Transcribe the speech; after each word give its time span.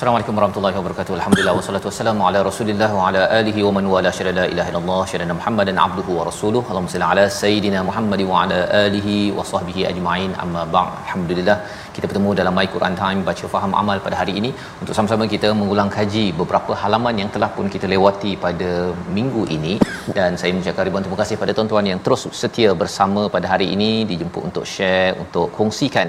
Assalamualaikum 0.00 0.36
warahmatullahi 0.38 0.76
wabarakatuh. 0.78 1.12
Alhamdulillah 1.16 1.54
wassalatu 1.56 1.86
wassalamu 1.88 2.22
ala 2.28 2.38
Rasulillah 2.46 2.88
wa 2.98 3.08
ala 3.08 3.22
alihi 3.38 3.64
wa 3.66 3.72
man 3.76 3.84
wala 3.94 4.10
syada 4.18 4.32
la 4.38 4.44
ilaha 4.52 4.70
illallah 4.72 5.00
syada 5.10 5.34
Muhammadan 5.38 5.78
abduhu 5.84 6.16
wa 6.18 6.24
rasuluhu. 6.28 6.64
Allahumma 6.70 6.92
salli 6.92 7.06
ala 7.08 7.24
sayidina 7.40 7.80
Muhammad 7.88 8.20
wa 8.30 8.38
ala 8.44 8.60
alihi 8.84 9.16
wa 9.38 9.44
sahbihi 9.50 9.84
ajma'in. 9.90 10.32
Amma 10.44 10.62
ba'd. 10.76 10.94
Alhamdulillah 11.02 11.56
kita 11.96 12.08
bertemu 12.12 12.30
dalam 12.40 12.56
My 12.58 12.66
Quran 12.76 12.96
Time 13.02 13.20
baca 13.28 13.52
faham 13.54 13.72
amal 13.82 14.00
pada 14.06 14.16
hari 14.22 14.34
ini 14.40 14.50
untuk 14.80 14.94
sama-sama 14.98 15.26
kita 15.34 15.50
mengulang 15.60 15.92
kaji 15.98 16.24
beberapa 16.40 16.72
halaman 16.82 17.20
yang 17.22 17.30
telah 17.36 17.50
pun 17.58 17.68
kita 17.74 17.86
lewati 17.94 18.32
pada 18.46 18.70
minggu 19.18 19.44
ini 19.56 19.74
dan 20.18 20.40
saya 20.40 20.50
mengucapkan 20.56 20.86
ribuan 20.88 21.04
terima 21.06 21.20
kasih 21.22 21.36
pada 21.42 21.52
tuan-tuan 21.58 21.86
yang 21.92 22.00
terus 22.06 22.22
setia 22.42 22.70
bersama 22.82 23.22
pada 23.36 23.46
hari 23.52 23.68
ini 23.76 23.90
dijemput 24.12 24.42
untuk 24.50 24.64
share 24.74 25.12
untuk 25.24 25.48
kongsikan 25.58 26.08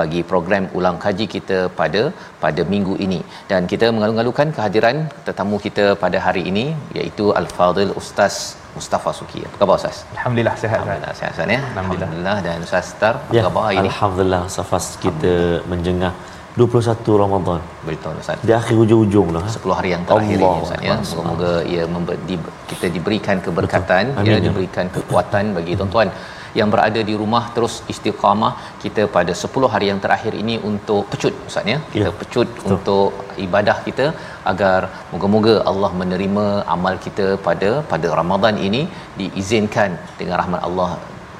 bagi 0.00 0.20
program 0.30 0.64
ulang 0.78 0.96
kaji 1.04 1.26
kita 1.34 1.58
pada 1.80 2.02
pada 2.44 2.62
minggu 2.72 2.94
ini 3.06 3.20
dan 3.50 3.62
kita 3.72 3.86
mengalu-alukan 3.96 4.48
kehadiran 4.56 4.96
tetamu 5.26 5.58
kita 5.66 5.86
pada 6.04 6.20
hari 6.26 6.44
ini 6.52 6.66
iaitu 6.98 7.26
Al-Fadil 7.40 7.92
Ustaz 8.02 8.36
Mustafa 8.78 9.10
Suki. 9.18 9.40
Apa 9.48 9.56
khabar 9.60 9.76
Ustaz? 9.80 9.98
Alhamdulillah 10.16 10.54
sihat. 10.62 10.78
Alhamdulillah 10.80 11.14
sihat 11.20 11.30
Ustaz 11.36 11.54
ya. 11.56 11.60
Alhamdulillah. 11.60 12.08
Alhamdulillah 12.08 12.36
dan 12.46 12.66
Ustaz 12.66 12.90
Star 12.94 13.14
apa 13.20 13.36
Ya, 13.38 13.42
khabar 13.46 13.62
hari 13.66 13.76
ini? 13.80 13.90
Alhamdulillah 13.92 14.42
Safas 14.56 14.86
kita 15.04 15.34
menjengah 15.72 16.12
21 16.60 17.18
Ramadan. 17.22 17.60
Betul 17.88 18.14
Ustaz. 18.22 18.46
Di 18.48 18.52
akhir 18.60 18.74
hujung-hujung 18.80 19.28
lah. 19.36 19.44
10 19.56 19.78
hari 19.78 19.90
yang 19.94 20.02
terakhir 20.08 20.38
Allah 20.38 20.54
ini 20.56 20.66
Ustaz 20.66 20.80
ya. 20.88 20.96
Semoga 21.12 21.52
ia 21.72 21.84
member, 21.94 22.16
di, 22.28 22.36
kita 22.70 22.86
diberikan 22.96 23.36
keberkatan 23.46 24.04
ya 24.28 24.34
ya. 24.34 24.38
diberikan 24.46 24.86
kekuatan 24.96 25.44
bagi 25.58 25.74
tuan-tuan 25.80 26.10
yang 26.60 26.68
berada 26.74 27.00
di 27.10 27.14
rumah 27.22 27.42
terus 27.56 27.74
istiqamah 27.92 28.52
kita 28.84 29.04
pada 29.16 29.32
10 29.42 29.72
hari 29.74 29.86
yang 29.90 30.00
terakhir 30.04 30.32
ini 30.42 30.56
untuk 30.70 31.02
pecut 31.12 31.34
Ustaz 31.50 31.72
ya. 31.74 31.78
Kita 31.94 32.04
Ya, 32.04 32.10
pecut 32.20 32.48
untuk 32.72 33.10
ibadah 33.46 33.76
kita 33.86 34.06
agar 34.52 34.80
moga-moga 35.12 35.54
Allah 35.72 35.90
menerima 36.02 36.46
amal 36.76 36.96
kita 37.06 37.28
pada 37.46 37.70
pada 37.92 38.08
Ramadan 38.20 38.56
ini 38.68 38.82
diizinkan 39.20 39.90
dengan 40.20 40.36
rahmat 40.42 40.62
Allah 40.68 40.90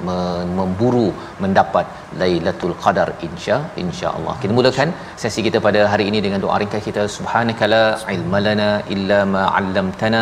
me- 0.07 0.45
memburu 0.59 1.07
mendapat 1.43 1.85
Lailatul 2.21 2.75
Qadar 2.83 3.07
insya 3.27 3.57
insya-Allah. 3.83 4.35
Kita 4.43 4.53
mulakan 4.59 4.89
sesi 5.23 5.41
kita 5.47 5.59
pada 5.67 5.81
hari 5.93 6.05
ini 6.11 6.19
dengan 6.25 6.39
doa 6.45 6.57
ringkas 6.61 6.85
kita 6.89 7.03
subhanakala 7.15 7.81
ilmalana 8.15 8.69
illa 8.95 9.19
ma 9.33 9.43
'allamtana 9.57 10.21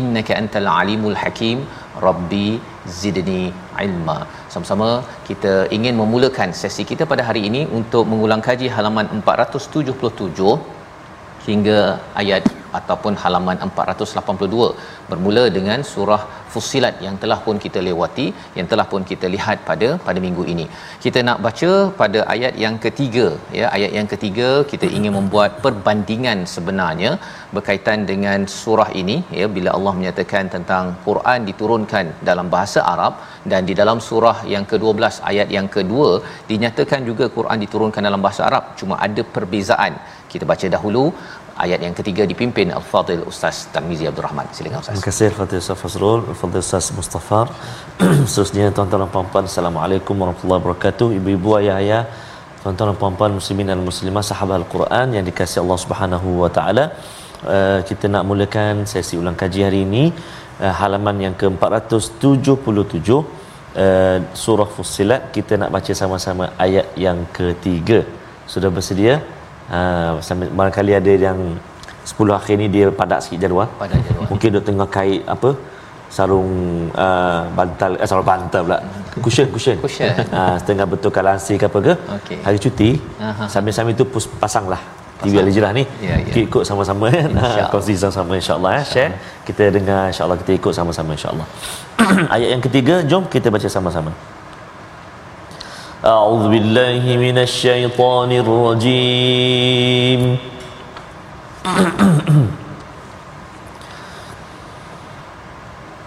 innaka 0.00 0.32
antal 0.40 0.68
alimul 0.80 1.18
hakim 1.22 1.58
rabbi 2.06 2.48
zidni 3.00 3.42
ilma. 3.84 4.18
Sama-sama 4.52 4.88
kita 5.28 5.54
ingin 5.76 5.94
memulakan 6.00 6.50
sesi 6.62 6.84
kita 6.90 7.06
pada 7.12 7.22
hari 7.28 7.42
ini 7.50 7.62
untuk 7.80 8.04
mengulang 8.10 8.42
kaji 8.48 8.68
halaman 8.76 9.08
477 9.20 10.77
hingga 11.48 11.80
ayat 12.22 12.44
ataupun 12.78 13.14
halaman 13.22 13.56
482 13.66 14.66
bermula 15.10 15.44
dengan 15.56 15.80
surah 15.92 16.22
Fussilat 16.52 16.94
yang 17.06 17.16
telah 17.22 17.36
pun 17.46 17.56
kita 17.64 17.80
lewati 17.86 18.26
yang 18.58 18.66
telah 18.70 18.86
pun 18.92 19.02
kita 19.10 19.26
lihat 19.34 19.58
pada 19.68 19.88
pada 20.06 20.18
minggu 20.26 20.44
ini. 20.52 20.66
Kita 21.04 21.20
nak 21.28 21.38
baca 21.46 21.70
pada 22.00 22.20
ayat 22.34 22.54
yang 22.64 22.76
ketiga 22.84 23.26
ya 23.58 23.66
ayat 23.76 23.92
yang 23.98 24.08
ketiga 24.12 24.48
kita 24.70 24.86
ingin 24.98 25.12
membuat 25.18 25.60
perbandingan 25.64 26.38
sebenarnya 26.54 27.10
berkaitan 27.56 28.08
dengan 28.10 28.48
surah 28.60 28.90
ini 29.02 29.16
ya 29.40 29.48
bila 29.56 29.70
Allah 29.76 29.94
menyatakan 29.98 30.46
tentang 30.56 30.84
Quran 31.08 31.40
diturunkan 31.50 32.06
dalam 32.30 32.48
bahasa 32.54 32.80
Arab 32.94 33.14
dan 33.52 33.62
di 33.70 33.76
dalam 33.80 34.00
surah 34.08 34.38
yang 34.54 34.64
ke-12 34.70 35.14
ayat 35.32 35.48
yang 35.58 35.68
kedua 35.76 36.10
dinyatakan 36.52 37.02
juga 37.10 37.26
Quran 37.36 37.60
diturunkan 37.66 38.02
dalam 38.10 38.22
bahasa 38.26 38.42
Arab 38.48 38.64
cuma 38.80 38.96
ada 39.08 39.24
perbezaan. 39.36 39.94
Kita 40.32 40.44
baca 40.52 40.66
dahulu 40.76 41.04
ayat 41.64 41.80
yang 41.86 41.94
ketiga 41.98 42.22
dipimpin 42.32 42.68
Al-Fadil 42.78 43.22
Ustaz 43.30 43.56
Tarmizi 43.74 44.04
Abdul 44.10 44.24
Rahman. 44.26 44.46
Silakan 44.56 44.78
Ustaz. 44.82 44.94
Terima 44.94 45.06
kasih 45.08 45.26
Al-Fatih 45.30 45.58
Ustaz 45.64 45.78
Fazrul, 45.82 46.20
Al-Fatih 46.32 46.60
Ustaz 46.66 46.86
Mustafa. 46.98 47.40
Seterusnya 48.30 48.66
tuan-tuan 48.76 49.02
dan 49.04 49.10
puan-puan, 49.14 49.44
Assalamualaikum 49.50 50.14
warahmatullahi 50.22 50.60
wabarakatuh. 50.62 51.08
Ibu-ibu, 51.18 51.50
ayah-ayah, 51.60 52.02
tuan-tuan 52.62 52.88
dan 52.90 52.98
puan-puan 53.02 53.32
muslimin 53.38 53.66
dan 53.72 53.80
muslimah 53.90 54.24
sahabat 54.30 54.56
Al-Quran 54.62 55.16
yang 55.16 55.24
dikasihi 55.30 55.62
Allah 55.64 55.80
Subhanahu 55.84 56.28
wa 56.42 56.50
taala. 56.58 56.84
Uh, 57.54 57.80
kita 57.88 58.06
nak 58.12 58.22
mulakan 58.30 58.82
sesi 58.92 59.14
ulang 59.22 59.36
kaji 59.42 59.60
hari 59.66 59.80
ini 59.86 60.04
uh, 60.62 60.74
halaman 60.80 61.16
yang 61.24 61.34
ke-477 61.40 63.10
uh, 63.14 64.18
surah 64.42 64.68
Fussilat 64.76 65.30
kita 65.36 65.54
nak 65.62 65.70
baca 65.76 65.92
sama-sama 66.00 66.46
ayat 66.66 66.86
yang 67.06 67.18
ketiga. 67.38 68.00
Sudah 68.52 68.70
bersedia? 68.76 69.14
Uh, 69.68 70.16
sambil 70.24 70.48
barangkali 70.58 70.92
ada 70.96 71.12
yang 71.28 71.40
10 72.08 72.38
akhir 72.38 72.54
ni 72.56 72.66
dia 72.72 72.86
padat 73.00 73.20
sikit 73.24 73.38
jadual. 73.44 73.68
Padat 73.80 74.00
jadual. 74.06 74.26
Mungkin 74.32 74.48
dia 74.54 74.62
tengah 74.64 74.88
kait 74.88 75.22
apa? 75.28 75.50
sarung 76.08 76.52
uh, 76.96 77.44
bantal 77.52 78.00
eh 78.00 78.06
sarung 78.08 78.24
bantal 78.24 78.64
pula 78.64 78.78
cushion 79.20 79.44
cushion 79.52 79.76
Cushion. 79.76 80.08
uh, 80.32 80.56
setengah 80.56 80.88
betulkan 80.88 81.20
lansir 81.20 81.60
ke 81.60 81.68
apa 81.68 81.78
ke 81.84 81.94
Okey. 82.16 82.38
hari 82.48 82.56
cuti 82.56 82.90
Aha. 83.20 83.44
sambil-sambil 83.44 83.92
tu 83.92 84.08
pus, 84.08 84.24
pasanglah 84.40 84.80
TV 85.20 85.36
Pasang. 85.36 85.44
Al-Hijrah 85.44 85.72
ni 85.76 85.84
Ya, 86.00 86.16
ya. 86.16 86.24
kita 86.24 86.38
ikut 86.48 86.62
sama-sama 86.64 87.12
kan 87.12 87.28
kongsi 87.68 87.92
sama-sama 88.00 88.32
insyaAllah 88.40 88.72
ya 88.80 88.82
share 88.88 89.12
kita 89.44 89.68
dengar 89.68 90.08
insyaAllah 90.08 90.40
kita 90.40 90.52
ikut 90.56 90.72
sama-sama 90.72 91.12
insyaAllah 91.12 91.44
ayat 92.34 92.48
yang 92.56 92.62
ketiga 92.64 92.94
jom 93.04 93.28
kita 93.28 93.52
baca 93.52 93.68
sama-sama 93.68 94.10
أعوذ 96.04 96.48
بالله 96.48 97.16
من 97.16 97.38
الشيطان 97.38 98.32
الرجيم. 98.32 100.22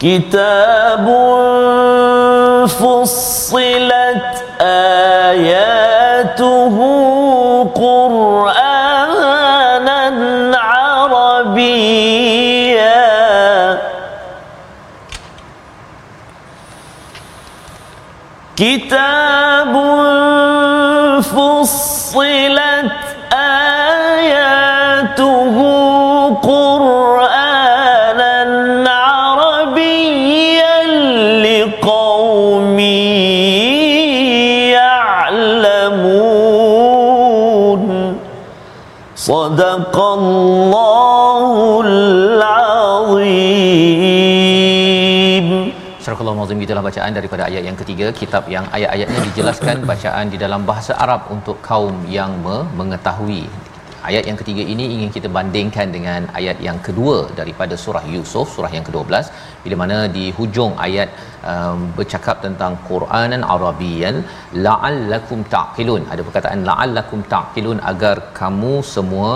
كتاب 0.01 1.05
فصلت 2.67 3.90
فصلت 21.61 22.91
آياته 23.33 24.75
قرآنا 26.41 28.35
عربيا 28.89 30.77
لقوم 31.45 32.79
يعلمون. 35.69 36.21
صدق 39.15 39.95
الله 40.17 40.90
barakallahu 46.21 46.45
mazim 46.45 46.61
itulah 46.61 46.83
bacaan 46.85 47.11
daripada 47.17 47.43
ayat 47.49 47.63
yang 47.67 47.77
ketiga. 47.81 48.07
Kitab 48.13 48.43
yang 48.55 48.65
ayat-ayatnya 48.77 49.21
dijelaskan 49.33 49.77
bacaan 49.91 50.25
di 50.33 50.37
dalam 50.43 50.61
bahasa 50.69 50.93
Arab 51.05 51.33
untuk 51.35 51.57
kaum 51.65 51.97
yang 52.05 52.31
mengetahui 52.77 53.49
ayat 54.09 54.23
yang 54.29 54.37
ketiga 54.41 54.63
ini 54.73 54.85
ingin 54.95 55.09
kita 55.15 55.29
bandingkan 55.37 55.87
dengan 55.95 56.21
ayat 56.39 56.57
yang 56.67 56.79
kedua 56.87 57.17
daripada 57.39 57.75
surah 57.83 58.05
Yusuf 58.13 58.47
surah 58.55 58.71
yang 58.77 58.85
ke-12 58.87 59.13
bila 59.63 59.75
mana 59.81 59.97
di 60.15 60.25
hujung 60.37 60.73
ayat 60.87 61.09
um, 61.51 61.79
bercakap 61.97 62.37
tentang 62.45 62.73
Quranan 62.87 63.43
Arabian 63.55 64.15
la'allakum 64.65 65.39
taqilun. 65.55 66.03
Ada 66.13 66.21
perkataan 66.27 66.61
la'allakum 66.69 67.21
taqilun 67.33 67.79
agar 67.91 68.15
kamu 68.39 68.73
semua 68.93 69.33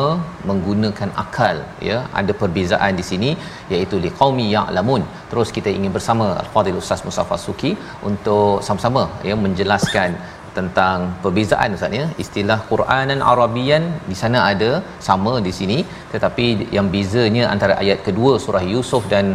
menggunakan 0.50 1.12
akal 1.24 1.58
ya. 1.90 1.98
Ada 2.22 2.34
perbezaan 2.42 2.94
di 3.02 3.06
sini 3.12 3.32
iaitu 3.74 3.98
liqaumi 4.06 4.48
ya'lamun. 4.56 5.04
Terus 5.34 5.52
kita 5.58 5.72
ingin 5.78 5.94
bersama 5.98 6.28
al-fadil 6.44 6.82
ustaz 6.84 7.02
Mustafa 7.10 7.38
Suki 7.46 7.74
untuk 8.10 8.64
sama-sama 8.68 9.06
ya 9.30 9.38
menjelaskan 9.46 10.12
tentang 10.58 10.98
perbezaan 11.24 11.78
ustaz 11.78 12.00
ya. 12.00 12.06
Istilah 12.24 12.60
Quranan 12.70 13.22
Arabian 13.34 13.84
di 14.12 14.18
sana 14.22 14.40
ada 14.52 14.72
sama 15.08 15.34
di 15.48 15.54
sini. 15.60 15.78
Tetapi 16.14 16.46
yang 16.78 16.90
bezanya 16.96 17.44
antara 17.54 17.76
ayat 17.84 18.02
kedua 18.08 18.34
surah 18.46 18.64
Yusuf 18.74 19.06
dan 19.14 19.26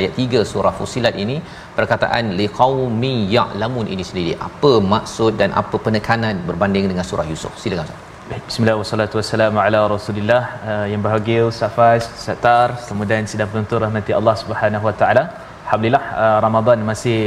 ayat 0.00 0.12
3 0.24 0.42
surah 0.52 0.74
Fusilat 0.80 1.14
ini 1.24 1.36
perkataan 1.78 2.24
liqaumi 2.40 3.14
ya'lamun 3.36 3.88
ini 3.94 4.04
sendiri. 4.10 4.34
Apa 4.48 4.72
maksud 4.94 5.32
dan 5.40 5.50
apa 5.62 5.78
penekanan 5.86 6.36
berbanding 6.50 6.86
dengan 6.92 7.06
surah 7.10 7.26
Yusuf? 7.32 7.54
Silakan 7.64 7.86
ustaz. 7.88 8.04
Baik, 8.30 8.42
Bismillah 8.48 8.76
wassalatu 8.78 9.16
wassalamu 9.18 9.58
ala 9.64 9.78
Rasulillah. 9.92 10.42
Uh, 10.70 10.86
yang 10.92 11.00
bahagia 11.06 11.42
Ustaz 11.50 11.72
Faz, 11.76 12.02
Ustaz 12.16 12.80
kemudian 12.88 13.24
sidang 13.30 13.48
penonton 13.52 13.80
rahmati 13.84 14.12
Allah 14.18 14.34
Subhanahu 14.42 14.84
wa 14.88 14.94
taala. 15.00 15.22
Alhamdulillah 15.64 16.04
uh, 16.24 16.38
Ramadan 16.44 16.78
masih 16.90 17.20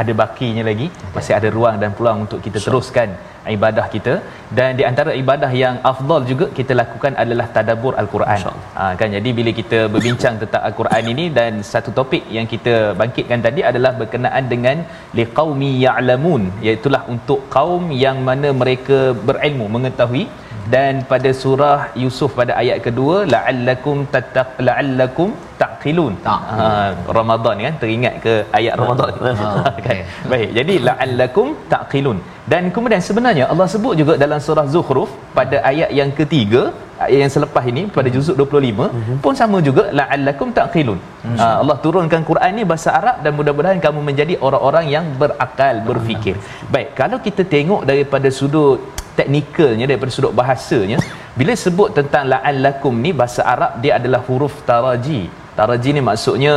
ada 0.00 0.12
bakinya 0.22 0.62
lagi, 0.70 0.86
masih 1.16 1.32
ada 1.38 1.48
ruang 1.56 1.76
dan 1.82 1.90
peluang 1.96 2.18
untuk 2.26 2.40
kita 2.46 2.58
teruskan 2.66 3.10
ibadah 3.56 3.86
kita. 3.94 4.14
Dan 4.58 4.70
di 4.78 4.84
antara 4.90 5.10
ibadah 5.22 5.50
yang 5.62 5.76
afdal 5.90 6.22
juga 6.30 6.46
kita 6.58 6.72
lakukan 6.80 7.12
adalah 7.22 7.46
tadabbur 7.56 7.94
al-Quran. 8.02 8.40
Ha, 8.78 8.84
kan? 9.00 9.08
Jadi 9.16 9.30
bila 9.38 9.50
kita 9.60 9.78
berbincang 9.94 10.34
tentang 10.42 10.62
al-Quran 10.68 11.04
ini 11.12 11.24
dan 11.38 11.52
satu 11.72 11.92
topik 11.98 12.24
yang 12.36 12.46
kita 12.54 12.74
bangkitkan 13.02 13.42
tadi 13.46 13.62
adalah 13.70 13.92
berkenaan 14.00 14.46
dengan 14.54 14.78
liqaumi 15.18 15.70
ya'lamun 15.86 16.42
iaitu 16.66 16.90
untuk 17.14 17.40
kaum 17.56 17.84
yang 18.04 18.18
mana 18.28 18.48
mereka 18.62 18.98
berilmu 19.28 19.66
mengetahui 19.76 20.24
dan 20.74 20.92
pada 21.10 21.30
surah 21.42 21.78
Yusuf 22.02 22.30
pada 22.38 22.52
ayat 22.62 22.78
kedua 22.86 23.16
la'allakum 23.34 23.98
tattaq 24.14 24.48
la'allakum 24.68 25.30
taqilun. 25.62 26.14
Ha, 26.26 26.34
Ramadan 27.18 27.56
kan 27.66 27.74
teringat 27.82 28.14
ke 28.24 28.34
ayat 28.58 28.74
Ramadan. 28.80 29.12
Ah, 29.32 29.70
kan? 29.76 29.76
Okey. 29.80 30.00
baik 30.32 30.50
jadi 30.58 30.74
la'allakum 30.88 31.48
taqilun. 31.74 32.18
Dan 32.52 32.64
kemudian 32.74 33.02
sebenarnya 33.08 33.44
Allah 33.52 33.68
sebut 33.74 33.94
juga 34.00 34.14
dalam 34.24 34.40
surah 34.48 34.66
Zukhruf 34.74 35.12
pada 35.38 35.56
ayat 35.70 35.90
yang 36.00 36.10
ketiga 36.18 36.62
ayat 37.06 37.18
yang 37.22 37.32
selepas 37.36 37.64
ini 37.72 37.82
pada 37.96 38.08
juzuk 38.16 38.36
25 38.42 39.22
pun 39.24 39.34
sama 39.40 39.58
juga 39.68 39.84
la'allakum 40.00 40.50
taqilun. 40.58 41.00
Ha, 41.40 41.46
Allah 41.62 41.76
turunkan 41.86 42.22
Quran 42.30 42.52
ni 42.58 42.64
bahasa 42.72 42.90
Arab 43.00 43.16
dan 43.24 43.32
mudah-mudahan 43.38 43.80
kamu 43.86 44.02
menjadi 44.10 44.36
orang-orang 44.48 44.86
yang 44.96 45.06
berakal 45.22 45.76
berfikir. 45.88 46.36
Baik 46.74 46.90
kalau 47.00 47.20
kita 47.26 47.44
tengok 47.56 47.82
daripada 47.90 48.30
sudut 48.40 48.80
teknikalnya 49.18 49.84
daripada 49.90 50.12
sudut 50.16 50.32
bahasanya 50.40 50.98
bila 51.38 51.52
sebut 51.64 51.88
tentang 51.98 52.24
la'allakum 52.32 52.94
ni 53.04 53.10
bahasa 53.20 53.42
Arab 53.54 53.72
dia 53.82 53.92
adalah 54.00 54.20
huruf 54.28 54.54
taraji. 54.68 55.20
Taraji 55.58 55.90
ni 55.96 56.00
maksudnya 56.08 56.54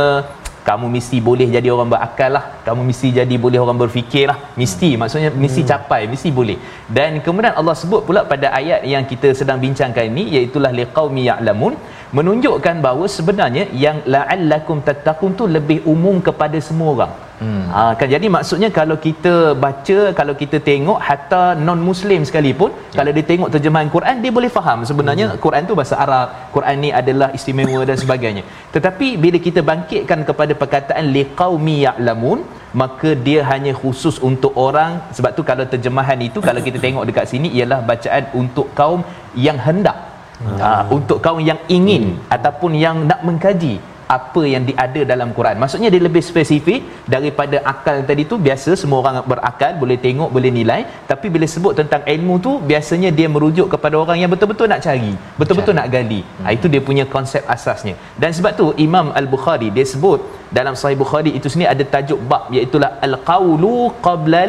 kamu 0.68 0.86
mesti 0.94 1.16
boleh 1.28 1.46
jadi 1.56 1.68
orang 1.74 1.88
berakal 1.92 2.30
lah. 2.36 2.44
Kamu 2.66 2.82
mesti 2.88 3.08
jadi 3.18 3.34
boleh 3.44 3.58
orang 3.64 3.78
berfikir 3.82 4.24
lah. 4.30 4.38
Mesti 4.60 4.88
maksudnya 5.00 5.30
mesti 5.44 5.60
capai 5.70 6.02
mesti 6.12 6.28
boleh. 6.38 6.58
Dan 6.96 7.20
kemudian 7.24 7.56
Allah 7.60 7.76
sebut 7.82 8.04
pula 8.08 8.22
pada 8.32 8.48
ayat 8.60 8.84
yang 8.92 9.04
kita 9.12 9.30
sedang 9.40 9.58
bincangkan 9.64 10.04
ini 10.12 10.24
iaitulah 10.36 10.72
liqaumi 10.80 11.24
ya'lamun 11.30 11.74
menunjukkan 12.18 12.76
bahawa 12.84 13.06
sebenarnya 13.16 13.64
yang 13.84 13.98
la'allakum 14.14 14.78
tattaqun 14.86 15.32
tu 15.40 15.44
lebih 15.56 15.78
umum 15.92 16.16
kepada 16.28 16.58
semua 16.68 16.88
orang 16.94 17.12
hmm. 17.42 17.64
ha, 17.74 17.82
kan 18.00 18.08
jadi 18.14 18.26
maksudnya 18.36 18.68
kalau 18.78 18.96
kita 19.06 19.34
baca 19.64 19.98
kalau 20.18 20.34
kita 20.42 20.58
tengok 20.70 20.98
hatta 21.08 21.42
non 21.66 21.80
muslim 21.88 22.26
sekalipun 22.28 22.70
ya. 22.74 22.96
kalau 22.98 23.12
dia 23.16 23.24
tengok 23.30 23.50
terjemahan 23.54 23.90
Quran 23.96 24.16
dia 24.24 24.32
boleh 24.38 24.50
faham 24.58 24.80
sebenarnya 24.90 25.26
hmm. 25.28 25.40
Quran 25.44 25.70
tu 25.70 25.76
bahasa 25.80 25.96
Arab 26.04 26.28
Quran 26.56 26.78
ni 26.84 26.90
adalah 27.00 27.30
istimewa 27.38 27.82
dan 27.90 27.98
sebagainya 28.04 28.44
tetapi 28.76 29.10
bila 29.24 29.40
kita 29.46 29.62
bangkitkan 29.72 30.22
kepada 30.30 30.54
perkataan 30.62 31.06
liqaumi 31.18 31.76
ya'lamun 31.86 32.40
maka 32.82 33.10
dia 33.26 33.40
hanya 33.50 33.72
khusus 33.80 34.18
untuk 34.28 34.52
orang 34.66 34.92
sebab 35.16 35.30
tu 35.38 35.42
kalau 35.50 35.64
terjemahan 35.72 36.20
itu 36.28 36.38
kalau 36.48 36.60
kita 36.66 36.78
tengok 36.86 37.06
dekat 37.08 37.26
sini 37.32 37.48
ialah 37.58 37.80
bacaan 37.90 38.26
untuk 38.42 38.68
kaum 38.80 39.02
yang 39.46 39.58
hendak 39.66 39.96
hmm. 40.42 40.58
uh, 40.66 40.84
untuk 40.96 41.18
kaum 41.24 41.40
yang 41.50 41.60
ingin 41.78 42.04
hmm. 42.16 42.34
ataupun 42.36 42.72
yang 42.84 42.96
nak 43.10 43.20
mengkaji 43.28 43.74
apa 44.16 44.42
yang 44.52 44.62
diada 44.68 45.00
dalam 45.10 45.28
Quran. 45.36 45.56
Maksudnya 45.62 45.88
dia 45.94 46.02
lebih 46.06 46.22
spesifik 46.28 46.80
daripada 47.14 47.56
akal 47.72 47.96
tadi 48.08 48.22
tu 48.30 48.36
biasa 48.46 48.70
semua 48.80 48.98
orang 49.02 49.16
berakal 49.32 49.72
boleh 49.82 49.98
tengok 50.06 50.30
boleh 50.36 50.50
nilai 50.58 50.80
tapi 51.10 51.26
bila 51.34 51.46
sebut 51.54 51.72
tentang 51.80 52.02
ilmu 52.14 52.34
tu 52.46 52.52
biasanya 52.70 53.10
dia 53.18 53.28
merujuk 53.34 53.68
kepada 53.74 53.94
orang 54.02 54.18
yang 54.22 54.30
betul-betul 54.34 54.66
nak 54.72 54.82
cari, 54.86 55.12
betul-betul 55.40 55.76
nak 55.80 55.88
gali. 55.94 56.20
Hmm. 56.26 56.44
Ha, 56.44 56.54
itu 56.56 56.66
dia 56.72 56.82
punya 56.88 57.04
konsep 57.14 57.44
asasnya. 57.56 57.94
Dan 58.22 58.34
sebab 58.38 58.52
tu 58.60 58.66
Imam 58.86 59.08
Al-Bukhari 59.20 59.70
dia 59.76 59.86
sebut 59.92 60.20
dalam 60.58 60.74
Sahih 60.80 60.98
Bukhari 61.04 61.30
itu 61.38 61.46
sini 61.54 61.66
ada 61.74 61.86
tajuk 61.94 62.20
bab 62.32 62.50
iaitu 62.56 62.82
al-qaulu 63.06 63.76
qabla 64.06 64.44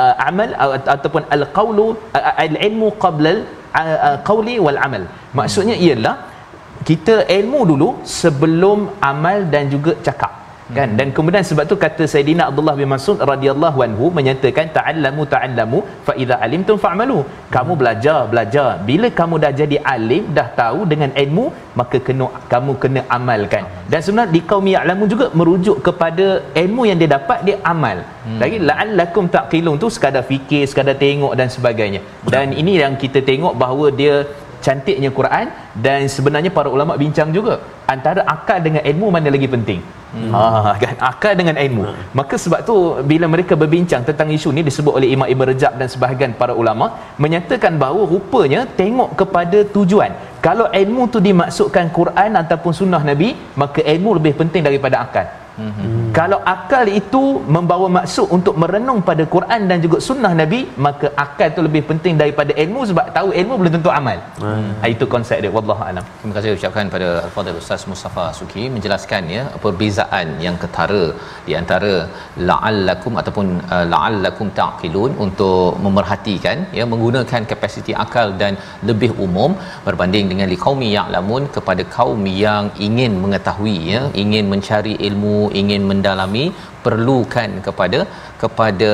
uh, 0.00 0.14
amal 0.28 0.50
ataupun 0.96 1.22
al-qaulu 1.36 1.86
uh, 2.18 2.34
al-ilmu 2.44 2.90
qabla 3.04 3.34
al-qawli 3.82 4.56
wal 4.66 4.78
amal. 4.86 5.04
Maksudnya 5.38 5.76
ialah 5.78 6.16
kita 6.88 7.26
ilmu 7.38 7.60
dulu 7.70 7.88
sebelum 8.06 8.98
amal 9.02 9.46
dan 9.52 9.66
juga 9.74 9.92
cakap 10.06 10.37
kan? 10.76 10.88
Dan 10.98 11.08
kemudian 11.16 11.44
sebab 11.50 11.64
tu 11.70 11.76
kata 11.84 12.04
Saidina 12.12 12.42
Abdullah 12.50 12.74
bin 12.80 12.88
Mas'ud 12.94 13.18
radhiyallahu 13.32 13.78
anhu 13.86 14.06
menyatakan 14.18 14.66
ta'allamu 14.76 15.22
ta'allamu 15.34 15.78
fa 16.06 16.14
idza 16.22 16.36
alimtum 16.46 16.78
fa'malu. 16.84 17.18
Kamu 17.56 17.72
belajar 17.80 18.18
belajar. 18.32 18.68
Bila 18.88 19.08
kamu 19.20 19.34
dah 19.44 19.52
jadi 19.60 19.78
alim 19.94 20.24
dah 20.38 20.48
tahu 20.60 20.80
dengan 20.92 21.12
ilmu 21.24 21.46
maka 21.80 21.98
kena 22.06 22.28
kamu 22.52 22.72
kena 22.82 23.02
amalkan. 23.18 23.64
Dan 23.92 24.00
sebenarnya 24.04 24.34
di 24.36 24.42
kaum 24.50 24.66
ya'lamu 24.74 25.04
juga 25.12 25.28
merujuk 25.40 25.78
kepada 25.88 26.26
ilmu 26.62 26.84
yang 26.90 27.00
dia 27.02 27.10
dapat 27.18 27.40
dia 27.48 27.56
amal. 27.74 28.00
Hmm. 28.26 28.38
lagi 28.42 28.56
la'allakum 28.68 29.24
taqilun 29.36 29.76
tu 29.82 29.88
sekadar 29.96 30.24
fikir 30.30 30.62
sekadar 30.70 30.96
tengok 31.04 31.32
dan 31.40 31.48
sebagainya. 31.56 32.00
Dan 32.34 32.52
ini 32.60 32.74
yang 32.82 32.96
kita 33.04 33.20
tengok 33.30 33.54
bahawa 33.62 33.86
dia 34.00 34.16
cantiknya 34.66 35.10
Quran 35.18 35.46
dan 35.86 36.00
sebenarnya 36.14 36.50
para 36.58 36.68
ulama 36.76 36.92
bincang 37.02 37.30
juga 37.36 37.54
antara 37.94 38.20
akal 38.34 38.58
dengan 38.66 38.82
ilmu 38.90 39.06
mana 39.16 39.28
lagi 39.34 39.48
penting. 39.54 39.80
Hmm. 40.14 40.30
ha 40.34 40.72
kan? 40.82 40.94
Akal 41.10 41.32
dengan 41.40 41.56
ilmu. 41.64 41.82
Hmm. 41.88 42.04
maka 42.18 42.34
sebab 42.44 42.60
tu 42.68 42.76
bila 43.10 43.26
mereka 43.34 43.54
berbincang 43.62 44.02
tentang 44.08 44.28
isu 44.36 44.50
ni 44.56 44.62
disebut 44.68 44.92
oleh 44.98 45.08
Imam 45.16 45.28
Ibn 45.34 45.44
Rajab 45.52 45.72
dan 45.80 45.88
sebahagian 45.94 46.32
para 46.40 46.54
ulama 46.62 46.86
menyatakan 47.24 47.74
bahawa 47.82 48.04
rupanya 48.14 48.62
tengok 48.80 49.10
kepada 49.20 49.60
tujuan. 49.76 50.12
Kalau 50.46 50.66
ilmu 50.82 51.02
tu 51.14 51.18
dimaksudkan 51.28 51.86
Quran 51.98 52.32
ataupun 52.42 52.72
sunnah 52.80 53.02
Nabi 53.10 53.30
maka 53.62 53.82
ilmu 53.94 54.10
lebih 54.20 54.34
penting 54.40 54.64
daripada 54.68 54.98
akal 55.04 55.28
Hmm. 55.58 56.02
Kalau 56.18 56.38
akal 56.54 56.86
itu 57.00 57.22
membawa 57.56 57.86
maksud 57.98 58.26
untuk 58.36 58.54
merenung 58.62 59.00
pada 59.08 59.24
Quran 59.34 59.60
dan 59.70 59.78
juga 59.84 59.98
sunnah 60.08 60.32
Nabi, 60.40 60.60
maka 60.86 61.06
akal 61.24 61.48
itu 61.52 61.62
lebih 61.68 61.82
penting 61.90 62.14
daripada 62.22 62.52
ilmu 62.64 62.80
sebab 62.90 63.06
tahu 63.16 63.28
ilmu 63.40 63.54
belum 63.60 63.72
tentu 63.76 63.90
amal. 63.98 64.18
Hmm. 64.44 64.70
Itu 64.94 65.06
konsep 65.14 65.38
dia. 65.44 65.52
Wallahu 65.56 65.82
alam. 65.90 66.04
Terima 66.20 66.34
kasih 66.36 66.50
ucapkan 66.58 66.86
pada 66.94 67.08
Al-Fadhil 67.26 67.58
Ustaz 67.62 67.82
Mustafa 67.92 68.24
Suki 68.38 68.64
menjelaskan 68.76 69.22
ya 69.36 69.42
perbezaan 69.64 70.28
yang 70.46 70.56
ketara 70.62 71.04
di 71.48 71.54
antara 71.60 71.92
la'allakum 72.50 73.14
ataupun 73.22 73.46
uh, 73.74 73.84
la'allakum 73.92 74.48
taqilun 74.60 75.12
untuk 75.26 75.70
memerhatikan 75.86 76.58
ya 76.78 76.86
menggunakan 76.92 77.42
kapasiti 77.52 77.92
akal 78.04 78.28
dan 78.42 78.54
lebih 78.90 79.10
umum 79.26 79.50
berbanding 79.86 80.26
dengan 80.32 80.48
liqaumi 80.54 80.88
ya'lamun 80.98 81.44
kepada 81.56 81.82
kaum 81.96 82.22
yang 82.44 82.64
ingin 82.88 83.12
mengetahui 83.24 83.76
ya 83.92 84.02
ingin 84.22 84.44
mencari 84.54 84.94
ilmu 85.08 85.36
ingin 85.52 85.84
mendalami 85.84 86.52
perlukan 86.88 87.50
kepada 87.66 88.00
kepada 88.42 88.90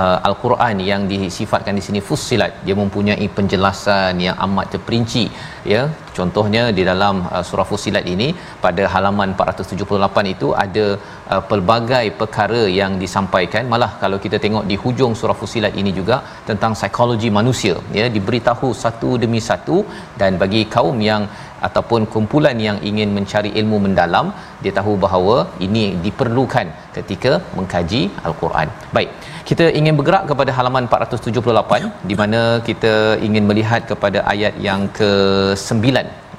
uh, 0.00 0.18
al-Quran 0.28 0.76
yang 0.90 1.02
disifatkan 1.12 1.76
di 1.78 1.84
sini. 1.86 2.00
Fussilat 2.08 2.52
dia 2.66 2.76
mempunyai 2.82 3.26
penjelasan 3.38 4.20
yang 4.26 4.36
amat 4.46 4.66
terperinci 4.74 5.24
ya. 5.72 5.82
Contohnya 6.18 6.62
di 6.78 6.82
dalam 6.90 7.16
uh, 7.34 7.42
surah 7.48 7.66
fussilat 7.70 8.04
ini 8.14 8.28
pada 8.64 8.84
halaman 8.94 9.30
478 9.38 10.34
itu 10.34 10.48
ada 10.64 10.86
uh, 11.32 11.42
pelbagai 11.50 12.06
perkara 12.20 12.62
yang 12.80 12.94
disampaikan. 13.02 13.64
Malah 13.74 13.90
kalau 14.02 14.18
kita 14.24 14.38
tengok 14.44 14.64
di 14.70 14.78
hujung 14.84 15.14
surah 15.20 15.38
fussilat 15.42 15.74
ini 15.82 15.92
juga 16.00 16.18
tentang 16.48 16.74
psikologi 16.78 17.30
manusia 17.40 17.76
ya. 18.00 18.06
Diberitahu 18.16 18.70
satu 18.84 19.10
demi 19.24 19.42
satu 19.50 19.78
dan 20.22 20.34
bagi 20.42 20.62
kaum 20.76 20.98
yang 21.10 21.24
ataupun 21.66 22.02
kumpulan 22.12 22.56
yang 22.66 22.78
ingin 22.90 23.10
mencari 23.16 23.50
ilmu 23.60 23.78
mendalam 23.86 24.26
dia 24.62 24.72
tahu 24.78 24.92
bahawa 25.04 25.36
ini 25.66 25.84
diperlukan 26.04 26.66
ketika 26.98 27.32
mengkaji 27.56 28.02
al-Quran. 28.28 28.68
Baik, 28.96 29.10
kita 29.50 29.66
ingin 29.80 29.96
bergerak 29.98 30.24
kepada 30.30 30.50
halaman 30.58 30.86
478 30.92 32.08
di 32.10 32.16
mana 32.20 32.40
kita 32.68 32.94
ingin 33.28 33.44
melihat 33.50 33.82
kepada 33.90 34.20
ayat 34.34 34.56
yang 34.68 34.82
ke-9 35.00 35.84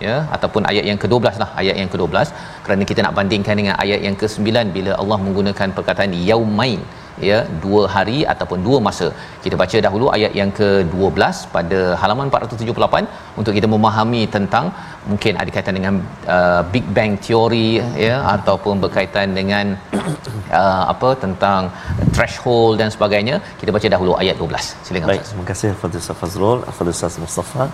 ya 0.06 0.16
ataupun 0.36 0.63
ayat 0.72 0.84
yang 0.89 1.00
ke-12 1.04 1.36
lah 1.44 1.50
ayat 1.62 1.75
yang 1.82 1.89
ke-12 1.94 2.28
kerana 2.66 2.84
kita 2.92 3.00
nak 3.06 3.16
bandingkan 3.18 3.56
dengan 3.62 3.75
ayat 3.84 4.00
yang 4.08 4.16
ke-9 4.22 4.50
bila 4.78 4.92
Allah 5.01 5.18
menggunakan 5.25 5.70
perkataan 5.78 6.13
yaumain 6.30 6.82
ya 7.28 7.38
dua 7.63 7.82
hari 7.96 8.20
ataupun 8.34 8.60
dua 8.68 8.78
masa. 8.88 9.08
Kita 9.44 9.56
baca 9.62 9.78
dahulu 9.86 10.06
ayat 10.18 10.34
yang 10.39 10.51
ke-12 10.60 11.22
pada 11.56 11.80
halaman 12.01 12.28
478 12.34 13.39
untuk 13.39 13.54
kita 13.58 13.68
memahami 13.75 14.22
tentang 14.36 14.68
mungkin 15.12 15.34
ada 15.41 15.50
kaitan 15.56 15.75
dengan 15.79 15.94
uh, 16.36 16.62
Big 16.74 16.86
Bang 16.96 17.13
Theory 17.25 17.70
ya 18.08 18.15
ataupun 18.36 18.75
berkaitan 18.84 19.36
dengan 19.39 19.65
uh, 20.62 20.84
apa 20.94 21.10
tentang 21.24 21.72
threshold 22.15 22.82
dan 22.82 22.89
sebagainya. 22.96 23.36
Kita 23.60 23.70
baca 23.75 23.88
dahulu 23.96 24.13
ayat 24.22 24.36
12. 24.36 24.86
Silakan 24.86 25.08
Baik, 25.12 25.24
terima 25.29 25.46
kasih 25.51 25.70
Fadil 25.82 26.01
Ustaz 26.03 26.18
Fazrul, 26.22 26.60
Fadil 26.77 26.96
Ustaz 26.98 27.18
Mustafa. 27.25 27.65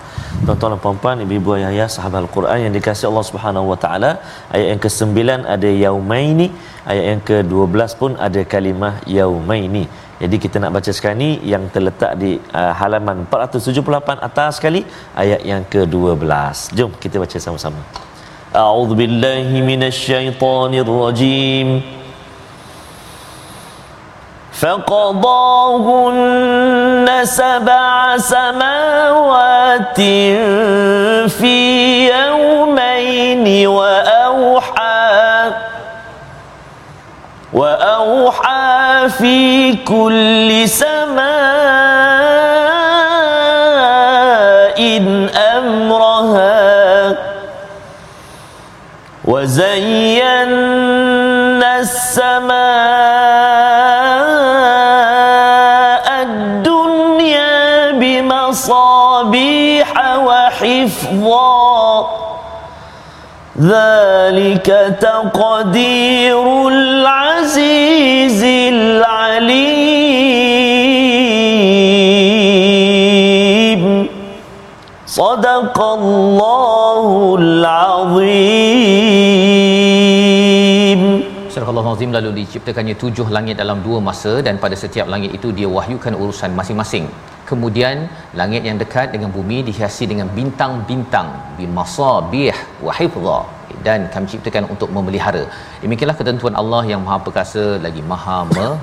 Tuan-tuan 0.45 0.71
dan 0.75 0.81
puan-puan, 0.85 1.23
ibu-ibu 1.25 1.57
ayah-ayah 1.57 1.89
sahabat 1.95 2.19
Al-Quran 2.25 2.59
yang 2.65 2.73
dikasihi 2.77 3.09
Allah 3.11 3.25
Subhanahu 3.31 3.71
Wa 3.73 3.77
Taala. 3.85 4.11
Ayat 4.53 4.67
yang 4.71 4.81
ke-9 4.85 5.17
ada 5.55 5.69
yaumaini, 5.85 6.47
ayat 6.91 7.05
yang 7.11 7.21
ke-12 7.29 7.97
pun 8.01 8.11
ada 8.27 8.43
kalimah 8.55 8.93
yaumaini. 9.17 9.85
Jadi 10.24 10.36
kita 10.36 10.60
nak 10.60 10.76
baca 10.76 10.90
sekarang 10.92 11.16
ni 11.16 11.30
yang 11.48 11.64
terletak 11.72 12.12
di 12.20 12.36
uh, 12.52 12.72
halaman 12.76 13.24
478 13.24 14.20
atas 14.20 14.60
sekali 14.60 14.84
ayat 15.16 15.40
yang 15.40 15.64
ke-12. 15.64 16.76
Jom 16.76 16.92
kita 17.00 17.16
baca 17.16 17.36
sama-sama. 17.40 17.80
A'udzu 18.52 18.94
billahi 19.00 19.64
minasyaitonir 19.64 20.84
rajim. 20.84 22.00
فقضاهن 24.60 26.18
سبع 27.24 28.16
سماوات 28.16 29.96
في 31.32 31.56
يومين 32.12 33.66
وأوحى 33.66 34.13
في 39.07 39.73
كل 39.73 40.69
سماء 40.69 41.25
أمرها 45.57 47.15
وزينا 49.25 50.59
السماء 51.79 52.55
الدنيا 56.21 57.91
بمصابيح 57.91 59.89
وحفظا 60.17 61.64
ذلك 63.58 64.68
تقدير 65.02 66.68
العزيز 66.68 68.42
العليم 68.74 69.80
صدق 75.06 75.76
الله 75.98 77.36
العظيم 77.40 78.70
Surah 81.50 81.66
Allah 81.66 81.86
Azim 81.90 82.14
lalu 82.14 82.30
diciptakannya 82.38 82.94
tujuh 82.94 83.26
langit 83.36 83.58
dalam 83.58 83.82
dua 83.82 83.98
masa 83.98 84.32
dan 84.46 84.54
pada 84.62 84.78
setiap 84.78 85.10
langit 85.10 85.34
itu 85.34 85.50
dia 85.50 85.66
wahyukan 85.66 86.14
urusan 86.14 86.54
masing-masing. 86.54 87.10
Kemudian 87.50 88.06
langit 88.40 88.62
yang 88.62 88.78
dekat 88.78 89.10
dengan 89.14 89.34
bumi 89.34 89.66
dihiasi 89.68 90.06
dengan 90.06 90.30
bintang-bintang 90.30 91.58
bimasabih 91.58 92.54
wa 92.87 92.93
hifdha 92.99 93.37
dan 93.85 93.99
kami 94.13 94.27
ciptakan 94.31 94.65
untuk 94.73 94.89
memelihara. 94.95 95.43
Demikianlah 95.83 96.17
ketentuan 96.19 96.55
Allah 96.61 96.81
yang 96.91 97.01
Maha 97.07 97.17
Perkasa 97.25 97.65
lagi 97.85 98.01
Maha 98.11 98.37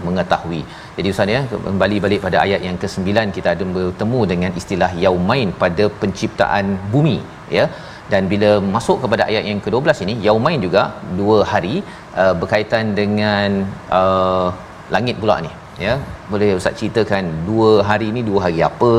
mengetahui. 0.07 0.63
Jadi 0.97 1.09
Ustaz 1.15 1.35
ya, 1.37 1.41
kembali 1.69 1.97
balik 2.05 2.21
pada 2.27 2.39
ayat 2.45 2.61
yang 2.69 2.77
ke-9 2.83 3.33
kita 3.37 3.49
ada 3.55 3.65
bertemu 3.79 4.21
dengan 4.33 4.51
istilah 4.61 4.91
yaumain 5.05 5.51
pada 5.63 5.87
penciptaan 6.03 6.67
bumi 6.95 7.19
ya 7.59 7.67
dan 8.13 8.23
bila 8.33 8.51
masuk 8.75 8.97
kepada 9.05 9.23
ayat 9.31 9.45
yang 9.51 9.61
ke-12 9.65 10.05
ini 10.05 10.15
yaumain 10.27 10.61
juga 10.67 10.83
dua 11.21 11.39
hari 11.53 11.75
uh, 12.23 12.35
berkaitan 12.41 12.95
dengan 13.01 13.51
uh, 13.99 14.49
langit 14.95 15.17
pula 15.23 15.37
ni 15.47 15.53
ya 15.87 15.95
boleh 16.33 16.49
ustaz 16.59 16.77
ceritakan 16.81 17.25
dua 17.49 17.71
hari 17.91 18.09
ini 18.13 18.21
dua 18.31 18.41
hari 18.47 18.61
apa 18.71 18.93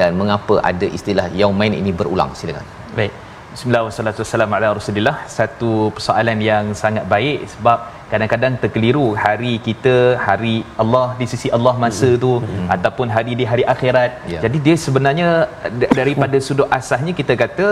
dan 0.00 0.10
mengapa 0.20 0.56
ada 0.70 0.88
istilah 0.98 1.26
yaumain 1.42 1.76
ini 1.82 1.92
berulang 2.00 2.32
silakan 2.40 2.66
Baik. 2.98 3.14
Bismillah 3.56 3.84
wassalatu 3.88 4.20
wassalamu 4.20 4.54
ala 4.56 4.68
Rasulillah. 4.78 5.14
Satu 5.34 5.68
persoalan 5.96 6.38
yang 6.48 6.64
sangat 6.80 7.04
baik 7.12 7.38
sebab 7.52 7.78
kadang-kadang 8.10 8.54
terkeliru 8.62 9.04
hari 9.22 9.52
kita 9.66 9.94
hari 10.24 10.56
Allah 10.82 11.06
di 11.20 11.26
sisi 11.32 11.48
Allah 11.56 11.72
masa 11.84 12.08
tu 12.24 12.32
hmm. 12.42 12.66
ataupun 12.74 13.08
hari 13.14 13.32
di 13.40 13.44
hari 13.50 13.64
akhirat. 13.74 14.10
Ya. 14.32 14.40
Jadi 14.44 14.60
dia 14.66 14.76
sebenarnya 14.84 15.28
daripada 16.00 16.36
sudut 16.48 16.68
asasnya 16.78 17.14
kita 17.20 17.36
kata 17.44 17.66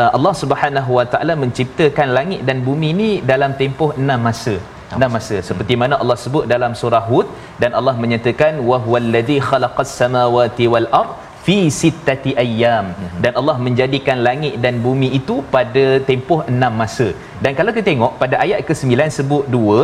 uh, 0.00 0.10
Allah 0.18 0.34
Subhanahu 0.42 0.98
Wa 0.98 1.06
Taala 1.14 1.36
menciptakan 1.44 2.10
langit 2.18 2.42
dan 2.50 2.66
bumi 2.66 2.90
ni 3.02 3.10
dalam 3.32 3.54
tempoh 3.62 3.90
enam 4.02 4.26
masa. 4.26 4.56
Enam 4.98 5.10
masa 5.14 5.38
seperti 5.48 5.74
mana 5.80 5.94
Allah 6.02 6.18
sebut 6.26 6.44
dalam 6.54 6.74
surah 6.82 7.04
Hud 7.10 7.26
dan 7.62 7.70
Allah 7.78 7.94
menyatakan 8.04 8.58
wa 8.70 8.82
huwallazi 8.86 9.38
khalaqas 9.48 9.94
samawati 10.02 10.66
wal 10.74 10.90
ard 11.02 11.10
fi 11.46 11.56
sittati 11.80 12.32
ayyam 12.42 12.86
dan 13.22 13.32
Allah 13.40 13.56
menjadikan 13.66 14.18
langit 14.28 14.54
dan 14.64 14.74
bumi 14.86 15.08
itu 15.18 15.36
pada 15.54 15.86
tempoh 16.08 16.40
enam 16.52 16.72
masa. 16.82 17.08
Dan 17.44 17.52
kalau 17.58 17.72
kita 17.76 17.86
tengok 17.90 18.12
pada 18.22 18.36
ayat 18.44 18.60
ke-9 18.68 18.92
sebut 19.18 19.44
dua 19.56 19.80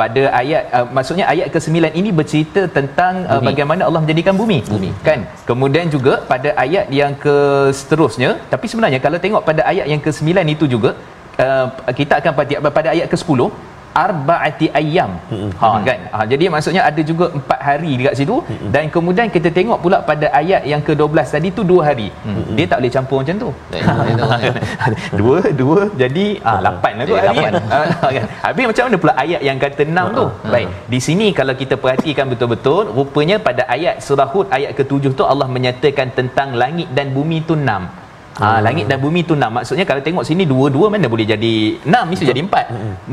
pada 0.00 0.22
ayat 0.40 0.62
uh, 0.76 0.86
maksudnya 0.96 1.24
ayat 1.32 1.48
ke-9 1.54 1.76
ini 2.00 2.10
bercerita 2.18 2.62
tentang 2.76 3.14
uh, 3.32 3.40
bagaimana 3.48 3.82
Allah 3.88 4.02
menjadikan 4.04 4.34
bumi. 4.42 4.58
Bumi. 4.74 4.90
Kan? 5.08 5.20
Kemudian 5.50 5.86
juga 5.94 6.14
pada 6.32 6.50
ayat 6.64 6.86
yang 7.00 7.12
ke 7.24 7.36
seterusnya 7.80 8.30
tapi 8.52 8.68
sebenarnya 8.72 9.00
kalau 9.06 9.20
tengok 9.24 9.44
pada 9.50 9.64
ayat 9.72 9.86
yang 9.92 10.00
ke-9 10.06 10.30
itu 10.54 10.66
juga 10.74 10.92
uh, 11.44 11.66
kita 12.00 12.14
akan 12.22 12.32
pada, 12.40 12.72
pada 12.78 12.88
ayat 12.94 13.08
ke-10 13.12 13.40
arbaati 14.04 14.66
ayyam. 14.80 15.12
Ha 15.62 15.68
kan. 15.88 16.00
Ha 16.14 16.24
jadi 16.32 16.44
maksudnya 16.54 16.82
ada 16.90 17.02
juga 17.10 17.26
empat 17.38 17.60
hari 17.68 17.92
dekat 18.00 18.14
situ 18.20 18.36
dan 18.74 18.90
kemudian 18.94 19.28
kita 19.36 19.48
tengok 19.58 19.78
pula 19.84 19.98
pada 20.10 20.26
ayat 20.40 20.62
yang 20.72 20.82
ke-12 20.88 21.26
tadi 21.34 21.48
tu 21.58 21.62
dua 21.70 21.82
hari. 21.92 22.08
Dia 22.56 22.66
tak 22.72 22.78
boleh 22.82 22.92
campur 22.96 23.16
macam 23.22 23.36
tu. 23.44 23.50
dua 25.20 25.38
dua 25.62 25.80
jadi 26.02 26.26
ah 26.50 26.58
lapan 26.68 26.92
lah 26.98 27.04
tu 27.10 27.14
Jadi 27.16 27.26
hari. 27.28 27.38
lapan. 27.38 27.52
Ah, 27.78 28.10
kan? 28.16 28.26
Habis 28.46 28.64
macam 28.70 28.82
mana 28.88 28.96
pula 29.02 29.12
ayat 29.24 29.40
yang 29.48 29.58
kata 29.64 29.82
enam 29.92 30.06
tu? 30.18 30.26
Baik. 30.54 30.68
Di 30.92 31.00
sini 31.06 31.26
kalau 31.40 31.54
kita 31.62 31.74
perhatikan 31.84 32.26
betul-betul 32.32 32.82
rupanya 32.98 33.36
pada 33.48 33.62
ayat 33.76 34.00
surah 34.06 34.28
Hud 34.34 34.46
ayat 34.58 34.72
ke-7 34.78 35.12
tu 35.18 35.24
Allah 35.32 35.48
menyatakan 35.56 36.08
tentang 36.18 36.48
langit 36.62 36.88
dan 36.96 37.12
bumi 37.16 37.40
tu 37.48 37.56
enam. 37.64 37.84
Ha, 38.40 38.64
langit 38.66 38.84
dan 38.90 38.98
bumi 39.04 39.20
tu 39.28 39.34
enam. 39.38 39.52
Maksudnya 39.58 39.84
kalau 39.88 40.02
tengok 40.06 40.24
sini 40.28 40.44
dua-dua 40.52 40.86
mana 40.94 41.06
boleh 41.14 41.26
jadi 41.32 41.54
enam, 41.88 42.04
mesti 42.10 42.24
jadi 42.30 42.40
empat. 42.46 42.66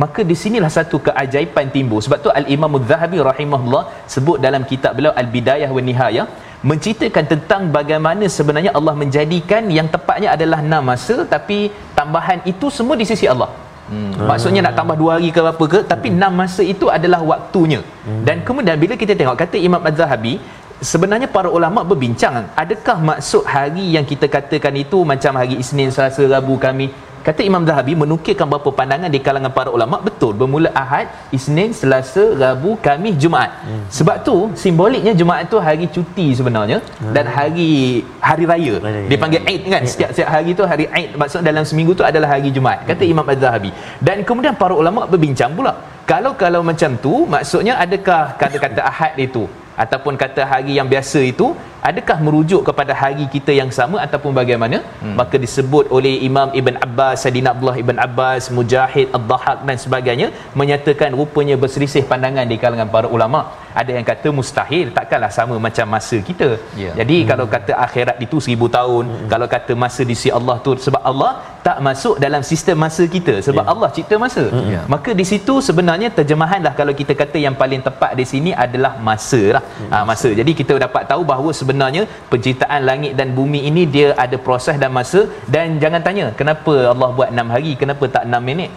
Maka 0.04 0.24
di 0.30 0.36
sinilah 0.44 0.72
satu 0.78 0.98
keajaiban 1.08 1.68
timbul. 1.76 2.00
Sebab 2.06 2.20
tu 2.26 2.32
Al-Imam 2.42 2.78
Az-Zahabi 2.80 3.20
rahimahullah 3.32 3.84
sebut 4.16 4.38
dalam 4.46 4.64
kitab 4.72 4.94
beliau 5.00 5.14
Al-Bidayah 5.22 5.70
wa 5.78 5.82
Nihayah 5.90 6.28
menceritakan 6.70 7.26
tentang 7.34 7.62
bagaimana 7.78 8.28
sebenarnya 8.38 8.72
Allah 8.78 8.96
menjadikan 9.02 9.64
yang 9.78 9.88
tepatnya 9.96 10.30
adalah 10.36 10.60
enam 10.68 10.84
masa 10.92 11.16
tapi 11.34 11.60
tambahan 12.00 12.40
itu 12.52 12.68
semua 12.78 12.96
di 13.02 13.08
sisi 13.12 13.28
Allah. 13.34 13.50
Hmm. 13.90 14.12
Maksudnya 14.30 14.62
nak 14.66 14.76
tambah 14.78 14.96
dua 15.02 15.12
hari 15.16 15.30
ke 15.36 15.42
apa 15.52 15.66
ke 15.74 15.80
tapi 15.92 16.08
enam 16.16 16.34
masa 16.42 16.64
itu 16.74 16.86
adalah 16.98 17.22
waktunya. 17.32 17.80
Dan 18.28 18.38
kemudian 18.48 18.78
bila 18.84 18.94
kita 19.04 19.14
tengok 19.20 19.38
kata 19.44 19.58
Imam 19.68 19.82
Az-Zahabi 19.90 20.34
sebenarnya 20.82 21.28
para 21.28 21.52
ulama 21.52 21.84
berbincang 21.84 22.50
adakah 22.56 22.98
maksud 23.00 23.44
hari 23.44 23.96
yang 23.96 24.08
kita 24.08 24.32
katakan 24.32 24.76
itu 24.76 25.04
macam 25.04 25.36
hari 25.36 25.60
Isnin, 25.60 25.92
Selasa, 25.92 26.24
Rabu, 26.26 26.56
Khamis 26.56 26.92
Kata 27.20 27.44
Imam 27.44 27.68
Zahabi 27.68 27.94
menukilkan 28.00 28.48
beberapa 28.48 28.72
pandangan 28.72 29.12
di 29.12 29.20
kalangan 29.20 29.52
para 29.52 29.70
ulama 29.76 30.00
betul 30.00 30.32
bermula 30.32 30.72
Ahad, 30.72 31.12
Isnin, 31.36 31.76
Selasa, 31.76 32.24
Rabu, 32.42 32.80
Khamis, 32.80 33.20
Jumaat. 33.20 33.52
Hmm. 33.68 33.84
Sebab 33.92 34.24
tu 34.24 34.36
simboliknya 34.56 35.12
Jumaat 35.12 35.52
tu 35.52 35.60
hari 35.60 35.86
cuti 35.92 36.32
sebenarnya 36.32 36.80
hmm. 36.80 37.12
dan 37.12 37.28
hari 37.28 38.02
hari 38.24 38.44
raya. 38.48 38.74
Raya, 38.80 39.04
Dia 39.12 39.18
ya. 39.20 39.22
panggil 39.24 39.42
Eid 39.52 39.62
kan. 39.68 39.84
Setiap 39.84 40.10
setiap 40.16 40.30
hari 40.32 40.56
tu 40.56 40.64
hari 40.64 40.86
Eid 40.88 41.20
maksud 41.20 41.44
dalam 41.44 41.64
seminggu 41.68 41.92
tu 41.92 42.08
adalah 42.08 42.40
hari 42.40 42.50
Jumaat. 42.56 42.88
Kata 42.88 43.04
Imam 43.04 43.28
Az-Zahabi. 43.28 43.72
Dan 44.00 44.24
kemudian 44.24 44.56
para 44.56 44.72
ulama 44.72 45.04
berbincang 45.04 45.52
pula. 45.52 45.76
Kalau 46.08 46.34
kalau 46.40 46.64
macam 46.64 46.96
tu 47.04 47.28
maksudnya 47.28 47.76
adakah 47.84 48.40
kata-kata 48.42 48.82
Ahad 48.92 49.14
itu 49.20 49.44
ataupun 49.84 50.14
kata 50.24 50.44
hari 50.52 50.74
yang 50.80 50.88
biasa 50.94 51.20
itu 51.32 51.48
adakah 51.90 52.18
merujuk 52.26 52.62
kepada 52.70 52.94
hari 53.02 53.26
kita 53.36 53.52
yang 53.60 53.72
sama 53.78 53.98
ataupun 54.06 54.32
bagaimana 54.40 54.78
hmm. 55.04 55.16
maka 55.20 55.36
disebut 55.46 55.86
oleh 55.98 56.14
Imam 56.30 56.50
Ibn 56.62 56.76
Abbas 56.86 57.24
Saidina 57.24 57.50
Abdullah 57.54 57.78
Ibn 57.84 57.98
Abbas 58.08 58.52
Mujahid 58.58 59.08
Ad-Dahak 59.18 59.60
dan 59.70 59.78
sebagainya 59.86 60.28
menyatakan 60.62 61.16
rupanya 61.20 61.56
berselisih 61.64 62.04
pandangan 62.12 62.52
di 62.52 62.58
kalangan 62.64 62.92
para 62.96 63.10
ulama 63.18 63.42
ada 63.82 63.92
yang 63.98 64.06
kata 64.12 64.28
mustahil 64.40 64.88
takkanlah 64.98 65.32
sama 65.38 65.56
macam 65.66 65.86
masa 65.96 66.18
kita. 66.30 66.50
Ya. 66.82 66.92
jadi 67.00 67.18
kalau 67.30 67.46
kata 67.56 67.74
akhirat 67.86 68.18
itu 68.26 68.38
seribu 68.46 68.68
tahun 68.78 69.06
kalau 69.34 69.48
kata 69.56 69.74
masa 69.84 70.02
di 70.10 70.16
sisi 70.20 70.30
Allah 70.38 70.56
tu 70.66 70.72
sebab 70.86 71.02
Allah 71.12 71.32
tak 71.68 71.78
masuk 71.88 72.16
dalam 72.24 72.42
sistem 72.50 72.78
masa 72.86 73.04
kita 73.16 73.34
sebab 73.48 73.66
Allah 73.72 73.90
cipta 73.96 74.16
masa. 74.26 74.44
Ya. 74.74 74.82
maka 74.94 75.12
di 75.20 75.26
situ 75.32 75.54
sebenarnya 75.68 76.10
terjemahan 76.18 76.62
lah 76.66 76.74
kalau 76.80 76.94
kita 77.00 77.14
kata 77.22 77.38
yang 77.46 77.56
paling 77.62 77.82
tepat 77.88 78.12
di 78.20 78.26
sini 78.32 78.52
adalah 78.66 78.94
masa 79.10 79.42
lah. 79.56 79.64
Ha, 79.92 79.98
masa. 80.10 80.30
Jadi 80.40 80.52
kita 80.60 80.74
dapat 80.86 81.04
tahu 81.12 81.22
bahawa 81.32 81.52
sebenarnya 81.60 82.04
penciptaan 82.32 82.82
langit 82.90 83.14
dan 83.20 83.28
bumi 83.38 83.62
ini 83.70 83.84
dia 83.96 84.08
ada 84.26 84.38
proses 84.48 84.78
dan 84.84 84.92
masa. 85.00 85.22
Dan 85.54 85.80
jangan 85.84 86.02
tanya 86.08 86.26
kenapa 86.40 86.74
Allah 86.94 87.10
buat 87.18 87.30
6 87.44 87.54
hari 87.56 87.74
kenapa 87.82 88.06
tak 88.16 88.24
6 88.30 88.50
minit? 88.50 88.72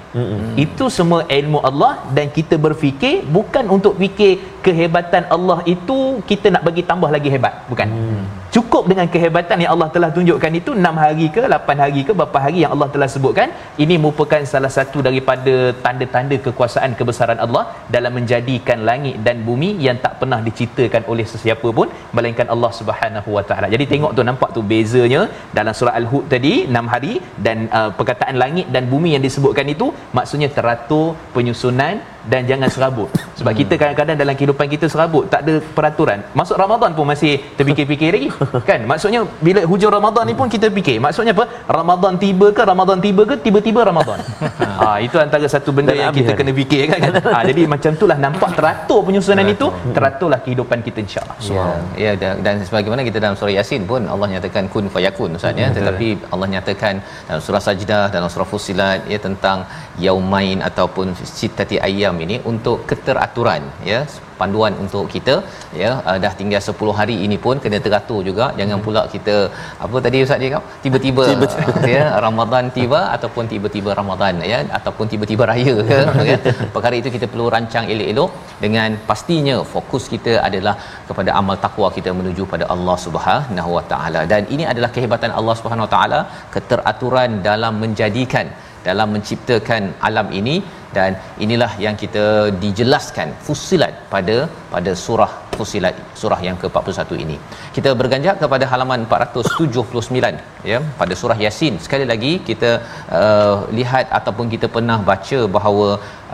Itu 0.64 0.87
semua 0.99 1.21
ilmu 1.38 1.61
Allah 1.71 1.92
dan 2.16 2.28
kita 2.38 2.56
berfikir 2.66 3.16
bukan 3.38 3.64
untuk 3.76 3.94
fikir 4.02 4.32
kehebatan 4.66 5.26
Allah 5.35 5.59
itu 5.66 6.23
kita 6.31 6.47
nak 6.54 6.62
bagi 6.62 6.87
tambah 6.87 7.11
lagi 7.11 7.28
hebat 7.28 7.66
bukan 7.66 7.90
cukup 8.56 8.85
dengan 8.90 9.06
kehebatan 9.12 9.59
yang 9.62 9.71
Allah 9.75 9.88
telah 9.94 10.09
tunjukkan 10.16 10.52
itu 10.61 10.71
6 10.87 11.02
hari 11.02 11.26
ke 11.35 11.42
8 11.56 11.82
hari 11.82 12.00
ke 12.09 12.12
berapa 12.18 12.38
hari 12.44 12.59
yang 12.64 12.73
Allah 12.75 12.88
telah 12.94 13.09
sebutkan 13.14 13.49
ini 13.85 13.94
merupakan 14.02 14.40
salah 14.52 14.73
satu 14.76 14.99
daripada 15.06 15.54
tanda-tanda 15.85 16.37
kekuasaan 16.47 16.92
kebesaran 16.99 17.40
Allah 17.44 17.64
dalam 17.94 18.12
menjadikan 18.18 18.80
langit 18.90 19.16
dan 19.26 19.38
bumi 19.49 19.71
yang 19.87 19.99
tak 20.04 20.14
pernah 20.21 20.40
diciptakan 20.49 21.04
oleh 21.12 21.26
sesiapa 21.32 21.68
pun 21.78 21.88
melainkan 22.16 22.49
Allah 22.54 22.71
Subhanahu 22.80 23.30
Wa 23.37 23.44
Taala. 23.50 23.68
Jadi 23.75 23.87
tengok 23.92 24.12
tu 24.18 24.25
nampak 24.30 24.50
tu 24.56 24.62
bezanya 24.73 25.23
dalam 25.59 25.75
surah 25.80 25.97
Al-Hud 26.00 26.26
tadi 26.35 26.54
6 26.68 26.92
hari 26.94 27.14
dan 27.47 27.59
uh, 27.78 27.90
perkataan 28.00 28.37
langit 28.44 28.68
dan 28.76 28.85
bumi 28.92 29.12
yang 29.16 29.25
disebutkan 29.28 29.68
itu 29.76 29.88
maksudnya 30.18 30.50
teratur 30.59 31.06
penyusunan 31.37 31.97
dan 32.32 32.42
jangan 32.50 32.71
serabut. 32.75 33.09
Sebab 33.38 33.52
kita 33.61 33.75
kadang-kadang 33.80 34.16
dalam 34.23 34.35
kehidupan 34.38 34.66
kita 34.75 34.87
serabut, 34.92 35.26
tak 35.32 35.40
ada 35.44 35.54
peraturan. 35.76 36.18
Masuk 36.40 36.56
Ramadan 36.62 36.90
pun 36.99 37.06
masih 37.12 37.32
terfikir-fikir 37.59 38.11
lagi. 38.16 38.28
Kan? 38.68 38.80
Maksudnya 38.90 39.20
bila 39.46 39.61
hujung 39.70 39.92
Ramadan 39.99 40.25
ni 40.30 40.34
pun 40.40 40.49
kita 40.54 40.66
fikir. 40.78 40.96
Maksudnya 41.04 41.32
apa? 41.37 41.44
Ramadan 41.78 42.14
tiba 42.25 42.46
ke 42.56 42.62
Ramadan 42.72 42.99
tiba 43.06 43.22
ke 43.30 43.34
tiba-tiba 43.46 43.80
Ramadan. 43.90 44.18
ha 44.80 44.99
itu 45.06 45.16
antara 45.25 45.46
satu 45.54 45.70
benda 45.76 45.92
Dan 45.92 46.02
yang 46.02 46.14
kita 46.18 46.32
hari. 46.32 46.40
kena 46.40 46.52
fikir 46.61 46.82
kan. 46.90 46.99
kan? 47.04 47.12
ha 47.34 47.38
jadi 47.50 47.62
macam 47.75 47.90
itulah 47.99 48.18
nampak 48.26 48.50
teratur 48.58 49.00
penyusunan 49.06 49.46
itu, 49.54 49.66
teraturlah 49.96 50.40
kehidupan 50.44 50.78
kita 50.87 50.99
insya-Allah. 51.06 51.37
Ya, 51.56 51.66
ya 52.04 52.12
dan, 52.22 52.34
dan 52.46 52.54
sebagaimana 52.68 53.02
kita 53.08 53.18
dalam 53.25 53.37
surah 53.40 53.54
Yasin 53.58 53.82
pun 53.90 54.02
Allah 54.14 54.28
nyatakan 54.34 54.64
kun 54.72 54.87
fayakun 54.94 55.37
Ustaz 55.38 55.62
ya 55.62 55.68
tetapi 55.76 56.08
Allah 56.34 56.49
nyatakan 56.54 56.94
dalam 57.28 57.42
surah 57.46 57.62
Sajdah 57.66 58.04
dalam 58.14 58.28
surah 58.32 58.49
Fussilat 58.52 59.00
ya 59.12 59.18
tentang 59.26 59.58
yaumain 60.06 60.61
ataupun 60.68 61.06
sitati 61.38 61.78
ayam 61.88 62.16
ini 62.26 62.38
untuk 62.52 62.78
keteraturan 62.90 63.64
ya. 63.92 64.02
Panduan 64.40 64.75
untuk 64.82 65.04
kita 65.14 65.34
ya. 65.80 65.90
Uh, 66.08 66.16
dah 66.22 66.30
tinggal 66.38 66.62
10 66.70 66.94
hari 67.00 67.16
ini 67.25 67.37
pun 67.44 67.56
kena 67.64 67.78
teratur 67.84 68.20
juga. 68.28 68.46
Jangan 68.61 68.78
pula 68.87 69.02
kita 69.14 69.37
apa 69.84 69.96
tadi 70.06 70.22
ustaz 70.26 70.42
cakap? 70.44 70.62
Tiba-tiba 70.84 71.25
ya 71.94 72.04
Ramadan 72.26 72.64
tiba 72.78 73.00
ataupun 73.16 73.46
tiba-tiba 73.52 73.90
Ramadan 74.00 74.42
ya 74.52 74.58
ataupun 74.78 75.06
tiba-tiba 75.12 75.46
raya 75.52 75.75
ke 75.90 76.00
ya. 76.30 76.38
Perkara 76.75 76.94
itu 77.00 77.12
kita 77.16 77.28
perlu 77.34 77.46
rancang 77.56 77.87
elok-elok 77.94 78.32
dengan 78.64 78.99
pastinya 79.11 79.56
fokus 79.75 80.06
kita 80.14 80.34
adalah 80.49 80.75
kepada 81.11 81.30
amal 81.42 81.58
takwa 81.66 81.90
kita 81.99 82.11
menuju 82.20 82.42
pada 82.54 82.66
Allah 82.75 82.99
Subhanahu 83.06 83.70
Wa 83.78 83.84
Taala. 83.94 84.22
Dan 84.34 84.42
ini 84.56 84.66
adalah 84.72 84.90
kehebatan 84.96 85.32
Allah 85.38 85.56
Subhanahu 85.61 85.87
Wa 85.88 85.92
Taala 85.96 86.20
keteraturan 86.56 87.30
dalam 87.49 87.75
menjadikan 87.84 88.49
dalam 88.88 89.08
menciptakan 89.14 89.82
alam 90.08 90.28
ini 90.40 90.56
dan 90.96 91.10
inilah 91.44 91.70
yang 91.84 91.96
kita 92.02 92.24
dijelaskan 92.64 93.28
fusilat 93.46 93.94
pada 94.12 94.36
pada 94.75 94.92
surah 95.04 95.30
fusilat 95.58 95.97
surah 96.21 96.38
yang 96.47 96.56
ke-41 96.62 97.10
ini. 97.25 97.36
Kita 97.76 97.90
berganjak 98.00 98.36
kepada 98.42 98.64
halaman 98.73 99.00
479 99.16 100.71
ya 100.71 100.78
pada 101.00 101.14
surah 101.21 101.38
Yasin. 101.45 101.76
Sekali 101.86 102.06
lagi 102.12 102.32
kita 102.49 102.71
uh, 103.21 103.56
lihat 103.78 104.06
ataupun 104.18 104.49
kita 104.54 104.68
pernah 104.76 104.99
baca 105.10 105.40
bahawa 105.56 105.88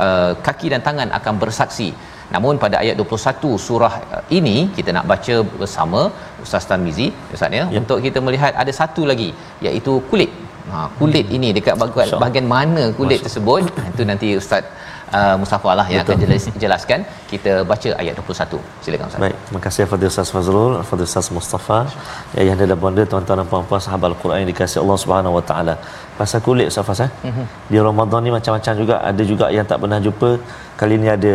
uh, 0.06 0.32
kaki 0.48 0.68
dan 0.74 0.82
tangan 0.88 1.10
akan 1.20 1.36
bersaksi. 1.44 1.90
Namun 2.34 2.54
pada 2.62 2.76
ayat 2.82 2.96
21 3.02 3.52
surah 3.66 3.94
uh, 4.16 4.24
ini 4.38 4.56
kita 4.78 4.90
nak 4.96 5.06
baca 5.12 5.36
bersama 5.60 6.00
Ustaz 6.44 6.68
Tarmizi 6.70 7.08
Ustaz 7.36 7.58
ya, 7.60 7.64
ya 7.74 7.80
untuk 7.84 8.00
kita 8.06 8.18
melihat 8.26 8.52
ada 8.64 8.74
satu 8.80 9.04
lagi 9.12 9.30
iaitu 9.68 9.94
kulit. 10.10 10.32
Ha 10.72 10.80
kulit 11.00 11.26
ini 11.36 11.48
dekat 11.56 11.74
bahagian, 11.80 12.18
bahagian 12.22 12.46
mana 12.54 12.84
kulit 12.98 13.20
tersebut 13.26 13.62
itu 13.94 14.02
nanti 14.10 14.28
Ustaz 14.40 14.64
uh, 15.18 15.34
Mustafa 15.42 15.70
lah 15.78 15.86
yang 15.92 16.02
akan 16.04 16.18
jelas, 16.24 16.44
jelaskan. 16.62 17.00
Kita 17.32 17.52
baca 17.70 17.88
ayat 18.02 18.14
21. 18.20 18.60
Silakan 18.84 19.06
Ustaz. 19.10 19.20
Baik, 19.24 19.36
terima 19.46 19.60
kasih 19.66 19.86
Fadil 19.92 20.10
Ustaz 20.12 20.30
Fazrul, 20.34 20.74
Fadil 20.88 21.08
Ustaz 21.10 21.28
Mustafa. 21.36 21.78
Ya, 22.36 22.42
yang 22.48 22.64
ada 22.66 22.76
bonda 22.84 23.04
tuan-tuan 23.12 23.40
dan 23.42 23.48
puan-puan 23.52 23.82
sahabat 23.86 24.08
Al-Quran 24.12 24.38
yang 24.42 24.50
dikasihi 24.52 24.80
Allah 24.84 24.98
Subhanahu 25.04 25.38
Wa 25.38 25.44
Taala. 25.50 25.74
Pasal 26.20 26.42
kulit 26.48 26.68
Ustaz 26.72 26.86
Faz 26.88 27.00
eh. 27.06 27.10
Di 27.72 27.78
Ramadan 27.88 28.20
ni 28.26 28.32
macam-macam 28.38 28.72
juga, 28.82 28.96
ada 29.10 29.22
juga 29.32 29.46
yang 29.56 29.66
tak 29.72 29.80
pernah 29.84 30.00
jumpa. 30.06 30.30
Kali 30.80 30.96
ni 31.04 31.10
ada 31.18 31.34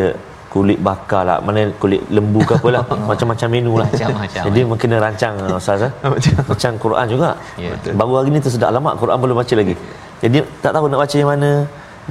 kulit 0.54 0.80
bakar 0.88 1.22
lah, 1.30 1.38
mana 1.46 1.62
kulit 1.82 2.02
lembu 2.16 2.42
ke 2.50 2.54
apa 2.60 2.70
lah. 2.76 2.84
Macam-macam 3.10 3.48
menu 3.54 3.74
lah. 3.82 3.89
Macam-macam, 3.89 4.42
Jadi 4.48 4.62
eh. 4.62 4.78
kena 4.82 4.98
rancang 5.06 5.34
Ustaz 5.60 5.86
eh. 5.88 5.92
macam 6.52 6.72
Quran 6.86 7.06
juga. 7.13 7.30
Ya, 7.63 7.70
betul. 7.74 7.94
Baru 8.00 8.13
hari 8.18 8.30
ni 8.36 8.39
tersedak 8.46 8.72
lama 8.76 8.94
Quran 9.02 9.18
belum 9.24 9.38
baca 9.42 9.54
lagi. 9.62 9.76
Jadi 10.24 10.38
tak 10.63 10.72
tahu 10.76 10.86
nak 10.94 11.00
baca 11.04 11.16
yang 11.22 11.32
mana. 11.34 11.52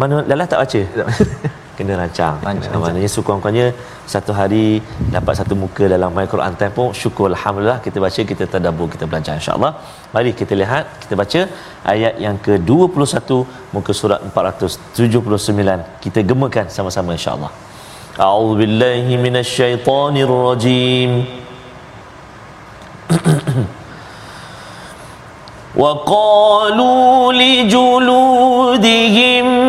Mana 0.01 0.15
lalah 0.29 0.47
tak 0.53 0.59
baca. 0.63 0.81
kena 1.79 1.95
rancang. 2.01 2.37
Rancang. 2.49 2.81
Maknanya 2.83 3.11
sukur-kurangnya 3.15 3.67
satu 4.15 4.33
hari 4.39 4.65
dapat 5.15 5.35
satu 5.41 5.55
muka 5.63 5.85
dalam 5.95 6.11
My 6.17 6.27
Quran 6.33 6.55
Time 6.61 6.75
pun 6.79 6.89
syukur 7.03 7.27
Alhamdulillah 7.33 7.79
kita 7.87 7.99
baca, 8.05 8.21
kita 8.31 8.45
tadabbur, 8.53 8.89
kita 8.95 9.05
belajar 9.11 9.35
insyaAllah. 9.41 9.73
Mari 10.15 10.33
kita 10.41 10.55
lihat, 10.63 10.85
kita 11.03 11.15
baca 11.23 11.41
ayat 11.95 12.15
yang 12.25 12.37
ke-21 12.47 13.31
muka 13.75 13.93
surat 14.01 14.21
479. 14.35 16.03
Kita 16.05 16.21
gemakan 16.31 16.67
sama-sama 16.77 17.13
insyaAllah. 17.19 17.53
أعوذ 18.21 18.57
بالله 18.59 19.17
من 19.17 19.37
الشيطان 19.37 20.17
الرجيم. 20.17 21.25
وقالوا 25.83 27.33
لجلودهم 27.33 28.67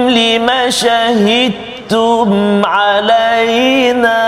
لم 0.10 0.50
شهدتم 0.70 2.62
علينا؟ 2.66 4.24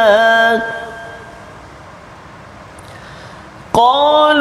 قال 3.73 4.34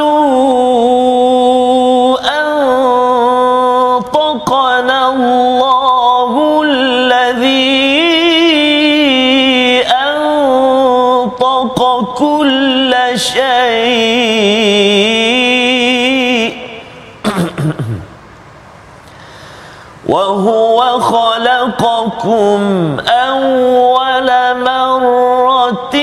خلقكم 21.74 22.62
أول 23.10 24.30
مرة 24.70 25.96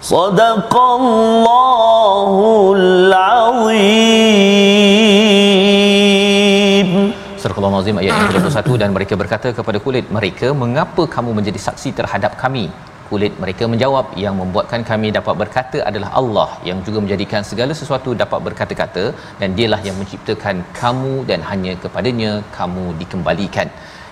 صدق 0.00 0.72
الله 0.96 2.32
العظيم 2.76 4.12
Surah 7.42 7.58
Al-Azim 7.58 7.96
ayat 8.00 8.14
yang 8.14 8.32
ke-21 8.32 8.70
dan 8.80 8.90
mereka 8.96 9.14
berkata 9.20 9.48
kepada 9.52 9.78
kulit 9.84 10.04
mereka 10.16 10.48
mengapa 10.62 11.02
kamu 11.14 11.30
menjadi 11.38 11.60
saksi 11.66 11.90
terhadap 12.00 12.32
kami 12.40 12.64
Kulit 13.09 13.33
mereka 13.43 13.63
menjawab 13.73 14.05
yang 14.23 14.35
membuatkan 14.41 14.81
kami 14.89 15.07
dapat 15.17 15.35
berkata 15.41 15.79
adalah 15.89 16.09
Allah 16.21 16.49
yang 16.69 16.79
juga 16.87 16.99
menjadikan 17.03 17.41
segala 17.49 17.73
sesuatu 17.81 18.11
dapat 18.23 18.39
berkata-kata 18.47 19.05
dan 19.41 19.49
dialah 19.57 19.81
yang 19.87 19.95
menciptakan 20.01 20.57
kamu 20.81 21.13
dan 21.29 21.41
hanya 21.49 21.73
kepadanya 21.83 22.31
kamu 22.57 22.85
dikembalikan. 23.01 23.69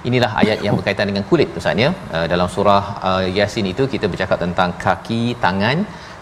Inilah 0.10 0.32
ayat 0.42 0.60
yang 0.66 0.76
berkaitan 0.80 1.08
dengan 1.12 1.24
kulit 1.30 1.50
Ustaz 1.60 1.84
ya. 1.84 1.90
Uh, 2.16 2.26
dalam 2.34 2.48
surah 2.56 2.84
uh, 3.10 3.26
Yasin 3.38 3.68
itu 3.74 3.86
kita 3.94 4.06
bercakap 4.14 4.38
tentang 4.46 4.72
kaki 4.86 5.24
tangan 5.46 5.78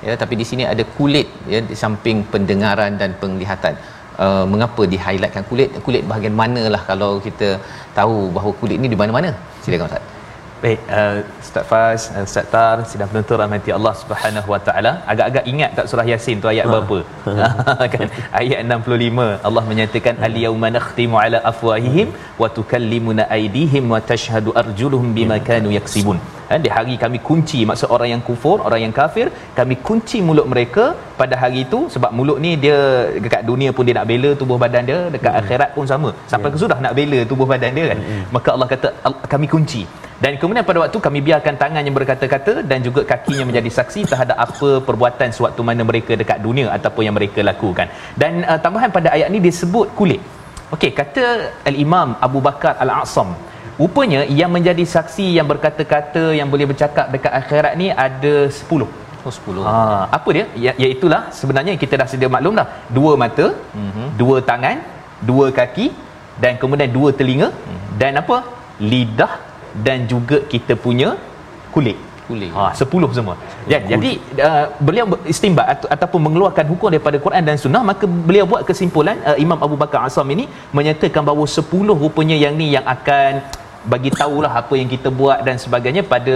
ya 0.07 0.13
tapi 0.21 0.33
di 0.41 0.45
sini 0.49 0.63
ada 0.73 0.83
kulit 0.95 1.27
ya 1.53 1.59
di 1.71 1.75
samping 1.83 2.19
pendengaran 2.33 2.95
dan 3.03 3.11
penglihatan. 3.23 3.75
Uh, 4.23 4.45
mengapa 4.53 4.83
di 4.93 4.97
highlightkan 5.05 5.45
kulit? 5.51 5.69
Kulit 5.85 6.03
bahagian 6.09 6.35
manalah 6.41 6.83
kalau 6.89 7.13
kita 7.27 7.51
tahu 7.99 8.17
bahawa 8.35 8.53
kulit 8.63 8.79
ni 8.83 8.89
di 8.95 8.99
mana-mana. 9.03 9.31
Silakan 9.65 9.89
ustaz 9.91 10.22
Baik, 10.63 10.81
uh, 10.97 11.15
Ustaz 11.43 11.65
Faz, 11.69 12.01
uh, 12.15 12.21
Ustaz 12.27 12.45
Tar, 12.51 12.75
sidang 12.89 13.09
penonton 13.11 13.37
rahmati 13.41 13.71
Allah 13.77 13.91
Subhanahu 14.01 14.47
Wa 14.53 14.59
Taala. 14.67 14.91
Agak-agak 15.11 15.43
ingat 15.51 15.71
tak 15.77 15.87
surah 15.91 16.05
Yasin 16.11 16.39
tu 16.43 16.47
ayat 16.51 16.65
berapa? 16.71 16.99
kan 17.93 18.07
ayat 18.41 18.59
65 18.71 19.25
Allah 19.47 19.63
menyatakan 19.71 20.23
al-yauma 20.27 20.69
nakhtimu 20.77 21.19
ala 21.23 21.41
afwahihim 21.51 22.15
wa 22.41 22.47
tukallimuna 22.59 23.25
aydihim 23.37 23.91
wa 23.95 23.99
tashhadu 24.11 24.55
arjuluhum 24.63 25.11
bima 25.17 25.39
kanu 25.49 25.75
yaksibun. 25.77 26.19
Ha, 26.53 26.57
di 26.65 26.69
hari 26.75 26.95
kami 27.03 27.19
kunci 27.27 27.59
maksud 27.69 27.89
orang 27.95 28.09
yang 28.13 28.21
kufur, 28.27 28.57
orang 28.67 28.81
yang 28.85 28.93
kafir, 28.99 29.27
kami 29.59 29.75
kunci 29.87 30.19
mulut 30.27 30.47
mereka 30.53 30.85
pada 31.21 31.35
hari 31.43 31.59
itu 31.65 31.79
sebab 31.93 32.11
mulut 32.17 32.37
ni 32.45 32.51
dia 32.63 32.79
dekat 33.25 33.41
dunia 33.51 33.69
pun 33.75 33.83
dia 33.89 33.95
nak 33.99 34.07
bela 34.11 34.31
tubuh 34.41 34.57
badan 34.63 34.85
dia, 34.89 34.99
dekat 35.15 35.33
hmm. 35.33 35.41
akhirat 35.41 35.69
pun 35.75 35.85
sama. 35.93 36.09
Sampai 36.31 36.51
ke 36.53 36.59
sudah 36.63 36.77
nak 36.85 36.93
bela 36.99 37.19
tubuh 37.31 37.47
badan 37.51 37.71
dia 37.77 37.85
kan. 37.91 37.99
Hmm. 38.09 38.23
Maka 38.37 38.49
Allah 38.55 38.69
kata 38.73 38.89
kami 39.33 39.49
kunci 39.55 39.83
dan 40.23 40.33
kemudian 40.41 40.65
pada 40.67 40.79
waktu 40.83 40.97
kami 41.05 41.19
biarkan 41.27 41.55
tangan 41.61 41.83
yang 41.87 41.95
berkata-kata 41.99 42.53
dan 42.69 42.79
juga 42.87 43.01
kakinya 43.11 43.45
menjadi 43.49 43.69
saksi 43.77 44.01
terhadap 44.11 44.37
apa 44.45 44.69
perbuatan 44.87 45.29
sewaktu 45.37 45.61
mana 45.69 45.83
mereka 45.89 46.13
dekat 46.21 46.39
dunia 46.45 46.67
ataupun 46.77 47.03
yang 47.07 47.15
mereka 47.19 47.39
lakukan 47.49 47.87
dan 48.21 48.45
uh, 48.51 48.59
tambahan 48.65 48.91
pada 48.97 49.09
ayat 49.15 49.27
ni 49.35 49.41
disebut 49.47 49.89
kulit 49.99 50.21
okey 50.75 50.91
kata 50.99 51.25
al-imam 51.71 52.15
Abu 52.27 52.39
Bakar 52.47 52.73
al-A'sam 52.85 53.31
rupanya 53.81 54.21
yang 54.39 54.51
menjadi 54.55 54.83
saksi 54.95 55.25
yang 55.37 55.47
berkata-kata 55.51 56.23
yang 56.39 56.49
boleh 56.53 56.67
bercakap 56.71 57.07
dekat 57.15 57.33
akhirat 57.41 57.73
ni 57.81 57.89
ada 58.07 58.35
10 58.49 59.01
Oh 59.23 59.31
10. 59.31 59.63
Ha, 59.63 59.73
apa 60.17 60.29
dia? 60.35 60.45
Ya, 60.63 60.71
iaitulah 60.83 61.21
sebenarnya 61.37 61.73
kita 61.81 61.95
dah 61.99 62.07
sedia 62.11 62.27
maklum 62.35 62.59
dah. 62.59 62.67
Dua 62.97 63.11
mata, 63.21 63.45
mm-hmm. 63.55 64.07
dua 64.21 64.37
tangan, 64.49 64.77
dua 65.29 65.45
kaki 65.59 65.85
dan 66.43 66.59
kemudian 66.61 66.91
dua 66.97 67.09
telinga 67.19 67.47
mm-hmm. 67.55 67.91
dan 68.01 68.19
apa? 68.21 68.37
Lidah 68.91 69.33
dan 69.85 69.99
juga 70.11 70.37
kita 70.53 70.75
punya 70.85 71.11
kulit 71.75 71.97
kulit 72.27 72.51
ha 72.55 72.65
10 72.71 73.17
semua 73.17 73.35
ya 73.71 73.79
jadi 73.91 74.11
uh, 74.47 74.65
beliau 74.87 75.05
istimbat 75.33 75.67
atau, 75.73 75.87
ataupun 75.95 76.19
mengeluarkan 76.25 76.65
hukum 76.71 76.87
daripada 76.93 77.17
Quran 77.25 77.43
dan 77.47 77.57
sunnah 77.63 77.83
maka 77.89 78.05
beliau 78.27 78.45
buat 78.51 78.63
kesimpulan 78.69 79.17
uh, 79.29 79.37
Imam 79.45 79.59
Abu 79.65 79.75
Bakar 79.81 80.07
Asam 80.07 80.31
ini 80.35 80.45
menyatakan 80.77 81.23
bahawa 81.29 81.43
10 81.43 82.03
rupanya 82.03 82.37
yang 82.43 82.55
ni 82.61 82.67
yang 82.75 82.85
akan 82.95 83.43
bagi 83.91 84.09
tahulah 84.19 84.51
apa 84.61 84.73
yang 84.79 84.89
kita 84.93 85.09
buat 85.19 85.39
dan 85.47 85.55
sebagainya 85.63 86.01
pada 86.11 86.35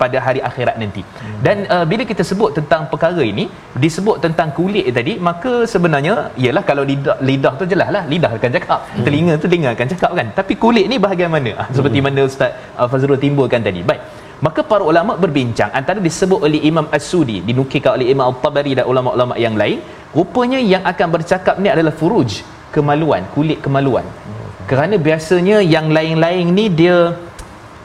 pada 0.00 0.16
hari 0.26 0.40
akhirat 0.48 0.76
nanti. 0.82 1.02
Hmm. 1.06 1.38
Dan 1.46 1.56
uh, 1.74 1.84
bila 1.90 2.02
kita 2.10 2.22
sebut 2.30 2.50
tentang 2.58 2.82
perkara 2.92 3.22
ini, 3.32 3.44
disebut 3.84 4.16
tentang 4.24 4.50
kulit 4.58 4.86
tadi, 4.98 5.14
maka 5.28 5.52
sebenarnya 5.74 6.14
ialah 6.44 6.62
kalau 6.70 6.84
lidah 6.90 7.16
lidah 7.30 7.52
tu 7.60 7.66
jelaslah, 7.72 8.04
lidah 8.12 8.32
akan 8.38 8.50
cakap, 8.56 8.80
hmm. 8.82 9.04
telinga 9.06 9.34
tu 9.42 9.46
telinga 9.50 9.70
akan 9.76 9.88
cakap 9.94 10.10
kan. 10.20 10.28
Tapi 10.38 10.54
kulit 10.64 10.86
ni 10.92 10.98
bahagian 11.06 11.30
mana? 11.36 11.52
Ah, 11.62 11.68
seperti 11.76 11.98
hmm. 12.00 12.08
mana 12.08 12.22
Ustaz 12.30 12.50
uh, 12.80 12.88
Fazrul 12.92 13.20
timbulkan 13.26 13.62
tadi. 13.68 13.82
Baik. 13.90 14.02
Maka 14.46 14.60
para 14.70 14.84
ulama 14.90 15.12
berbincang 15.22 15.70
antara 15.78 15.98
disebut 16.08 16.40
oleh 16.46 16.60
Imam 16.70 16.86
As-Sudi, 16.96 17.38
dinukilkan 17.48 17.98
oleh 17.98 18.06
Imam 18.14 18.26
Al-Tabari 18.30 18.72
dan 18.78 18.86
ulama-ulama 18.90 19.34
yang 19.44 19.58
lain, 19.62 19.82
rupanya 20.18 20.60
yang 20.72 20.82
akan 20.90 21.08
bercakap 21.14 21.58
ni 21.62 21.66
adalah 21.74 21.90
furuj, 22.00 22.46
kemaluan, 22.74 23.26
kulit 23.34 23.58
kemaluan. 23.66 24.06
Hmm 24.06 24.37
kerana 24.70 24.96
biasanya 25.06 25.56
yang 25.74 25.86
lain-lain 25.96 26.46
ni 26.58 26.66
dia 26.80 26.98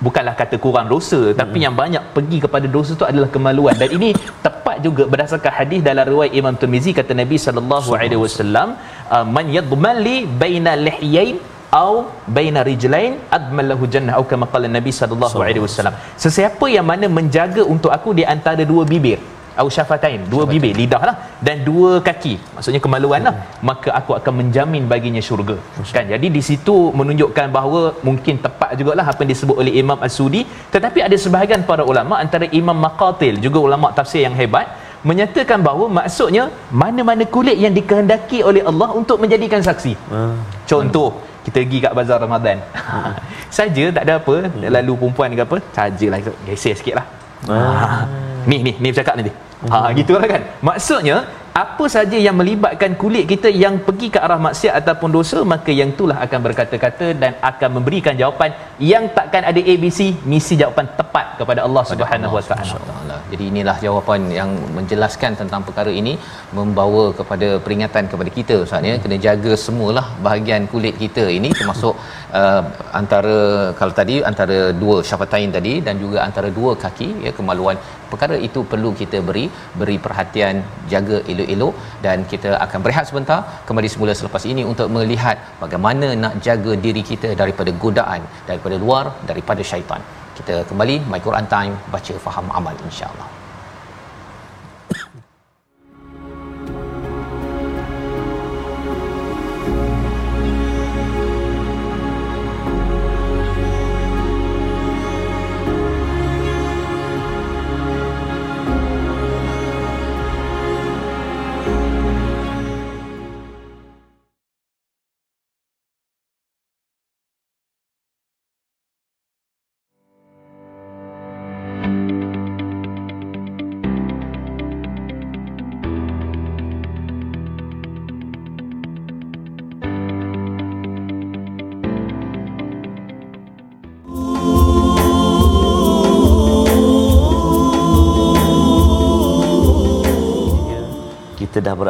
bukanlah 0.06 0.36
kata 0.42 0.56
kurang 0.64 0.88
dosa 0.94 1.20
hmm. 1.20 1.38
tapi 1.42 1.58
yang 1.66 1.76
banyak 1.82 2.04
pergi 2.16 2.38
kepada 2.46 2.68
dosa 2.76 2.92
tu 3.02 3.06
adalah 3.12 3.30
kemaluan. 3.36 3.76
Dan 3.82 3.90
ini 3.98 4.10
tepat 4.46 4.78
juga 4.86 5.04
berdasarkan 5.12 5.54
hadis 5.60 5.82
dalam 5.90 6.06
riwayat 6.12 6.34
Imam 6.42 6.56
Tirmizi 6.62 6.92
kata 7.00 7.16
Nabi 7.22 7.40
sallallahu 7.46 7.90
alaihi 8.00 8.22
wasallam 8.26 8.76
ah, 9.16 9.26
man 9.36 9.48
yadman 9.58 9.98
li 10.08 10.18
baina 10.44 10.74
lihyain 10.88 11.38
au 11.84 11.94
baina 12.36 12.62
rijlain 12.70 13.14
adman 13.38 13.66
lahu 13.72 13.86
jannah 13.94 14.14
atau 14.18 14.28
kama 14.32 14.46
qala 14.56 14.68
Nabi 14.78 14.92
sallallahu 15.00 15.40
alaihi 15.46 15.64
wasallam. 15.68 15.96
Sesiapa 16.26 16.66
yang 16.76 16.88
mana 16.92 17.08
menjaga 17.20 17.64
untuk 17.76 17.94
aku 17.98 18.12
di 18.20 18.26
antara 18.36 18.66
dua 18.74 18.84
bibir 18.94 19.20
au 19.62 19.68
syafatain. 19.76 20.22
Dua 20.34 20.44
bibir 20.52 20.74
lidah 20.82 21.02
lah 21.10 21.16
dan 21.48 21.58
dua 21.70 21.92
kaki. 22.08 22.34
Maksudnya 22.56 22.82
kemaluan 22.86 23.22
lah 23.28 23.36
hmm. 23.38 23.66
maka 23.70 23.90
aku 24.00 24.12
akan 24.20 24.34
menjamin 24.42 24.86
baginya 24.94 25.22
syurga. 25.28 25.58
Kan? 25.96 26.06
Jadi 26.14 26.28
di 26.38 26.42
situ 26.50 26.76
menunjukkan 27.00 27.48
bahawa 27.58 27.82
mungkin 28.08 28.38
tepat 28.46 28.72
jugalah 28.80 29.06
apa 29.12 29.20
yang 29.24 29.32
disebut 29.34 29.58
oleh 29.64 29.74
Imam 29.84 30.00
As-Sudi. 30.08 30.42
Tetapi 30.76 31.00
ada 31.08 31.18
sebahagian 31.26 31.64
para 31.72 31.86
ulama 31.92 32.18
antara 32.24 32.48
Imam 32.62 32.78
Maqatil 32.86 33.38
juga 33.46 33.60
ulama 33.68 33.94
tafsir 34.00 34.24
yang 34.28 34.38
hebat 34.42 34.68
menyatakan 35.10 35.60
bahawa 35.68 35.86
maksudnya 36.00 36.44
mana-mana 36.82 37.24
kulit 37.36 37.58
yang 37.64 37.74
dikehendaki 37.78 38.40
oleh 38.50 38.64
Allah 38.72 38.90
untuk 39.00 39.20
menjadikan 39.24 39.60
saksi. 39.70 39.94
Hmm. 40.12 40.36
contoh 40.72 41.10
kita 41.46 41.60
pergi 41.60 41.80
kat 41.84 41.94
bazar 41.98 42.18
Ramadan. 42.26 42.58
Hmm. 42.72 43.14
saja 43.58 43.86
tak 43.96 44.04
ada 44.08 44.14
apa. 44.20 44.36
Lalu 44.76 44.94
perempuan 45.02 45.36
ke 45.38 45.44
apa 45.48 45.58
sajalah 45.76 46.20
geser 46.48 46.76
sikit 46.80 46.96
lah 47.00 47.08
hmm 47.52 48.33
ni 48.52 48.58
ni 48.66 48.72
ni 48.84 48.88
bercakap 48.92 49.16
nanti 49.20 49.34
ha 49.72 49.78
mhm. 49.80 49.94
gitulah 50.00 50.28
kan 50.34 50.42
maksudnya 50.70 51.18
apa 51.62 51.86
saja 51.96 52.18
yang 52.26 52.36
melibatkan 52.40 52.92
kulit 53.02 53.26
kita 53.32 53.50
yang 53.64 53.76
pergi 53.88 54.08
ke 54.14 54.20
arah 54.26 54.38
maksiat 54.46 54.74
ataupun 54.80 55.10
dosa 55.18 55.40
maka 55.52 55.72
yang 55.80 55.90
itulah 55.94 56.18
akan 56.26 56.40
berkata-kata 56.46 57.08
dan 57.22 57.32
akan 57.50 57.70
memberikan 57.78 58.16
jawapan 58.22 58.52
yang 58.92 59.04
takkan 59.18 59.46
ada 59.50 59.62
ABC 59.74 60.00
misi 60.32 60.56
jawapan 60.62 60.88
tepat 61.00 61.28
kepada 61.40 61.62
Allah 61.68 61.84
Subhanahu 61.92 62.38
Wa 62.38 62.44
Taala. 62.50 63.18
Jadi 63.32 63.44
inilah 63.52 63.78
jawapan 63.86 64.22
yang 64.40 64.50
menjelaskan 64.78 65.32
tentang 65.42 65.62
perkara 65.68 65.94
ini 66.02 66.14
membawa 66.58 67.06
kepada 67.20 67.50
peringatan 67.66 68.10
kepada 68.14 68.32
kita 68.38 68.58
Ustaz 68.66 68.90
ya 68.90 68.98
kena 69.04 69.18
jaga 69.28 69.54
semualah 69.66 70.06
bahagian 70.26 70.66
kulit 70.74 70.98
kita 71.04 71.26
ini 71.38 71.52
termasuk 71.60 71.94
uh, 72.40 72.64
antara 73.00 73.38
kalau 73.80 73.94
tadi 74.00 74.16
antara 74.30 74.58
dua 74.84 74.96
syafatain 75.10 75.52
tadi 75.58 75.74
dan 75.88 75.96
juga 76.04 76.18
antara 76.28 76.50
dua 76.60 76.72
kaki 76.84 77.10
ya 77.26 77.32
kemaluan 77.40 77.78
perkara 78.12 78.38
itu 78.48 78.62
perlu 78.72 78.90
kita 79.02 79.20
beri 79.30 79.46
beri 79.82 79.98
perhatian 80.06 80.56
jaga 80.94 81.20
elok-elok 81.34 81.76
dan 82.06 82.26
kita 82.34 82.52
akan 82.66 82.80
berehat 82.88 83.08
sebentar. 83.12 83.40
Kembali 83.70 83.92
semula 83.94 84.16
selepas 84.22 84.46
ini 84.54 84.66
untuk 84.72 84.90
melihat 84.98 85.38
bagaimana 85.64 86.10
nak 86.24 86.36
jaga 86.48 86.74
diri 86.88 87.04
kita 87.12 87.32
daripada 87.44 87.74
godaan 87.86 88.24
daripada 88.50 88.78
luar 88.86 89.06
daripada 89.32 89.64
syaitan. 89.74 90.04
Kita 90.40 90.58
kembali 90.72 90.98
my 91.14 91.22
Quran 91.28 91.48
time 91.56 91.74
baca 91.96 92.14
faham 92.28 92.50
amal 92.60 92.76
insyaallah 92.90 93.43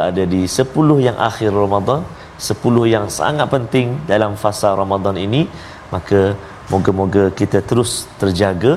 berada 0.04 0.24
di 0.36 0.42
10 0.44 1.08
yang 1.08 1.18
akhir 1.30 1.52
Ramadan 1.64 2.02
10 2.36 2.94
yang 2.94 3.06
sangat 3.18 3.48
penting 3.56 3.88
dalam 4.12 4.32
fasa 4.42 4.70
Ramadan 4.82 5.16
ini 5.28 5.42
maka 5.96 6.22
moga-moga 6.72 7.24
kita 7.40 7.64
terus 7.70 7.92
terjaga 8.22 8.74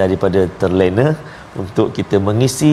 daripada 0.00 0.46
terlena 0.60 1.18
untuk 1.62 1.90
kita 1.98 2.22
mengisi 2.28 2.72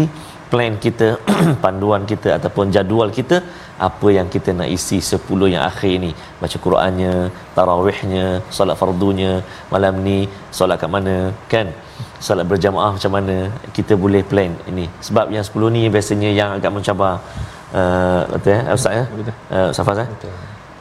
plan 0.53 0.77
kita 0.85 1.07
panduan 1.63 2.05
kita 2.11 2.29
ataupun 2.37 2.69
jadual 2.75 3.09
kita 3.17 3.41
apa 3.87 4.07
yang 4.17 4.27
kita 4.33 4.49
nak 4.59 4.69
isi 4.77 4.97
10 5.01 5.53
yang 5.53 5.63
akhir 5.69 5.91
ini. 5.99 6.11
Baca 6.41 6.57
Qurannya 6.65 7.13
tarawihnya 7.57 8.25
solat 8.57 8.77
fardunya 8.81 9.31
malam 9.73 10.01
ni 10.07 10.17
solat 10.57 10.77
kat 10.81 10.91
mana 10.95 11.17
kan? 11.53 11.69
Solat 12.27 12.45
berjamaah 12.51 12.91
macam 12.97 13.13
mana 13.17 13.37
kita 13.77 13.93
boleh 14.03 14.21
plan 14.31 14.53
ini. 14.71 14.85
Sebab 15.07 15.25
yang 15.35 15.45
10 15.49 15.75
ni 15.77 15.83
biasanya 15.95 16.29
yang 16.39 16.49
agak 16.57 16.73
mencabar 16.77 17.13
uh, 17.73 18.21
betul 18.33 18.51
ya? 18.53 18.61
Ustaz 18.73 18.93
ya? 18.93 19.03
Uh, 19.49 19.69
Safaz 19.73 19.97
ya 20.03 20.07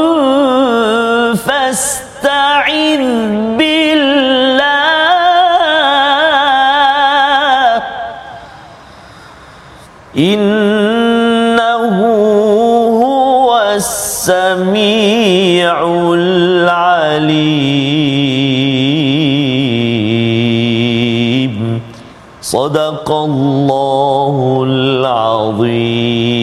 صدق 22.50 23.09
الله 23.29 24.37
العظيم 24.70 26.37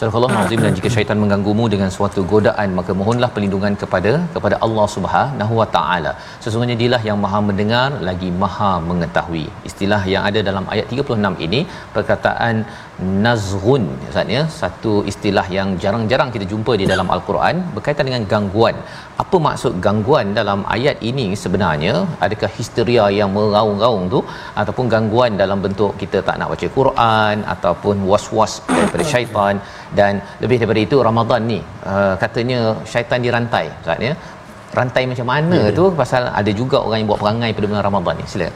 Surah 0.00 0.16
Allah 0.18 0.36
Azim 0.42 0.60
dan 0.64 0.72
jika 0.76 0.88
syaitan 0.92 1.18
mengganggumu 1.22 1.64
dengan 1.72 1.90
suatu 1.94 2.20
godaan 2.30 2.68
maka 2.76 2.92
mohonlah 3.00 3.28
perlindungan 3.34 3.74
kepada 3.82 4.12
kepada 4.34 4.56
Allah 4.66 4.86
Subhanahu 4.94 5.54
Wa 5.60 5.66
Taala. 5.74 6.12
Sesungguhnya 6.44 6.76
dialah 6.82 7.02
yang 7.08 7.18
Maha 7.24 7.40
mendengar 7.48 7.88
lagi 8.08 8.30
Maha 8.42 8.70
mengetahui. 8.90 9.44
Istilah 9.70 10.00
yang 10.12 10.22
ada 10.28 10.42
dalam 10.48 10.64
ayat 10.74 10.86
36 11.00 11.44
ini 11.46 11.60
perkataan 11.96 12.64
nazghun 13.23 13.83
Ustaz 14.09 14.27
ya, 14.35 14.41
satu 14.59 14.91
istilah 15.11 15.45
yang 15.57 15.69
jarang-jarang 15.83 16.29
kita 16.35 16.45
jumpa 16.51 16.73
di 16.81 16.85
dalam 16.91 17.07
al-Quran 17.15 17.55
berkaitan 17.75 18.05
dengan 18.09 18.23
gangguan. 18.33 18.75
Apa 19.23 19.37
maksud 19.47 19.73
gangguan 19.85 20.27
dalam 20.39 20.59
ayat 20.75 20.97
ini 21.09 21.25
sebenarnya? 21.43 21.93
Adakah 22.25 22.49
histeria 22.57 23.05
yang 23.19 23.31
meraung-raung 23.37 24.05
tu 24.13 24.19
ataupun 24.61 24.87
gangguan 24.93 25.33
dalam 25.43 25.59
bentuk 25.65 25.91
kita 26.01 26.19
tak 26.27 26.37
nak 26.39 26.49
baca 26.53 26.67
Quran 26.77 27.35
ataupun 27.55 27.95
was-was 28.11 28.53
daripada 28.77 29.03
syaitan 29.13 29.55
dan 29.99 30.21
lebih 30.43 30.59
daripada 30.61 30.81
itu 30.87 30.99
Ramadan 31.09 31.41
ni 31.53 31.59
uh, 31.91 32.15
katanya 32.23 32.59
syaitan 32.93 33.19
dirantai 33.27 33.65
Ustaz 33.81 34.07
ya. 34.09 34.15
Rantai 34.77 35.03
macam 35.11 35.27
mana 35.33 35.57
Ya, 35.59 35.65
ya. 35.71 35.75
tu 35.79 35.83
pasal 35.99 36.23
ada 36.39 36.51
juga 36.61 36.77
orang 36.85 36.99
yang 36.99 37.09
buat 37.11 37.21
perangai 37.23 37.51
pada 37.57 37.65
bulan 37.69 37.85
Ramadan 37.89 38.15
ni. 38.19 38.25
Sila. 38.31 38.47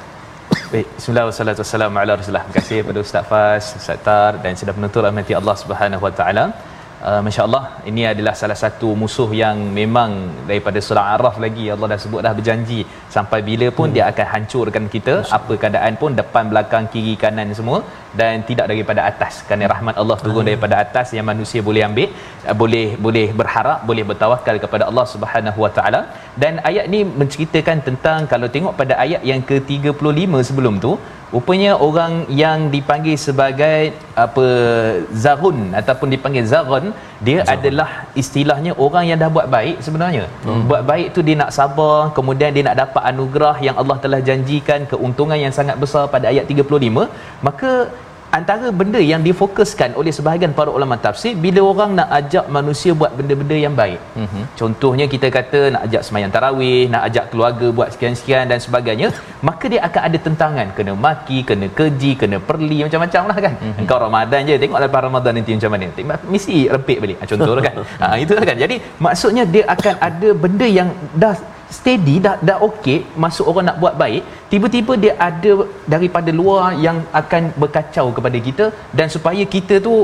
Baik, 0.69 0.85
bismillah 0.95 1.25
wassalatu 1.27 1.61
wassalamu 1.65 1.97
ala 1.97 2.13
rasulillah. 2.19 2.45
Terima 2.45 2.57
kasih 2.61 2.75
kepada 2.85 2.99
Ustaz 3.05 3.23
Fas, 3.29 3.65
Ustaz 3.77 3.97
Tar 4.07 4.37
dan 4.43 4.53
sudah 4.59 4.73
menutur 4.77 5.01
rahmati 5.01 5.33
Allah 5.39 5.55
Subhanahu 5.61 6.03
wa 6.05 6.11
taala. 6.19 6.43
Uh, 7.07 7.19
Masya 7.25 7.41
Allah 7.47 7.61
ini 7.89 8.01
adalah 8.09 8.31
salah 8.39 8.57
satu 8.61 8.87
musuh 9.01 9.27
yang 9.41 9.57
memang 9.77 10.09
daripada 10.49 10.79
surah 10.87 11.05
Araf 11.15 11.35
lagi 11.43 11.65
Allah 11.73 11.87
dah 11.91 11.99
sebut 12.03 12.21
dah 12.25 12.33
berjanji 12.37 12.79
sampai 13.15 13.39
bila 13.49 13.67
pun 13.77 13.87
hmm. 13.87 13.95
dia 13.95 14.03
akan 14.11 14.27
hancurkan 14.33 14.85
kita 14.95 15.15
apa 15.37 15.53
keadaan 15.61 15.95
pun 16.01 16.11
depan 16.19 16.51
belakang 16.51 16.87
kiri 16.93 17.13
kanan 17.21 17.55
semua 17.59 17.79
dan 18.19 18.43
tidak 18.49 18.67
daripada 18.71 19.01
atas. 19.11 19.33
Kerana 19.47 19.71
rahmat 19.73 19.95
Allah 20.01 20.17
turun 20.25 20.43
daripada 20.49 20.75
atas 20.83 21.07
yang 21.17 21.27
manusia 21.31 21.61
boleh 21.69 21.83
ambil 21.89 22.09
uh, 22.49 22.55
boleh 22.63 22.87
boleh 23.05 23.27
berharap 23.41 23.79
boleh 23.91 24.05
bertawakal 24.09 24.57
kepada 24.65 24.83
Allah 24.89 25.05
Subhanahu 25.13 25.61
wa 25.65 25.71
taala. 25.77 26.01
Dan 26.43 26.59
ayat 26.71 26.85
ni 26.95 27.01
menceritakan 27.21 27.79
tentang 27.87 28.27
kalau 28.33 28.49
tengok 28.57 28.75
pada 28.81 28.95
ayat 29.05 29.23
yang 29.31 29.43
ke-35 29.51 30.43
sebelum 30.51 30.75
tu 30.87 30.93
rupanya 31.35 31.71
orang 31.87 32.13
yang 32.41 32.59
dipanggil 32.73 33.15
sebagai 33.25 33.93
apa 34.23 34.47
zarun 35.23 35.59
ataupun 35.79 36.07
dipanggil 36.13 36.45
zaron 36.51 36.85
dia 37.27 37.39
Zahun. 37.41 37.53
adalah 37.55 37.89
istilahnya 38.21 38.71
orang 38.85 39.05
yang 39.09 39.19
dah 39.23 39.29
buat 39.37 39.47
baik 39.55 39.77
sebenarnya 39.85 40.25
hmm. 40.45 40.63
buat 40.69 40.83
baik 40.91 41.07
tu 41.15 41.21
dia 41.27 41.37
nak 41.41 41.53
sabar 41.57 41.97
kemudian 42.17 42.49
dia 42.55 42.65
nak 42.69 42.77
dapat 42.83 43.03
anugerah 43.11 43.55
yang 43.67 43.77
Allah 43.81 43.97
telah 44.05 44.21
janjikan 44.29 44.89
keuntungan 44.91 45.39
yang 45.45 45.53
sangat 45.59 45.77
besar 45.83 46.03
pada 46.15 46.27
ayat 46.33 46.45
35 46.49 47.05
maka 47.47 47.71
antara 48.37 48.67
benda 48.79 48.99
yang 49.11 49.21
difokuskan 49.27 49.97
oleh 49.99 50.11
sebahagian 50.17 50.51
para 50.59 50.69
ulama 50.77 50.95
tafsir 51.05 51.33
bila 51.45 51.61
orang 51.71 51.91
nak 51.99 52.09
ajak 52.19 52.45
manusia 52.57 52.91
buat 52.99 53.11
benda-benda 53.17 53.57
yang 53.65 53.75
baik. 53.81 53.99
Mm-hmm. 54.21 54.43
Contohnya 54.59 55.05
kita 55.13 55.27
kata 55.37 55.59
nak 55.73 55.81
ajak 55.87 56.01
semayang 56.07 56.31
tarawih, 56.35 56.81
nak 56.93 57.03
ajak 57.09 57.25
keluarga 57.31 57.67
buat 57.77 57.89
sekian-sekian 57.93 58.45
dan 58.51 58.59
sebagainya, 58.65 59.07
maka 59.49 59.65
dia 59.73 59.81
akan 59.87 60.01
ada 60.07 60.17
tentangan, 60.27 60.67
kena 60.77 60.93
maki, 61.05 61.39
kena 61.49 61.67
keji, 61.79 62.11
kena 62.21 62.37
perli 62.49 62.79
macam-macam 62.85 63.21
lah 63.29 63.37
kan. 63.45 63.53
Mm-hmm. 63.57 63.81
Engkau 63.81 63.99
Ramadan 64.05 64.41
je, 64.49 64.55
tengok 64.63 64.79
lepas 64.85 65.01
Ramadan 65.09 65.31
nanti 65.37 65.51
macam 65.57 65.71
mana. 65.73 66.17
Mesti 66.33 66.55
rempit 66.73 66.97
balik. 67.03 67.17
Ha, 67.21 67.25
contoh 67.31 67.53
lah 67.57 67.63
kan. 67.67 67.75
ha, 68.01 68.15
itu 68.23 68.33
lah 68.37 68.45
kan. 68.49 68.57
Jadi 68.63 68.75
maksudnya 69.05 69.43
dia 69.55 69.63
akan 69.75 69.95
ada 70.09 70.29
benda 70.43 70.67
yang 70.79 70.89
dah 71.23 71.35
steady 71.77 72.15
dah 72.25 72.35
dah 72.47 72.57
okey 72.67 72.97
masuk 73.23 73.45
orang 73.51 73.65
nak 73.69 73.77
buat 73.81 73.95
baik 74.01 74.23
tiba-tiba 74.51 74.93
dia 75.03 75.13
ada 75.29 75.53
daripada 75.93 76.31
luar 76.39 76.73
yang 76.85 76.97
akan 77.21 77.53
berkacau 77.61 78.07
kepada 78.17 78.37
kita 78.47 78.65
dan 78.97 79.07
supaya 79.15 79.43
kita 79.55 79.77
tu 79.87 79.95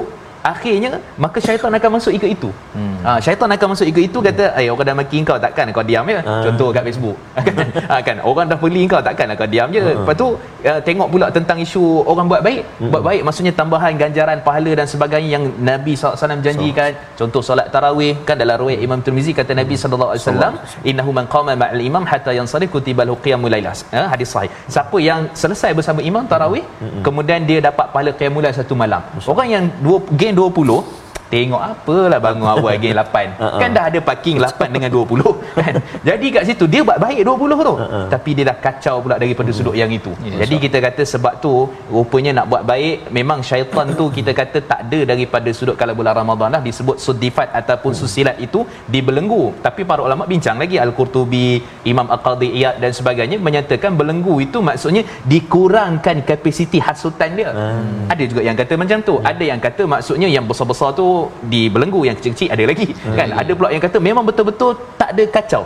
akhirnya 0.52 0.92
maka 1.24 1.38
syaitan 1.46 1.74
akan 1.78 1.90
masuk 1.98 2.12
ikut 2.18 2.30
itu. 2.36 2.50
Hmm. 2.78 2.96
Ha, 3.06 3.12
syaitan 3.26 3.50
akan 3.56 3.68
masuk 3.74 3.88
ikut 3.92 4.04
itu 4.10 4.18
kata, 4.28 4.46
"Eh 4.62 4.70
orang 4.74 4.88
dah 4.90 4.96
maki 5.02 5.18
kau 5.30 5.38
takkan 5.46 5.74
kau 5.78 5.86
diam 5.90 6.06
je." 6.14 6.22
Ah. 6.22 6.42
Contoh 6.46 6.70
kat 6.76 6.84
Facebook. 6.88 7.18
kan? 7.58 7.68
ha, 7.90 7.96
kan 8.08 8.18
orang 8.30 8.46
dah 8.52 8.58
beli 8.64 8.84
kau 8.92 9.02
takkan 9.08 9.34
kau 9.40 9.50
diam 9.54 9.68
je. 9.76 9.82
Ah. 9.82 9.96
Lepas 9.98 10.16
tu 10.22 10.28
uh, 10.70 10.80
tengok 10.88 11.08
pula 11.14 11.28
tentang 11.38 11.58
isu 11.66 11.84
orang 12.12 12.28
buat 12.32 12.42
baik. 12.48 12.62
Hmm. 12.82 12.92
Buat 12.94 13.04
baik 13.10 13.22
maksudnya 13.28 13.54
tambahan 13.62 13.94
ganjaran 14.04 14.40
pahala 14.48 14.72
dan 14.80 14.88
sebagainya 14.94 15.30
yang 15.36 15.46
Nabi 15.72 15.94
SAW 15.98 16.42
janjikan. 16.48 16.92
Contoh 17.20 17.42
solat 17.50 17.68
tarawih 17.76 18.14
kan 18.28 18.38
dalam 18.44 18.56
riwayat 18.62 18.82
Imam 18.88 19.00
Tirmizi 19.06 19.34
kata 19.40 19.52
Nabi 19.62 19.76
sallallahu 19.82 20.12
alaihi 20.14 20.26
wasallam, 20.26 20.54
"Innahu 20.92 21.12
man 21.18 21.26
qama 21.36 21.54
ma'al 21.64 21.84
imam 21.90 22.06
hatta 22.12 22.32
yansarif 22.40 22.70
kutiba 22.76 23.02
lahu 23.08 23.18
qiyamul 23.26 23.52
lailah." 23.56 23.74
Ha, 23.96 24.04
hadis 24.14 24.30
sahih. 24.36 24.52
Siapa 24.76 24.98
yang 25.10 25.22
selesai 25.42 25.72
bersama 25.80 26.00
imam 26.12 26.24
tarawih, 26.34 26.64
kemudian 27.08 27.42
dia 27.50 27.60
dapat 27.70 27.88
pahala 27.94 28.14
qiyamul 28.20 28.44
lail 28.46 28.56
satu 28.62 28.76
malam. 28.84 29.02
Orang 29.34 29.50
yang 29.56 29.66
dua 29.86 29.98
geng 30.22 30.35
20 30.36 31.05
Tengok 31.26 31.58
apalah 31.58 32.20
bangun 32.22 32.46
awal 32.46 32.78
geng 32.78 32.94
8 32.94 33.42
Kan 33.62 33.70
dah 33.74 33.84
ada 33.90 33.98
parking 33.98 34.38
8 34.38 34.70
dengan 34.70 34.90
20 34.94 35.26
kan? 35.58 35.74
Jadi 36.06 36.28
kat 36.30 36.44
situ 36.46 36.66
dia 36.70 36.82
buat 36.86 37.02
baik 37.02 37.26
20 37.26 37.66
tu. 37.70 37.76
Tapi 38.14 38.30
dia 38.38 38.46
dah 38.50 38.58
kacau 38.62 38.96
pula 39.02 39.16
daripada 39.18 39.50
sudut 39.50 39.74
yang 39.74 39.90
itu. 39.90 40.14
Ya, 40.22 40.46
Jadi 40.46 40.56
kita 40.62 40.78
kata 40.86 41.02
sebab 41.02 41.34
tu 41.42 41.54
Rupanya 41.90 42.32
nak 42.42 42.46
buat 42.52 42.64
baik 42.72 43.10
Memang 43.18 43.42
syaitan 43.50 43.90
tu 44.00 44.06
kita 44.18 44.32
kata 44.38 44.58
tak 44.72 44.80
ada 44.86 45.00
daripada 45.12 45.50
sudut 45.50 45.74
kalau 45.82 45.98
bulan 45.98 46.14
Ramadan 46.22 46.50
lah 46.54 46.62
Disebut 46.62 47.02
sudifat 47.02 47.50
ataupun 47.60 47.98
susilat 47.98 48.38
itu 48.38 48.62
dibelenggu. 48.86 49.58
Tapi 49.66 49.82
para 49.82 50.06
ulama 50.06 50.30
bincang 50.30 50.62
lagi. 50.62 50.78
Al-Qurtubi, 50.86 51.50
Imam 51.90 52.06
Al-Qadhi 52.06 52.54
Iyad 52.62 52.78
dan 52.84 52.94
sebagainya 52.94 53.42
Menyatakan 53.42 53.98
belenggu 53.98 54.38
itu 54.46 54.62
maksudnya 54.62 55.02
dikurangkan 55.26 56.22
kapasiti 56.30 56.78
hasutan 56.78 57.34
dia. 57.34 57.50
Hmm. 57.50 58.14
Ada 58.14 58.24
juga 58.30 58.42
yang 58.46 58.58
kata 58.62 58.74
macam 58.78 59.00
tu. 59.10 59.16
Ada 59.32 59.44
yang 59.52 59.60
kata 59.66 59.84
maksudnya 59.90 60.28
yang 60.30 60.46
besar-besar 60.46 60.94
tu 61.00 61.15
dibelenggu 61.54 62.02
Yang 62.08 62.16
kecil-kecil 62.20 62.50
ada 62.56 62.64
lagi 62.72 62.88
kan 63.20 63.30
Ada 63.42 63.52
pula 63.58 63.70
yang 63.76 63.84
kata 63.88 63.98
memang 64.10 64.24
betul-betul 64.30 64.72
tak 65.02 65.10
ada 65.16 65.26
kacau 65.38 65.66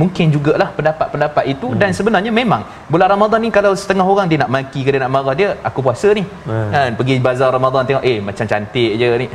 mungkin 0.00 0.26
jugalah 0.34 0.68
pendapat-pendapat 0.78 1.44
itu 1.52 1.66
hmm. 1.70 1.78
dan 1.80 1.90
sebenarnya 1.98 2.32
memang 2.40 2.62
bulan 2.92 3.08
Ramadan 3.14 3.40
ni 3.44 3.50
kalau 3.56 3.72
setengah 3.82 4.06
orang 4.12 4.26
dia 4.30 4.38
nak 4.42 4.50
maki 4.54 4.80
ke 4.86 4.90
dia 4.94 5.00
nak 5.04 5.12
marah 5.14 5.34
dia 5.40 5.48
aku 5.68 5.82
puasa 5.86 6.08
ni 6.18 6.22
hmm. 6.22 6.68
kan 6.74 6.90
pergi 6.98 7.14
bazar 7.26 7.50
Ramadan 7.56 7.82
tengok 7.88 8.04
eh 8.12 8.18
macam 8.28 8.46
cantik 8.52 8.92
je 9.02 9.08
ni 9.24 9.28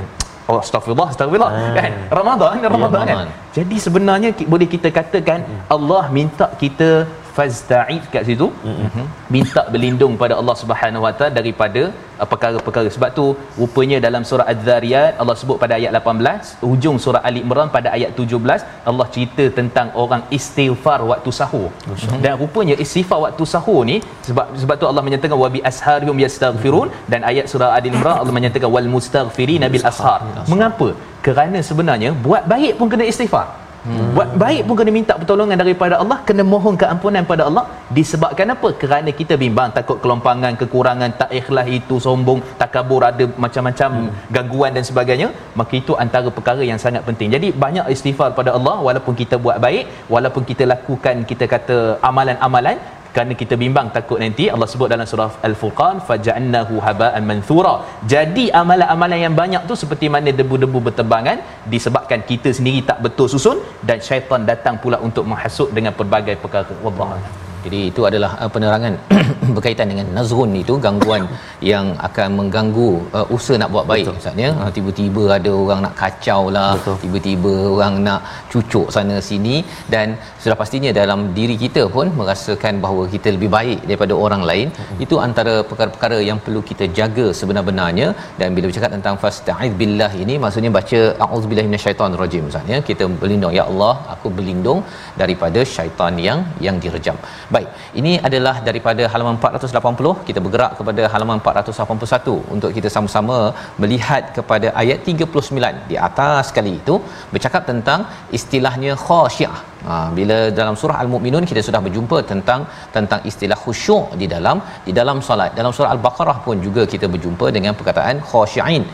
Oh, 0.46 0.58
astagfirullah, 0.62 1.08
astagfirullah. 1.12 1.52
Hmm. 1.58 1.76
Kan? 1.78 1.92
Ramadan, 2.18 2.50
Ramadan, 2.54 2.62
ya, 2.62 2.70
Ramadan 2.70 3.04
kan. 3.10 3.18
Jadi 3.58 3.76
sebenarnya 3.86 4.30
boleh 4.54 4.68
kita 4.74 4.90
katakan 4.98 5.40
hmm. 5.42 5.62
Allah 5.76 6.04
minta 6.18 6.46
kita 6.62 6.90
fasta'id 7.38 8.04
kat 8.14 8.24
situ. 8.30 8.48
Mm-hmm. 8.72 9.06
minta 9.34 9.62
berlindung 9.74 10.14
pada 10.22 10.34
Allah 10.40 10.56
Subhanahu 10.62 11.04
Wa 11.06 11.12
Taala 11.18 11.34
daripada 11.40 11.82
uh, 12.22 12.28
perkara-perkara. 12.32 12.90
Sebab 12.96 13.10
tu 13.18 13.26
rupanya 13.62 13.98
dalam 14.06 14.24
surah 14.30 14.46
Az-Zariyat 14.54 15.20
Allah 15.22 15.36
sebut 15.42 15.58
pada 15.64 15.74
ayat 15.80 15.92
18 16.00 16.70
hujung 16.70 16.98
surah 17.06 17.22
Ali 17.30 17.42
Imran 17.46 17.70
pada 17.78 17.90
ayat 17.98 18.12
17 18.22 18.88
Allah 18.92 19.08
cerita 19.16 19.46
tentang 19.60 19.90
orang 20.04 20.24
istighfar 20.38 21.00
waktu 21.12 21.34
sahur. 21.40 21.68
Mm-hmm. 21.72 22.22
dan 22.26 22.34
rupanya 22.44 22.78
istighfar 22.86 23.20
waktu 23.26 23.44
sahur 23.56 23.82
ni 23.92 23.98
sebab 24.30 24.48
sebab 24.62 24.76
tu 24.84 24.88
Allah 24.92 25.04
menyatakan 25.08 25.38
wa 25.44 25.52
bi 25.58 25.62
asharihum 25.72 26.18
yastaghfirun. 26.26 26.88
Mm-hmm. 26.88 27.12
dan 27.12 27.22
ayat 27.32 27.46
surah 27.54 27.72
Ali 27.80 27.92
Imran 27.96 28.16
Allah 28.22 28.36
menyatakan 28.40 28.72
wal 28.78 28.90
mustaghfirin 28.96 29.66
bil 29.76 29.86
ashar. 29.92 30.20
Mengapa? 30.54 30.90
Kerana 31.26 31.60
sebenarnya 31.70 32.10
buat 32.26 32.44
baik 32.54 32.74
pun 32.80 32.88
kena 32.94 33.06
istighfar 33.12 33.65
Hmm. 33.88 34.08
Buat 34.18 34.30
baik 34.44 34.62
pun 34.68 34.76
kena 34.80 34.92
minta 34.98 35.14
pertolongan 35.22 35.58
daripada 35.62 35.96
Allah, 36.04 36.18
kena 36.28 36.44
mohon 36.54 36.76
keampunan 36.82 37.24
pada 37.32 37.44
Allah 37.50 37.66
disebabkan 37.98 38.54
apa? 38.56 38.70
Kerana 38.82 39.10
kita 39.20 39.34
bimbang 39.44 39.70
takut 39.78 39.98
kelompangan, 40.04 40.54
kekurangan, 40.62 41.12
tak 41.22 41.32
ikhlas 41.40 41.68
itu 41.78 41.98
sombong, 42.06 42.40
takabur 42.62 43.02
ada 43.10 43.26
macam-macam 43.46 43.90
hmm. 43.94 44.12
gangguan 44.36 44.74
dan 44.78 44.86
sebagainya, 44.90 45.30
maka 45.60 45.74
itu 45.82 45.94
antara 46.06 46.30
perkara 46.38 46.66
yang 46.72 46.82
sangat 46.86 47.06
penting. 47.10 47.30
Jadi 47.36 47.50
banyak 47.66 47.86
istighfar 47.96 48.30
pada 48.40 48.54
Allah 48.58 48.76
walaupun 48.88 49.14
kita 49.22 49.38
buat 49.46 49.60
baik, 49.68 49.86
walaupun 50.16 50.46
kita 50.52 50.66
lakukan 50.74 51.16
kita 51.32 51.46
kata 51.56 51.78
amalan-amalan 52.10 52.78
kerana 53.16 53.34
kita 53.42 53.56
bimbang 53.64 53.88
takut 53.96 54.20
nanti 54.24 54.46
Allah 54.54 54.68
sebut 54.72 54.90
dalam 54.94 55.08
surah 55.12 55.30
Al-Furqan 55.50 56.04
faja'annahu 56.08 56.76
haba'an 56.88 57.24
manthura. 57.32 57.76
Jadi 58.14 58.46
amalan-amalan 58.62 59.20
yang 59.26 59.36
banyak 59.42 59.64
tu 59.72 59.76
seperti 59.84 60.10
mana 60.16 60.36
debu-debu 60.42 60.82
bertebangan 60.90 61.40
disebabkan 61.74 62.22
kita 62.32 62.52
sendiri 62.60 62.82
tak 62.92 63.00
betul 63.08 63.30
susun 63.36 63.60
dan 63.90 64.00
syaitan 64.10 64.44
datang 64.52 64.78
pula 64.84 65.00
untuk 65.08 65.26
menghasut 65.32 65.72
dengan 65.78 65.96
pelbagai 66.00 66.38
perkara. 66.44 66.76
Wallahu 66.86 67.55
jadi 67.66 67.80
itu 67.92 68.02
adalah 68.10 68.32
uh, 68.44 68.50
penerangan 68.56 68.94
berkaitan 69.56 69.88
dengan 69.92 70.08
nazrun 70.18 70.52
itu 70.64 70.76
gangguan 70.86 71.24
yang 71.72 71.86
akan 72.08 72.30
mengganggu 72.40 72.90
uh, 73.18 73.36
usaha 73.38 73.60
nak 73.62 73.72
buat 73.76 73.86
baik 73.92 74.08
misalnya 74.20 74.50
uh, 74.64 74.72
tiba-tiba 74.78 75.24
ada 75.38 75.52
orang 75.64 75.80
nak 75.86 75.96
kacau 76.02 76.42
lah 76.58 76.72
Betul. 76.78 76.98
tiba-tiba 77.04 77.54
orang 77.76 77.96
nak 78.08 78.22
cucuk 78.52 78.88
sana 78.96 79.16
sini. 79.30 79.56
Dan 79.94 80.08
sudah 80.44 80.58
pastinya 80.62 80.92
dalam 81.02 81.20
diri 81.38 81.56
kita 81.64 81.84
pun 81.96 82.08
merasakan 82.20 82.74
bahawa 82.86 83.04
kita 83.14 83.28
lebih 83.36 83.50
baik 83.58 83.80
daripada 83.90 84.14
orang 84.26 84.44
lain. 84.52 84.68
Hmm. 84.76 85.04
itu 85.06 85.16
antara 85.26 85.54
perkara-perkara 85.70 86.18
yang 86.30 86.40
perlu 86.46 86.62
kita 86.70 86.86
jaga 87.00 87.26
sebenar-benarnya. 87.40 88.08
Dan 88.40 88.48
bila 88.56 88.66
bercakap 88.70 88.92
tentang 88.98 89.16
fasta'iz 89.24 89.74
billah 89.82 90.12
ini 90.24 90.36
maksudnya 90.44 90.72
baca 90.78 91.00
a'udzubillahi 91.26 91.70
minasyaitonirrajim 91.72 92.44
misalnya 92.50 92.80
kita 92.90 93.06
berlindung. 93.22 93.54
Ya 93.60 93.66
Allah 93.72 93.94
aku 94.14 94.28
berlindung 94.38 94.82
daripada 95.22 95.60
syaitan 95.76 96.16
yang 96.28 96.40
yang 96.68 96.78
direjam 96.84 97.18
Baik, 97.56 97.70
ini 98.00 98.14
adalah 98.28 98.54
daripada 98.68 99.04
halaman 99.12 99.36
480 99.40 100.24
kita 100.28 100.40
bergerak 100.46 100.72
kepada 100.80 101.04
halaman 101.14 101.38
481 101.44 102.34
untuk 102.56 102.70
kita 102.78 102.90
sama-sama 102.96 103.38
melihat 103.82 104.24
kepada 104.38 104.68
ayat 104.82 105.00
39 105.12 105.92
di 105.92 105.96
atas 106.08 106.42
sekali 106.50 106.74
itu 106.80 106.96
bercakap 107.34 107.64
tentang 107.70 108.02
istilahnya 108.38 108.92
khasyah. 109.06 109.56
Ha, 109.88 109.94
bila 110.18 110.38
dalam 110.60 110.76
surah 110.82 110.98
Al-Mu'minun 111.04 111.48
kita 111.52 111.64
sudah 111.68 111.82
berjumpa 111.88 112.20
tentang 112.34 112.62
tentang 112.98 113.22
istilah 113.32 113.60
khusyuk 113.64 114.18
di 114.22 114.28
dalam 114.36 114.60
di 114.88 114.94
dalam 115.00 115.20
solat. 115.30 115.54
Dalam 115.62 115.74
surah 115.78 115.92
Al-Baqarah 115.96 116.38
pun 116.48 116.60
juga 116.68 116.84
kita 116.94 117.08
berjumpa 117.16 117.48
dengan 117.58 117.76
perkataan 117.80 118.20
khasyiin. 118.32 118.86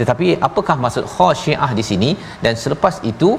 Tetapi 0.00 0.28
apakah 0.48 0.76
maksud 0.84 1.04
khasyah 1.16 1.70
di 1.80 1.84
sini 1.90 2.12
dan 2.44 2.54
selepas 2.64 2.94
itu 3.12 3.32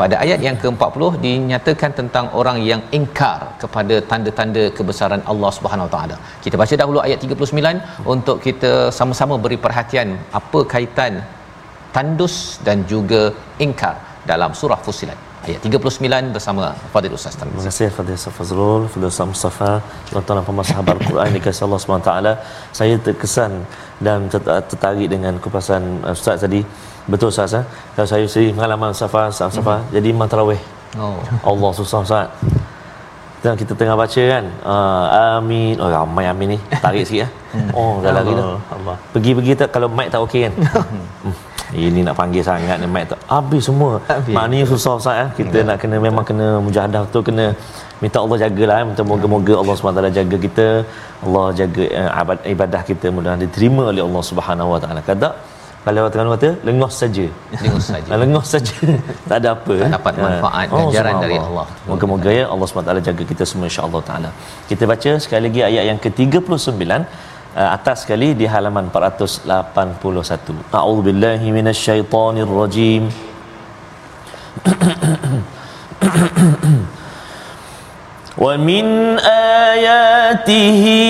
pada 0.00 0.16
ayat 0.24 0.40
yang 0.46 0.56
ke-40 0.62 1.02
dinyatakan 1.26 1.92
tentang 2.00 2.26
orang 2.40 2.58
yang 2.70 2.82
ingkar 2.98 3.38
kepada 3.62 3.96
tanda-tanda 4.10 4.64
kebesaran 4.78 5.22
Allah 5.32 5.50
Subhanahu 5.58 5.90
Taala. 5.94 6.16
Kita 6.44 6.56
baca 6.62 6.74
dahulu 6.82 7.00
ayat 7.06 7.18
39 7.28 8.06
untuk 8.14 8.36
kita 8.46 8.72
sama-sama 8.98 9.36
beri 9.46 9.58
perhatian 9.64 10.10
apa 10.40 10.60
kaitan 10.74 11.14
tandus 11.96 12.36
dan 12.68 12.86
juga 12.92 13.22
ingkar 13.66 13.96
dalam 14.30 14.52
surah 14.60 14.80
Fusilat 14.86 15.27
ayat 15.48 15.60
39 15.64 16.34
bersama 16.36 16.62
Fadil 16.92 17.14
Ustaz 17.18 17.34
Terima 17.40 17.62
kasih 17.68 17.88
Fadil 17.96 18.16
Ustaz 18.20 18.32
Fazrul, 18.38 18.82
Fadil 18.92 19.08
Ustaz 19.12 19.28
Mustafa, 19.32 19.72
tuan-tuan 20.10 20.44
dan 20.44 20.64
sahabat 20.70 20.94
Al-Quran 21.00 21.30
dikasih 21.36 21.62
Allah 21.66 21.80
SWT. 21.80 22.12
Saya 22.78 22.94
terkesan 23.06 23.52
dan 24.06 24.18
tertarik 24.70 25.08
dengan 25.14 25.34
kupasan 25.44 25.82
Ustaz 26.16 26.44
tadi 26.44 26.62
Betul 27.08 27.32
Ustaz 27.32 27.56
eh? 27.56 27.64
Kalau 27.96 28.08
saya 28.12 28.24
sendiri 28.28 28.52
pengalaman 28.52 28.92
Safa, 28.92 29.32
Safa, 29.32 29.48
Safa 29.56 29.74
mm-hmm. 29.80 29.92
jadi 29.96 30.06
imam 30.12 30.28
tarawih. 30.28 30.60
Oh. 31.00 31.16
Allah 31.40 31.70
susah 31.72 32.04
Ustaz. 32.04 32.28
Dan 33.40 33.56
kita 33.56 33.72
tengah 33.72 33.96
baca 33.96 34.22
kan. 34.32 34.44
Uh, 34.60 35.04
amin. 35.40 35.74
Oh 35.80 35.88
ramai 35.88 36.28
amin 36.28 36.48
ni. 36.52 36.58
Tarik 36.84 37.08
sikit 37.08 37.24
ya. 37.24 37.28
Oh 37.72 38.04
dah 38.04 38.12
lari 38.12 38.36
dah. 38.36 38.60
Pergi-pergi 39.16 39.52
tak 39.56 39.72
kalau 39.72 39.88
mic 39.88 40.12
tak 40.12 40.20
okey 40.28 40.52
kan. 40.52 40.54
Hmm. 41.70 41.86
Ini 41.88 42.00
nak 42.06 42.16
panggil 42.20 42.42
sangat 42.50 42.76
ni 42.82 42.88
mic 42.94 43.04
tak. 43.10 43.20
Habis 43.34 43.62
semua. 43.68 43.92
Habis. 44.12 44.34
Maknanya 44.36 44.66
susah 44.72 44.92
Ustaz 45.00 45.20
ya. 45.20 45.26
Kita 45.40 45.58
nak 45.68 45.76
kena 45.82 45.96
memang 46.06 46.24
kena 46.30 46.46
mujahadah 46.66 47.02
tu 47.14 47.20
kena 47.28 47.46
minta 48.02 48.18
Allah 48.24 48.38
jagalah 48.44 48.76
eh. 48.80 48.86
minta 48.90 49.02
moga-moga 49.12 49.54
Allah 49.60 49.74
SWT 49.74 50.16
jaga 50.18 50.36
kita 50.46 50.66
Allah 51.26 51.46
jaga 51.60 51.84
uh, 52.00 52.34
ibadah 52.54 52.82
kita 52.90 53.06
mudah-mudahan 53.14 53.42
diterima 53.44 53.84
oleh 53.92 54.02
Allah 54.08 54.22
Subhanahu 54.30 54.74
Wa 54.74 54.80
Taala 54.82 55.00
kata 55.10 55.28
kalau 55.84 56.00
orang 56.02 56.12
Terengganu 56.12 56.32
kata 56.36 56.50
lengah 56.68 56.90
saja 57.00 57.26
lengah 57.64 57.82
saja 57.90 58.10
lengah 58.22 58.44
saja 58.52 58.76
tak 59.30 59.36
ada 59.40 59.48
apa 59.56 59.74
tak 59.82 59.92
dapat 59.96 60.12
ya. 60.18 60.22
manfaat 60.26 60.66
oh, 60.74 60.78
ganjaran 60.80 61.14
dari 61.24 61.38
Allah 61.46 61.66
moga-moga 61.90 62.30
ya 62.38 62.44
Allah 62.52 62.66
SWT 62.70 63.06
jaga 63.08 63.22
kita 63.32 63.44
semua 63.50 63.66
insya-Allah 63.70 64.02
taala 64.08 64.30
kita 64.70 64.84
baca 64.92 65.10
sekali 65.24 65.42
lagi 65.48 65.62
ayat 65.70 65.84
yang 65.90 65.98
ke-39 66.04 66.82
Eh, 67.56 67.64
atas 67.64 68.04
sekali 68.04 68.36
di 68.36 68.44
halaman 68.44 68.92
481 68.92 70.68
a'udzubillahi 70.68 71.48
minasyaitonirrajim. 71.48 73.08
Wa 78.44 78.52
min 78.60 79.16
ayatihi 79.16 81.00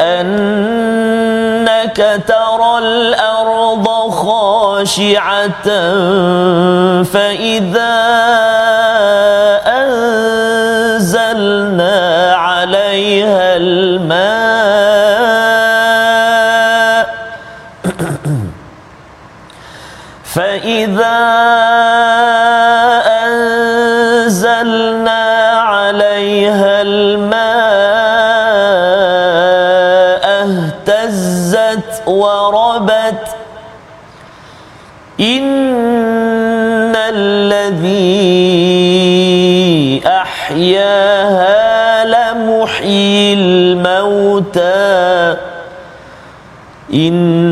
annaka 0.00 2.24
taral 2.24 3.12
arda 3.12 4.00
khashi'atan 4.16 7.04
fa 7.04 7.36
idza 7.36 8.00
anzalna 11.04 11.92
'alayha 12.32 13.60
al-maa 13.60 14.39
فإذا 20.34 21.18
أنزلنا 23.26 25.22
عليها 25.50 26.82
وربت 32.06 33.26
إن 35.20 36.96
الذي 36.96 38.00
أحياها 40.06 42.04
لمحيي 42.04 43.34
الموتى 43.34 45.36
إنه 46.94 47.49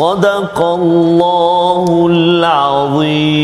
صدق 0.00 0.58
الله 0.80 1.86
العظيم 2.12 3.34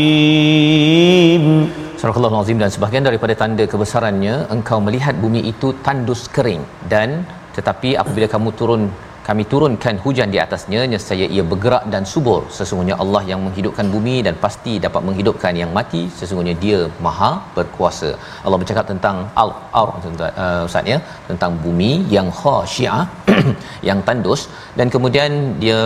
Surah 2.01 2.17
Al-Azim 2.17 2.57
dan 2.57 2.69
sebahagian 2.73 3.05
daripada 3.05 3.33
tanda 3.41 3.63
kebesarannya 3.71 4.35
engkau 4.55 4.77
melihat 4.85 5.13
bumi 5.23 5.41
itu 5.51 5.67
tandus 5.85 6.21
kering 6.35 6.63
dan 6.93 7.09
tetapi 7.57 7.89
apabila 8.01 8.27
kamu 8.33 8.49
turun 8.59 8.81
kami 9.28 9.42
turunkan 9.52 9.96
hujan 10.04 10.28
di 10.34 10.38
atasnya 10.42 10.80
nescaya 10.90 11.26
ia 11.36 11.44
bergerak 11.52 11.84
dan 11.92 12.02
subur. 12.10 12.40
Sesungguhnya 12.56 12.96
Allah 13.02 13.22
yang 13.30 13.40
menghidupkan 13.46 13.86
bumi 13.94 14.16
dan 14.26 14.34
pasti 14.44 14.72
dapat 14.84 15.02
menghidupkan 15.08 15.54
yang 15.62 15.70
mati. 15.78 16.02
Sesungguhnya 16.18 16.54
dia 16.64 16.78
maha 17.06 17.30
berkuasa. 17.56 18.10
Allah 18.44 18.58
bercakap 18.62 18.86
tentang 18.92 19.16
al 19.42 19.50
ar 19.80 19.88
uh, 20.44 20.84
ya 20.92 20.98
tentang 21.30 21.52
bumi 21.64 21.90
yang 22.16 22.30
khasyiah 22.40 23.02
yang 23.88 24.00
tandus. 24.08 24.42
Dan 24.78 24.86
kemudian 24.94 25.58
dia 25.64 25.82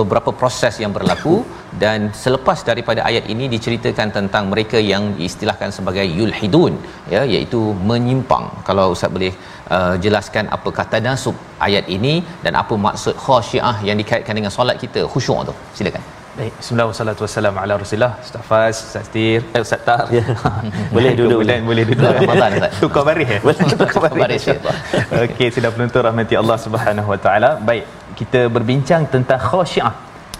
beberapa 0.00 0.32
proses 0.42 0.76
yang 0.84 0.94
berlaku. 0.98 1.36
Dan 1.82 2.08
selepas 2.22 2.58
daripada 2.68 3.00
ayat 3.08 3.24
ini 3.32 3.44
diceritakan 3.54 4.08
tentang 4.18 4.44
mereka 4.52 4.78
yang 4.92 5.02
diistilahkan 5.18 5.70
sebagai 5.76 6.06
yulhidun 6.18 6.72
ya 7.14 7.22
iaitu 7.34 7.60
menyimpang. 7.90 8.46
Kalau 8.68 8.86
ustaz 8.94 9.12
boleh 9.16 9.32
uh, 9.76 9.94
jelaskan 10.04 10.44
apa 10.56 10.70
kata 10.78 10.98
nasub 11.06 11.36
ayat 11.66 11.84
ini 11.96 12.14
dan 12.44 12.54
apa 12.62 12.74
maksud 12.86 13.14
khasyiah 13.26 13.76
yang 13.88 13.96
dikaitkan 14.02 14.34
dengan 14.38 14.52
solat 14.58 14.76
kita 14.84 15.02
khusyuk 15.12 15.40
tu 15.48 15.54
silakan 15.78 16.04
Baik, 16.38 16.54
bismillah 16.58 16.86
wassalatu 16.90 17.22
wassalamu 17.24 17.58
ala 17.62 17.74
rasulillah. 17.82 18.12
Ustaz 18.24 18.42
Faz, 18.48 18.76
Ustaz 18.88 19.06
Tir, 19.14 19.40
eh, 19.54 19.62
Ustaz 19.64 19.80
Tar. 19.86 20.04
Ya. 20.16 20.22
Boleh 20.94 21.12
duduk, 21.18 21.38
boleh. 21.42 21.56
boleh 21.68 21.84
duduk. 21.88 22.12
Ramadan, 22.18 22.50
Ustaz. 22.58 22.76
Tukar 22.82 23.02
baris 23.08 23.28
eh? 23.36 23.40
Boleh 23.46 23.64
tukar 23.80 24.02
baris. 24.02 24.20
baris 24.22 24.44
ya. 24.46 25.24
Okey, 25.24 25.48
sudah 25.56 25.70
penonton 25.74 26.02
rahmati 26.08 26.34
Allah 26.42 26.58
Subhanahu 26.66 27.10
Wa 27.12 27.18
Taala. 27.24 27.50
Baik, 27.68 27.84
kita 28.20 28.40
berbincang 28.56 29.02
tentang 29.14 29.40
khasyiah. 29.48 29.94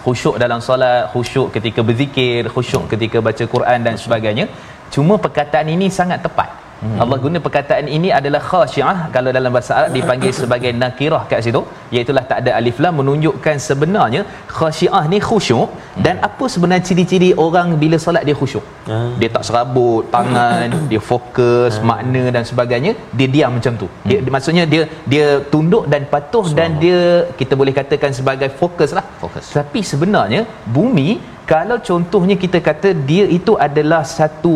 Khusyuk 0.05 0.39
dalam 0.43 0.63
solat, 0.67 1.11
khusyuk 1.11 1.51
ketika 1.55 1.83
berzikir, 1.89 2.47
khusyuk 2.55 2.87
ketika 2.93 3.19
baca 3.27 3.43
Quran 3.55 3.79
dan 3.87 3.99
sebagainya. 4.05 4.47
Cuma 4.95 5.19
perkataan 5.25 5.67
ini 5.75 5.89
sangat 5.99 6.23
tepat. 6.27 6.48
Hmm. 6.83 6.97
Allah 7.03 7.17
guna 7.23 7.37
perkataan 7.45 7.85
ini 7.97 8.09
adalah 8.19 8.41
khasyiah 8.49 8.97
kalau 9.15 9.29
dalam 9.37 9.51
bahasa 9.55 9.71
Arab 9.79 9.91
dipanggil 9.97 10.31
sebagai 10.41 10.71
nakirah 10.81 11.23
kat 11.31 11.39
situ 11.45 11.61
iaitu 11.95 12.13
tak 12.31 12.37
ada 12.41 12.51
alif 12.59 12.77
lam 12.83 12.93
menunjukkan 12.99 13.55
sebenarnya 13.67 14.21
khasyiah 14.57 15.03
ni 15.13 15.19
khusyuk 15.29 15.67
hmm. 15.69 16.03
dan 16.05 16.15
apa 16.27 16.45
sebenarnya 16.53 16.85
ciri-ciri 16.89 17.31
orang 17.45 17.69
bila 17.83 17.99
solat 18.05 18.25
dia 18.29 18.37
khusyuk 18.41 18.67
Hmm. 18.89 19.09
dia 19.21 19.29
tak 19.33 19.43
serabut 19.47 20.03
tangan 20.13 20.69
dia 20.91 21.01
fokus 21.09 21.73
makna 21.89 22.23
dan 22.35 22.43
sebagainya 22.51 22.91
dia 23.17 23.27
diam 23.35 23.51
macam 23.57 23.73
tu 23.81 23.87
dia, 24.09 24.17
dia 24.23 24.31
maksudnya 24.35 24.63
dia 24.71 24.83
dia 25.13 25.27
tunduk 25.53 25.83
dan 25.93 26.03
patuh 26.13 26.45
dan 26.59 26.79
dia 26.83 27.01
kita 27.39 27.53
boleh 27.59 27.73
katakan 27.79 28.13
sebagai 28.19 28.49
fokus 28.61 28.93
lah 28.97 29.05
Fokus. 29.23 29.45
tapi 29.57 29.81
sebenarnya 29.91 30.41
bumi 30.77 31.09
kalau 31.51 31.77
contohnya 31.89 32.35
kita 32.43 32.57
kata 32.69 32.89
dia 33.09 33.25
itu 33.37 33.53
adalah 33.67 34.01
satu 34.17 34.55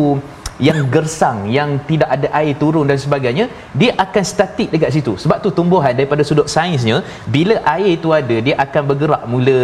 yang 0.66 0.80
gersang 0.94 1.38
yang 1.56 1.70
tidak 1.88 2.08
ada 2.16 2.28
air 2.40 2.54
turun 2.62 2.86
dan 2.90 2.98
sebagainya 3.04 3.44
dia 3.80 3.92
akan 4.04 4.24
statik 4.32 4.68
dekat 4.74 4.90
situ 4.96 5.12
sebab 5.22 5.38
tu 5.44 5.50
tumbuhan 5.58 5.94
daripada 5.98 6.22
sudut 6.28 6.46
sainsnya 6.54 6.98
bila 7.36 7.56
air 7.74 7.90
itu 7.98 8.10
ada 8.20 8.36
dia 8.46 8.54
akan 8.64 8.82
bergerak 8.90 9.22
mula 9.32 9.60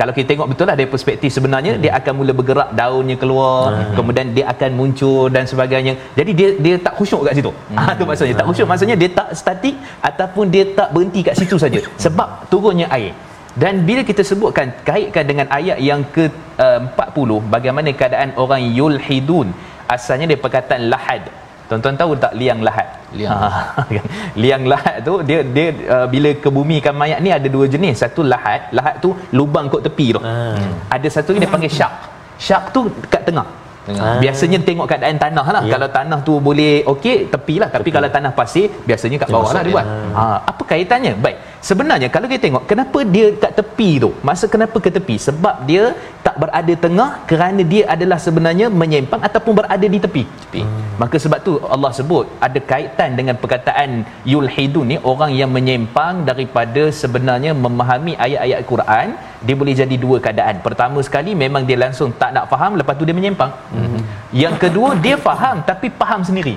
kalau 0.00 0.12
kita 0.16 0.26
tengok 0.30 0.48
betul 0.52 0.66
lah 0.68 0.76
dari 0.78 0.88
perspektif 0.94 1.30
sebenarnya 1.36 1.72
hmm. 1.74 1.82
dia 1.84 1.92
akan 1.98 2.12
mula 2.18 2.32
bergerak 2.40 2.70
daunnya 2.80 3.16
keluar 3.22 3.60
hmm. 3.72 3.94
kemudian 3.98 4.26
dia 4.36 4.46
akan 4.54 4.70
muncul 4.80 5.26
dan 5.36 5.44
sebagainya 5.52 5.94
jadi 6.18 6.30
dia 6.38 6.48
dia 6.66 6.74
tak 6.86 6.94
khusyuk 6.98 7.22
kat 7.28 7.34
situ 7.38 7.52
hmm. 7.52 7.78
ha 7.78 7.94
tu 8.00 8.04
maksudnya 8.10 8.36
tak 8.40 8.46
khusyuk 8.50 8.68
maksudnya 8.72 8.96
dia 9.02 9.10
tak 9.20 9.28
statik 9.42 9.76
ataupun 10.10 10.44
dia 10.56 10.64
tak 10.80 10.90
berhenti 10.96 11.22
kat 11.28 11.36
situ 11.40 11.58
saja 11.64 11.80
sebab 12.04 12.28
turunnya 12.52 12.88
air 12.98 13.14
dan 13.62 13.74
bila 13.88 14.04
kita 14.08 14.20
sebutkan 14.30 14.68
kaitkan 14.88 15.24
dengan 15.30 15.46
ayat 15.58 15.78
yang 15.88 16.00
ke 16.14 16.24
uh, 16.64 16.80
40 16.92 17.54
bagaimana 17.54 17.88
keadaan 18.00 18.30
orang 18.42 18.62
yulhidun 18.78 19.48
asalnya 19.88 20.26
dia 20.30 20.38
perkataan 20.38 20.82
lahad 20.92 21.22
tuan-tuan 21.66 21.98
tahu 21.98 22.14
tak 22.14 22.32
liang 22.38 22.62
lahat 22.62 22.86
Liang. 23.10 23.38
ha, 23.42 23.82
kan? 23.96 24.04
liang 24.38 24.64
lahat 24.70 25.02
tu 25.02 25.18
dia 25.28 25.42
dia 25.56 25.66
uh, 25.94 26.06
bila 26.06 26.30
kebumikan 26.38 26.94
mayat 26.94 27.18
ni 27.18 27.30
ada 27.34 27.48
dua 27.50 27.66
jenis 27.66 28.02
satu 28.02 28.22
lahat 28.22 28.70
lahat 28.70 29.02
tu 29.02 29.10
lubang 29.34 29.66
kot 29.66 29.82
tepi 29.82 30.14
tu 30.14 30.20
Ah. 30.22 30.54
ada 30.90 31.08
satu 31.10 31.34
ni 31.34 31.42
dia 31.42 31.50
panggil 31.50 31.72
syak 31.78 31.92
syak 32.38 32.70
tu 32.70 32.86
dekat 33.04 33.22
tengah 33.26 33.48
Tengah. 33.86 34.02
Ah. 34.02 34.18
Biasanya 34.18 34.58
tengok 34.66 34.86
keadaan 34.90 35.14
tanah 35.14 35.46
lah. 35.46 35.62
Ya. 35.62 35.78
Kalau 35.78 35.88
tanah 35.94 36.18
tu 36.26 36.42
boleh 36.42 36.82
okey 36.90 37.30
tepi 37.30 37.62
lah. 37.62 37.70
Tapi 37.70 37.86
Tepi. 37.86 37.94
kalau 37.94 38.08
tanah 38.10 38.34
pasir 38.34 38.66
biasanya 38.82 39.22
kat 39.22 39.28
Dia 39.30 39.34
bawah 39.38 39.50
lah 39.54 39.62
dia 39.62 39.74
buat. 39.78 39.86
Ha, 40.18 40.22
apa 40.42 40.62
kaitannya? 40.66 41.12
Baik. 41.22 41.38
Sebenarnya 41.68 42.08
kalau 42.14 42.26
kita 42.30 42.42
tengok 42.46 42.64
kenapa 42.70 42.98
dia 43.14 43.26
kat 43.42 43.52
tepi 43.58 43.88
tu? 44.04 44.10
Masa 44.28 44.44
kenapa 44.52 44.76
ke 44.84 44.90
tepi? 44.96 45.16
Sebab 45.26 45.56
dia 45.68 45.84
tak 46.26 46.36
berada 46.42 46.74
tengah 46.84 47.10
kerana 47.30 47.62
dia 47.72 47.82
adalah 47.94 48.18
sebenarnya 48.26 48.66
menyimpang 48.80 49.22
ataupun 49.28 49.52
berada 49.60 49.86
di 49.94 49.98
tepi. 50.04 50.22
Tepi. 50.42 50.62
Maka 51.02 51.16
sebab 51.24 51.38
tu 51.46 51.52
Allah 51.74 51.90
sebut 51.98 52.26
ada 52.46 52.60
kaitan 52.72 53.18
dengan 53.18 53.34
perkataan 53.42 53.90
yulhidun 54.32 54.86
ni 54.92 54.98
orang 55.12 55.32
yang 55.40 55.50
menyimpang 55.56 56.22
daripada 56.30 56.84
sebenarnya 57.00 57.52
memahami 57.64 58.14
ayat-ayat 58.26 58.62
Quran 58.70 59.08
dia 59.46 59.56
boleh 59.60 59.74
jadi 59.82 59.96
dua 60.04 60.16
keadaan. 60.26 60.62
Pertama 60.68 60.98
sekali 61.08 61.34
memang 61.44 61.64
dia 61.68 61.78
langsung 61.84 62.10
tak 62.22 62.30
nak 62.36 62.46
faham 62.52 62.78
lepas 62.80 62.94
tu 63.00 63.06
dia 63.08 63.16
menyimpang. 63.20 63.52
Mm-hmm. 63.74 64.02
Yang 64.44 64.56
kedua 64.62 64.90
dia 65.06 65.18
faham 65.28 65.66
tapi 65.70 65.88
faham 66.00 66.22
sendiri. 66.30 66.56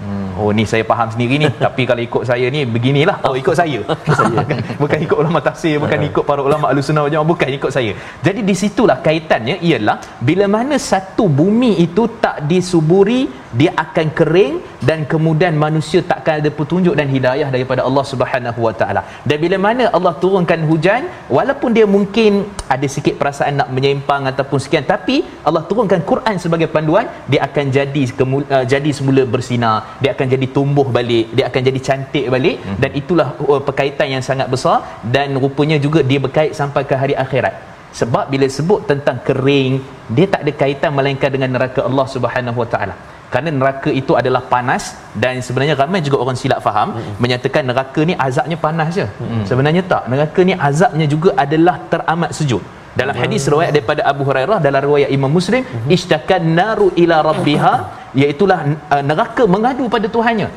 Hmm. 0.00 0.32
Oh 0.40 0.48
ni 0.56 0.64
saya 0.64 0.84
faham 0.90 1.08
sendiri 1.12 1.34
ni. 1.42 1.46
Tapi 1.64 1.82
kalau 1.84 2.02
ikut 2.08 2.22
saya 2.24 2.46
ni 2.54 2.64
beginilah. 2.64 3.16
Oh 3.28 3.36
ikut 3.36 3.52
saya? 3.52 3.80
Saya. 4.20 4.40
Bukan 4.82 4.98
ikut 5.06 5.16
ulama 5.22 5.38
tafsir 5.44 5.76
bukan 5.82 6.00
ikut 6.08 6.24
para 6.24 6.40
ulama 6.40 6.72
ahlussunnah 6.72 7.04
wal 7.04 7.28
bukan 7.32 7.50
ikut 7.58 7.70
saya. 7.76 7.92
Jadi 8.24 8.40
di 8.48 8.54
situlah 8.56 8.98
kaitannya 9.04 9.60
ialah 9.68 9.96
bila 10.28 10.48
mana 10.48 10.76
satu 10.80 11.28
bumi 11.28 11.84
itu 11.84 12.04
tak 12.24 12.48
disuburi 12.50 13.28
dia 13.58 13.70
akan 13.84 14.06
kering 14.18 14.54
dan 14.88 14.98
kemudian 15.12 15.54
manusia 15.64 16.00
takkan 16.10 16.38
ada 16.40 16.50
petunjuk 16.58 16.94
dan 16.98 17.08
hidayah 17.14 17.48
daripada 17.54 17.82
Allah 17.88 18.04
Subhanahu 18.10 18.60
wa 18.66 18.74
taala. 18.80 19.02
Dan 19.28 19.36
bila 19.44 19.56
mana 19.66 19.84
Allah 19.96 20.12
turunkan 20.22 20.62
hujan 20.70 21.10
walaupun 21.36 21.74
dia 21.76 21.86
mungkin 21.96 22.46
ada 22.74 22.86
sikit 22.96 23.18
perasaan 23.20 23.58
nak 23.60 23.68
menyimpang 23.76 24.22
ataupun 24.30 24.58
sekian 24.64 24.86
tapi 24.92 25.16
Allah 25.48 25.62
turunkan 25.70 26.02
Quran 26.10 26.36
sebagai 26.44 26.70
panduan 26.76 27.06
dia 27.32 27.42
akan 27.48 27.66
jadi 27.78 28.02
kemu, 28.20 28.38
uh, 28.54 28.64
jadi 28.74 28.90
semula 28.98 29.24
bersinar. 29.34 29.76
Dia 30.02 30.12
akan 30.14 30.26
jadi 30.34 30.46
tumbuh 30.56 30.86
balik 30.98 31.34
dia 31.36 31.46
akan 31.50 31.62
jadi 31.70 31.80
cantik 31.88 32.26
balik. 32.36 32.56
Hmm. 32.60 32.76
dan 32.82 32.90
itulah 33.00 33.28
uh, 33.52 33.62
perkaitan 33.66 34.06
yang 34.14 34.24
sangat 34.30 34.46
besar. 34.54 34.78
Dan 35.14 35.34
rupanya 35.42 35.76
juga 35.86 36.00
dia 36.10 36.22
berkait 36.22 36.54
sampai 36.54 36.82
ke 36.86 36.94
hari 37.02 37.14
akhirat. 37.24 37.54
Sebab 37.98 38.30
bila 38.32 38.46
sebut 38.46 38.86
tentang 38.90 39.18
kering 39.26 39.82
dia 40.16 40.26
tak 40.32 40.42
ada 40.46 40.52
kaitan 40.62 40.94
melainkan 40.94 41.30
dengan 41.34 41.50
neraka 41.58 41.80
Allah 41.88 42.06
Subhanahu 42.14 42.62
Wa 42.62 42.68
Taala 42.74 42.94
kerana 43.32 43.50
neraka 43.60 43.90
itu 44.00 44.12
adalah 44.20 44.42
panas 44.52 44.84
dan 45.22 45.38
sebenarnya 45.46 45.74
ramai 45.82 46.00
juga 46.06 46.18
orang 46.22 46.36
silap 46.40 46.60
faham 46.66 46.88
mm-hmm. 46.92 47.14
menyatakan 47.22 47.62
neraka 47.70 48.00
ni 48.08 48.14
azabnya 48.26 48.58
panas 48.64 48.88
je 48.98 49.06
mm-hmm. 49.06 49.44
sebenarnya 49.50 49.82
tak 49.92 50.02
neraka 50.12 50.40
ni 50.48 50.54
azabnya 50.68 51.06
juga 51.14 51.30
adalah 51.44 51.76
teramat 51.92 52.32
sejuk 52.38 52.62
dalam 52.98 53.14
hadis 53.22 53.46
riwayat 53.52 53.72
daripada 53.76 54.02
Abu 54.12 54.22
Hurairah 54.28 54.58
dalam 54.66 54.80
riwayat 54.88 55.10
Imam 55.14 55.30
Muslim 55.38 55.62
mm-hmm. 55.62 55.94
istakan 55.96 56.42
naru 56.58 56.88
ila 57.02 57.16
rabbiha 57.30 57.74
iaitulah 58.20 58.58
uh, 58.94 59.02
neraka 59.08 59.42
mengadu 59.54 59.84
pada 59.94 60.06
Tuhannya. 60.14 60.48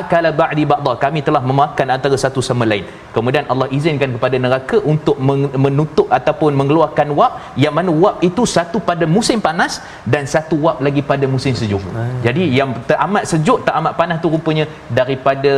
Akala 0.00 0.30
ba'di 0.40 0.64
ba'dha 0.72 0.92
kami 1.04 1.20
telah 1.28 1.42
memakan 1.50 1.88
antara 1.96 2.16
satu 2.24 2.40
sama 2.48 2.64
lain. 2.72 2.84
Kemudian 3.16 3.44
Allah 3.52 3.68
izinkan 3.76 4.10
kepada 4.16 4.36
neraka 4.44 4.76
untuk 4.92 5.16
men- 5.28 5.52
menutup 5.64 6.06
ataupun 6.18 6.52
mengeluarkan 6.60 7.08
wap 7.18 7.32
yang 7.64 7.74
mana 7.78 7.90
wap 8.02 8.20
itu 8.28 8.44
satu 8.56 8.78
pada 8.90 9.08
musim 9.16 9.40
panas 9.40 9.80
dan 10.04 10.28
satu 10.34 10.56
wap 10.66 10.78
lagi 10.86 11.00
pada 11.12 11.24
musim 11.24 11.56
sejuk. 11.60 11.80
Jadi 12.26 12.44
yang 12.58 12.72
teramat 12.90 13.24
sejuk 13.32 13.64
teramat 13.68 13.96
panas 14.00 14.18
tu 14.24 14.28
rupanya 14.36 14.66
daripada 15.00 15.52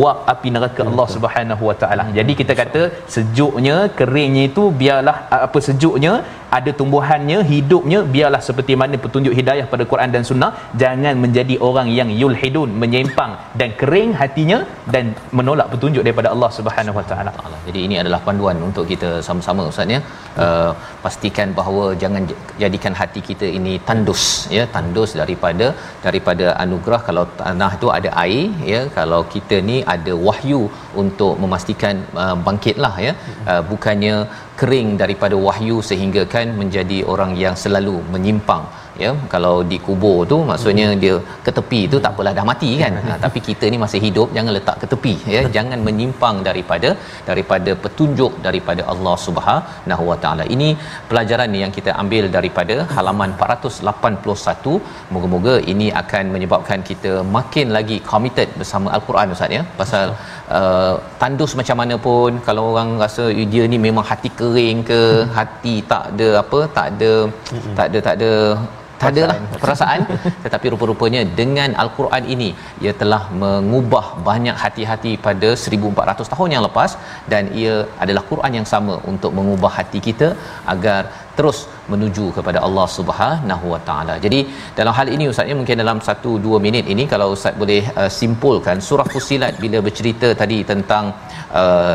wap 0.00 0.18
api 0.32 0.48
neraka 0.54 0.82
Allah 0.90 1.06
Subhanahu 1.14 1.62
Wa 1.70 1.76
Taala. 1.80 2.04
Jadi 2.18 2.32
kita 2.40 2.52
kata 2.60 2.82
sejuknya, 3.14 3.76
keringnya 3.98 4.44
itu 4.50 4.64
biarlah 4.82 5.16
apa 5.46 5.58
sejuknya, 5.68 6.12
ada 6.58 6.70
tumbuhannya, 6.78 7.38
hidupnya 7.50 7.98
biarlah 8.14 8.40
seperti 8.48 8.72
mana 8.80 8.96
petunjuk 9.04 9.34
hidayah 9.40 9.66
pada 9.72 9.84
Quran 9.90 10.10
dan 10.14 10.24
Sunnah, 10.30 10.50
jangan 10.82 11.14
menjadi 11.24 11.54
orang 11.68 11.88
yang 11.98 12.10
yulhidun, 12.22 12.70
menyimpang 12.82 13.32
dan 13.60 13.70
kering 13.80 14.12
hatinya 14.20 14.58
dan 14.94 15.14
menolak 15.38 15.68
petunjuk 15.74 16.02
daripada 16.06 16.30
Allah 16.34 16.50
Subhanahu 16.58 16.98
Wa 17.00 17.06
Taala. 17.12 17.32
Jadi 17.68 17.80
ini 17.86 17.96
adalah 18.02 18.20
panduan 18.26 18.58
untuk 18.68 18.84
kita 18.92 19.10
sama-sama 19.28 19.68
Ustaz 19.72 19.94
ya. 19.96 20.00
Uh, 20.44 20.72
pastikan 21.04 21.48
bahawa 21.58 21.84
jangan 22.02 22.22
jadikan 22.62 22.94
hati 23.00 23.20
kita 23.28 23.46
ini 23.58 23.72
tandus 23.88 24.22
ya, 24.56 24.64
tandus 24.76 25.10
daripada 25.22 25.68
daripada 26.06 26.46
anugerah. 26.64 27.00
Kalau 27.08 27.24
tanah 27.42 27.70
itu 27.78 27.88
ada 27.98 28.10
air 28.24 28.46
ya, 28.72 28.80
kalau 28.98 29.20
kita 29.34 29.58
ni 29.70 29.78
ada 29.94 30.12
wahyu 30.26 30.60
untuk 31.02 31.34
memastikan 31.42 31.96
uh, 32.22 32.36
bangkitlah 32.46 32.94
ya. 33.06 33.12
Uh, 33.50 33.62
bukannya 33.70 34.14
kering 34.60 34.90
daripada 35.02 35.36
wahyu 35.46 35.76
sehingga 35.90 36.22
kan 36.34 36.48
menjadi 36.60 36.98
orang 37.12 37.32
yang 37.44 37.56
selalu 37.64 37.96
menyimpang 38.14 38.64
ya 39.04 39.10
kalau 39.34 39.54
dikubur 39.72 40.16
tu 40.32 40.36
maksudnya 40.50 40.86
dia 41.02 41.14
ke 41.46 41.50
tepi 41.58 41.80
tu 41.92 41.96
tak 42.04 42.12
apalah 42.14 42.32
dah 42.38 42.44
mati 42.50 42.70
kan? 42.82 42.92
Ha, 43.06 43.16
tapi 43.24 43.38
kita 43.48 43.64
ni 43.72 43.78
masih 43.84 44.00
hidup 44.06 44.28
jangan 44.36 44.52
letak 44.58 44.76
ke 44.82 44.86
tepi 44.92 45.14
ya. 45.34 45.42
Jangan 45.56 45.78
menyimpang 45.88 46.36
daripada 46.48 46.90
daripada 47.30 47.72
petunjuk 47.84 48.32
daripada 48.46 48.84
Allah 48.92 49.16
Subhanahu 49.26 50.04
Wa 50.10 50.18
Taala. 50.24 50.46
Ini 50.56 50.68
pelajaran 51.10 51.48
ni 51.54 51.60
yang 51.64 51.74
kita 51.78 51.90
ambil 52.02 52.26
daripada 52.36 52.76
halaman 52.96 53.30
481 53.38 54.76
moga-moga 55.14 55.54
ini 55.72 55.88
akan 56.02 56.24
menyebabkan 56.34 56.80
kita 56.90 57.12
makin 57.36 57.68
lagi 57.78 57.98
committed 58.10 58.48
bersama 58.60 58.88
al-Quran 58.98 59.34
ustaz 59.36 59.56
ya. 59.58 59.62
Pasal 59.80 60.06
uh, 60.58 60.94
tandus 61.22 61.52
macam 61.60 61.76
mana 61.82 61.96
pun 62.06 62.32
kalau 62.48 62.64
orang 62.72 62.90
rasa 63.04 63.24
"Eh, 63.40 63.46
dia 63.54 63.64
ni 63.72 63.78
memang 63.88 64.06
hati 64.10 64.30
kering 64.40 64.80
ke 64.90 65.00
hati 65.38 65.74
tak 65.92 66.04
ada 66.12 66.28
apa 66.42 66.60
tak 66.76 66.86
ada 66.92 67.12
tak 67.78 67.86
ada 67.88 67.98
tak 68.06 68.14
ada 68.18 68.32
tak 69.02 69.10
adalah 69.12 69.36
perasaan 69.62 70.00
tetapi 70.44 70.66
rupa-rupanya 70.74 71.22
dengan 71.40 71.70
al-Quran 71.84 72.24
ini 72.34 72.50
ia 72.84 72.92
telah 73.02 73.22
mengubah 73.42 74.04
banyak 74.28 74.56
hati-hati 74.64 75.12
pada 75.26 75.50
1400 75.64 76.32
tahun 76.34 76.54
yang 76.54 76.64
lepas 76.68 76.92
dan 77.34 77.44
ia 77.62 77.74
adalah 78.04 78.22
Quran 78.30 78.54
yang 78.58 78.68
sama 78.74 78.96
untuk 79.12 79.32
mengubah 79.38 79.72
hati 79.78 80.00
kita 80.08 80.30
agar 80.74 81.00
terus 81.38 81.58
menuju 81.92 82.24
kepada 82.38 82.58
Allah 82.66 82.86
Subhanahu 82.96 83.66
Wa 83.74 83.80
Taala. 83.88 84.14
Jadi 84.24 84.40
dalam 84.78 84.94
hal 84.98 85.08
ini 85.14 85.24
ustaz 85.32 85.50
ya 85.50 85.56
mungkin 85.60 85.82
dalam 85.82 85.98
1 86.14 86.32
2 86.46 86.64
minit 86.66 86.86
ini 86.94 87.04
kalau 87.12 87.28
ustaz 87.36 87.54
boleh 87.62 87.82
uh, 88.00 88.10
simpulkan 88.20 88.78
surah 88.88 89.08
Fusilat 89.14 89.54
bila 89.64 89.80
bercerita 89.86 90.30
tadi 90.42 90.58
tentang 90.72 91.06
uh, 91.62 91.94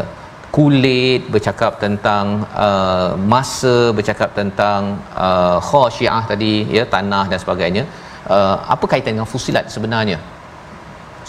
kulit 0.58 1.22
bercakap 1.34 1.74
tentang 1.84 2.26
uh, 2.66 3.10
masa 3.34 3.76
bercakap 3.97 4.30
tentang 4.39 4.97
uh, 5.26 5.58
khasyiah 5.70 6.24
tadi 6.32 6.53
ya 6.78 6.84
tanah 6.95 7.26
dan 7.32 7.39
sebagainya. 7.43 7.84
Uh, 8.36 8.55
apa 8.74 8.86
kaitan 8.91 9.14
dengan 9.16 9.30
fusilat 9.34 9.66
sebenarnya? 9.76 10.18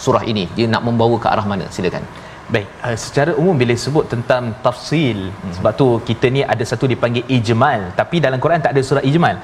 Surah 0.03 0.23
ini 0.31 0.43
dia 0.55 0.65
nak 0.73 0.81
membawa 0.87 1.15
ke 1.23 1.27
arah 1.33 1.45
mana? 1.51 1.65
Silakan 1.75 2.03
Baik, 2.53 2.67
uh, 2.81 2.97
secara 2.97 3.31
umum 3.41 3.53
bila 3.61 3.73
sebut 3.77 4.05
tentang 4.13 4.43
tafsil, 4.65 5.19
hmm. 5.29 5.53
sebab 5.57 5.71
tu 5.79 5.87
kita 6.09 6.25
ni 6.35 6.41
ada 6.53 6.63
satu 6.71 6.85
dipanggil 6.93 7.23
ijmal, 7.37 7.93
tapi 7.99 8.17
dalam 8.25 8.41
Quran 8.43 8.57
tak 8.65 8.73
ada 8.73 8.81
surah 8.87 9.03
ijmal. 9.09 9.35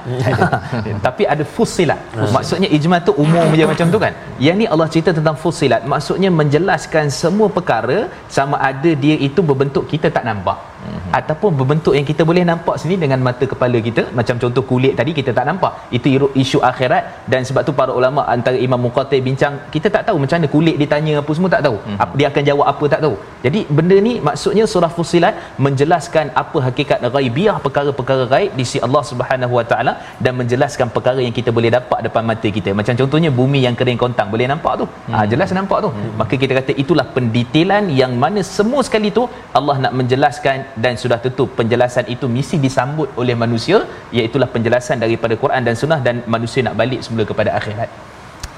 tapi 1.06 1.22
ada 1.34 1.44
fussilat. 1.56 2.00
Maksudnya 2.36 2.68
ijmal 2.76 3.00
tu 3.08 3.14
umum 3.24 3.54
je 3.58 3.64
macam 3.72 3.86
tu 3.94 3.98
kan. 4.04 4.12
Yang 4.46 4.56
ni 4.60 4.66
Allah 4.72 4.88
cerita 4.94 5.10
tentang 5.18 5.38
fussilat, 5.42 5.86
maksudnya 5.92 6.30
menjelaskan 6.40 7.06
semua 7.22 7.46
perkara 7.58 7.98
sama 8.36 8.58
ada 8.70 8.90
dia 9.04 9.14
itu 9.28 9.38
berbentuk 9.50 9.86
kita 9.92 10.10
tak 10.16 10.26
nampak. 10.26 10.58
Hmm. 10.86 11.10
Ataupun 11.18 11.50
berbentuk 11.58 11.94
yang 11.98 12.06
kita 12.10 12.22
boleh 12.30 12.44
nampak 12.50 12.76
sendiri 12.80 13.00
dengan 13.04 13.20
mata 13.28 13.44
kepala 13.52 13.78
kita, 13.88 14.02
macam 14.18 14.36
contoh 14.42 14.62
kulit 14.70 14.94
tadi 15.00 15.12
kita 15.18 15.30
tak 15.38 15.46
nampak. 15.50 15.72
Itu 15.98 16.30
isu 16.42 16.60
akhirat 16.70 17.02
dan 17.32 17.40
sebab 17.48 17.62
tu 17.68 17.74
para 17.80 17.92
ulama 18.00 18.22
antara 18.36 18.58
Imam 18.66 18.80
Muqatil 18.86 19.22
bincang, 19.28 19.54
kita 19.74 19.88
tak 19.96 20.02
tahu 20.08 20.16
macam 20.22 20.36
mana 20.38 20.50
kulit 20.56 20.76
ditanya 20.82 21.14
apa 21.22 21.30
semua 21.36 21.50
tak 21.56 21.62
tahu. 21.66 21.76
Hmm. 21.86 21.98
Dia 22.18 22.26
akan 22.30 22.42
jawab 22.50 22.66
apa 22.72 22.84
tak 22.94 23.00
tahu. 23.04 23.14
Jadi 23.46 23.60
benda 23.78 23.96
ni 24.08 24.14
maksudnya 24.28 24.64
surah 24.72 24.92
Fusilat 24.96 25.34
menjelaskan 25.66 26.26
apa 26.42 26.58
hakikat 26.66 26.98
ghaibiyah 27.14 27.56
perkara-perkara 27.66 28.24
gaib 28.32 28.52
di 28.58 28.64
sisi 28.68 28.78
Allah 28.86 29.02
Subhanahu 29.10 29.54
Wa 29.58 29.64
Taala 29.70 29.92
dan 30.24 30.32
menjelaskan 30.40 30.88
perkara 30.96 31.20
yang 31.26 31.34
kita 31.38 31.50
boleh 31.56 31.70
dapat 31.76 31.98
depan 32.06 32.22
mata 32.30 32.48
kita. 32.56 32.70
Macam 32.78 32.94
contohnya 33.00 33.30
bumi 33.40 33.60
yang 33.66 33.74
kering 33.80 34.00
kontang 34.04 34.28
boleh 34.34 34.46
nampak 34.52 34.74
tu. 34.80 34.86
Hmm. 34.88 35.14
Ha, 35.14 35.24
jelas 35.32 35.54
nampak 35.58 35.78
tu. 35.84 35.90
Hmm. 35.96 36.10
Maka 36.20 36.34
kita 36.42 36.52
kata 36.60 36.72
itulah 36.82 37.06
pendetailan 37.16 37.84
yang 38.00 38.12
mana 38.24 38.40
semua 38.56 38.80
sekali 38.88 39.10
tu 39.18 39.24
Allah 39.58 39.76
nak 39.84 39.92
menjelaskan 40.00 40.56
dan 40.84 40.94
sudah 41.02 41.18
tentu 41.24 41.44
penjelasan 41.58 42.06
itu 42.14 42.26
mesti 42.36 42.56
disambut 42.66 43.08
oleh 43.22 43.36
manusia 43.44 43.78
iaitu 44.18 44.38
penjelasan 44.56 45.00
daripada 45.04 45.34
Quran 45.44 45.62
dan 45.68 45.74
Sunnah 45.80 46.00
dan 46.06 46.16
manusia 46.34 46.62
nak 46.66 46.76
balik 46.82 47.00
semula 47.06 47.24
kepada 47.30 47.52
akhirat. 47.60 47.90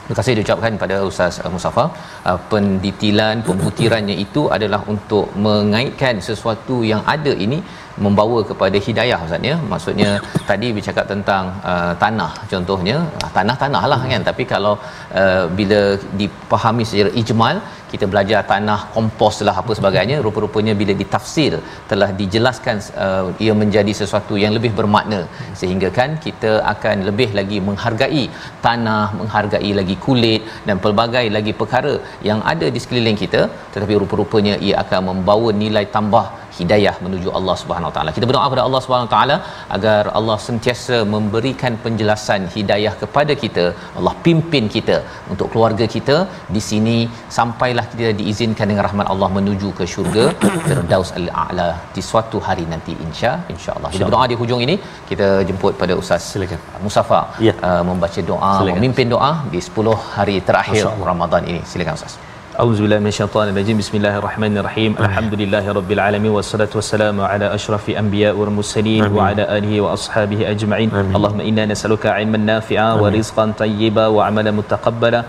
Terima 0.09 0.19
kasih 0.21 0.35
diucapkan 0.37 0.73
pada 0.83 0.97
Ustaz 1.09 1.35
uh, 1.45 1.51
Musafa. 1.55 1.83
Uh, 2.29 2.39
pendetilan, 2.53 3.45
pembutirannya 3.49 4.17
itu 4.25 4.43
adalah 4.57 4.81
untuk 4.93 5.27
mengaitkan 5.47 6.17
sesuatu 6.29 6.77
yang 6.91 7.03
ada 7.15 7.33
ini 7.47 7.59
membawa 8.07 8.39
kepada 8.51 8.79
hidayah 8.87 9.19
Ustaz 9.27 9.49
ya. 9.51 9.57
Maksudnya 9.73 10.11
tadi 10.51 10.69
bercakap 10.77 11.07
tentang 11.13 11.45
uh, 11.73 11.93
tanah 12.03 12.33
contohnya, 12.53 12.97
tanah-tanah 13.37 13.83
lah 13.93 14.01
kan. 14.13 14.23
Tapi 14.31 14.45
kalau 14.55 14.75
uh, 15.23 15.45
bila 15.59 15.81
dipahami 16.21 16.87
secara 16.91 17.13
ijmal, 17.23 17.57
kita 17.93 18.07
belajar 18.13 18.41
tanah 18.53 18.81
kompos 18.95 19.37
lah 19.47 19.55
apa 19.61 19.73
sebagainya 19.79 20.17
rupa-rupanya 20.27 20.73
bila 20.81 20.93
ditafsir 21.03 21.53
telah 21.91 22.09
dijelaskan 22.21 22.77
uh, 23.05 23.27
ia 23.45 23.55
menjadi 23.63 23.93
sesuatu 24.01 24.35
yang 24.45 24.53
lebih 24.57 24.73
bermakna 24.79 25.21
sehingga 25.61 25.91
kan 25.99 26.11
kita 26.27 26.53
akan 26.75 26.97
lebih 27.09 27.29
lagi 27.39 27.61
menghargai 27.69 28.25
tanah 28.67 29.07
menghargai 29.21 29.73
lagi 29.81 29.97
kulit 30.07 30.43
dan 30.69 30.77
pelbagai 30.85 31.27
lagi 31.37 31.55
perkara 31.61 31.95
yang 32.31 32.43
ada 32.53 32.69
di 32.75 32.83
sekeliling 32.85 33.19
kita 33.23 33.43
tetapi 33.75 33.97
rupa-rupanya 34.03 34.57
ia 34.69 34.77
akan 34.85 35.03
membawa 35.11 35.49
nilai 35.63 35.87
tambah 35.97 36.27
hidayah 36.59 36.95
menuju 37.05 37.29
Allah 37.39 37.57
Subhanahu 37.63 37.89
Wa 37.91 37.95
Taala. 37.97 38.11
Kita 38.17 38.27
berdoa 38.29 38.45
kepada 38.49 38.63
Allah 38.67 38.81
Subhanahu 38.85 39.09
Wa 39.09 39.13
Taala 39.15 39.37
agar 39.77 40.03
Allah 40.19 40.37
sentiasa 40.47 40.97
memberikan 41.15 41.73
penjelasan 41.85 42.43
hidayah 42.57 42.93
kepada 43.03 43.35
kita. 43.43 43.65
Allah 43.99 44.15
pimpin 44.27 44.65
kita 44.77 44.97
untuk 45.35 45.49
keluarga 45.55 45.87
kita 45.97 46.17
di 46.57 46.63
sini 46.69 46.97
sampailah 47.39 47.85
kita 47.93 48.13
diizinkan 48.21 48.67
dengan 48.73 48.85
rahmat 48.89 49.07
Allah 49.15 49.31
menuju 49.39 49.71
ke 49.81 49.87
syurga 49.95 50.25
Firdaus 50.69 51.13
Al-A'la 51.21 51.69
di 51.97 52.05
suatu 52.11 52.39
hari 52.49 52.67
nanti 52.75 52.95
insya 53.07 53.33
insya-Allah. 53.57 53.91
Kita 53.97 54.07
berdoa 54.09 54.27
di 54.33 54.39
hujung 54.43 54.63
ini 54.69 54.77
kita 55.11 55.29
jemput 55.51 55.75
pada 55.83 55.95
Ustaz 56.03 56.23
Silakan. 56.33 56.61
Musafa 56.87 57.21
Ya. 57.49 57.55
uh, 57.69 57.83
membaca 57.91 58.21
doa, 58.33 58.53
Silakan. 58.61 58.77
memimpin 58.81 59.07
doa 59.15 59.33
di 59.55 59.61
10 59.69 59.95
hari 60.17 60.37
terakhir 60.49 60.85
Ramadan 61.11 61.43
ini. 61.53 61.61
Silakan 61.73 61.95
Ustaz. 62.01 62.15
أعوذ 62.59 62.83
بالله 62.83 62.99
من 62.99 63.11
الشيطان 63.15 63.55
الرجيم. 63.55 63.79
بسم 63.79 64.03
الله 64.03 64.19
الرحمن 64.19 64.59
الرحيم. 64.59 64.99
الحمد 64.99 65.35
لله 65.39 65.63
رب 65.63 65.91
العالمين 65.95 66.33
والصلاة 66.35 66.73
والسلام 66.75 67.15
على 67.23 67.55
أشرف 67.55 67.87
الأنبياء 67.95 68.35
والمرسلين 68.35 69.07
آمين. 69.07 69.15
وعلى 69.15 69.43
آله 69.47 69.73
وأصحابه 69.79 70.43
أجمعين. 70.43 70.91
آمين. 70.91 71.15
اللهم 71.15 71.39
إنا 71.39 71.71
نسألك 71.71 72.11
علما 72.11 72.39
نافعا 72.51 72.99
ورزقا 72.99 73.45
طيبا 73.63 74.07
وعملا 74.11 74.51
متقبلا. 74.51 75.21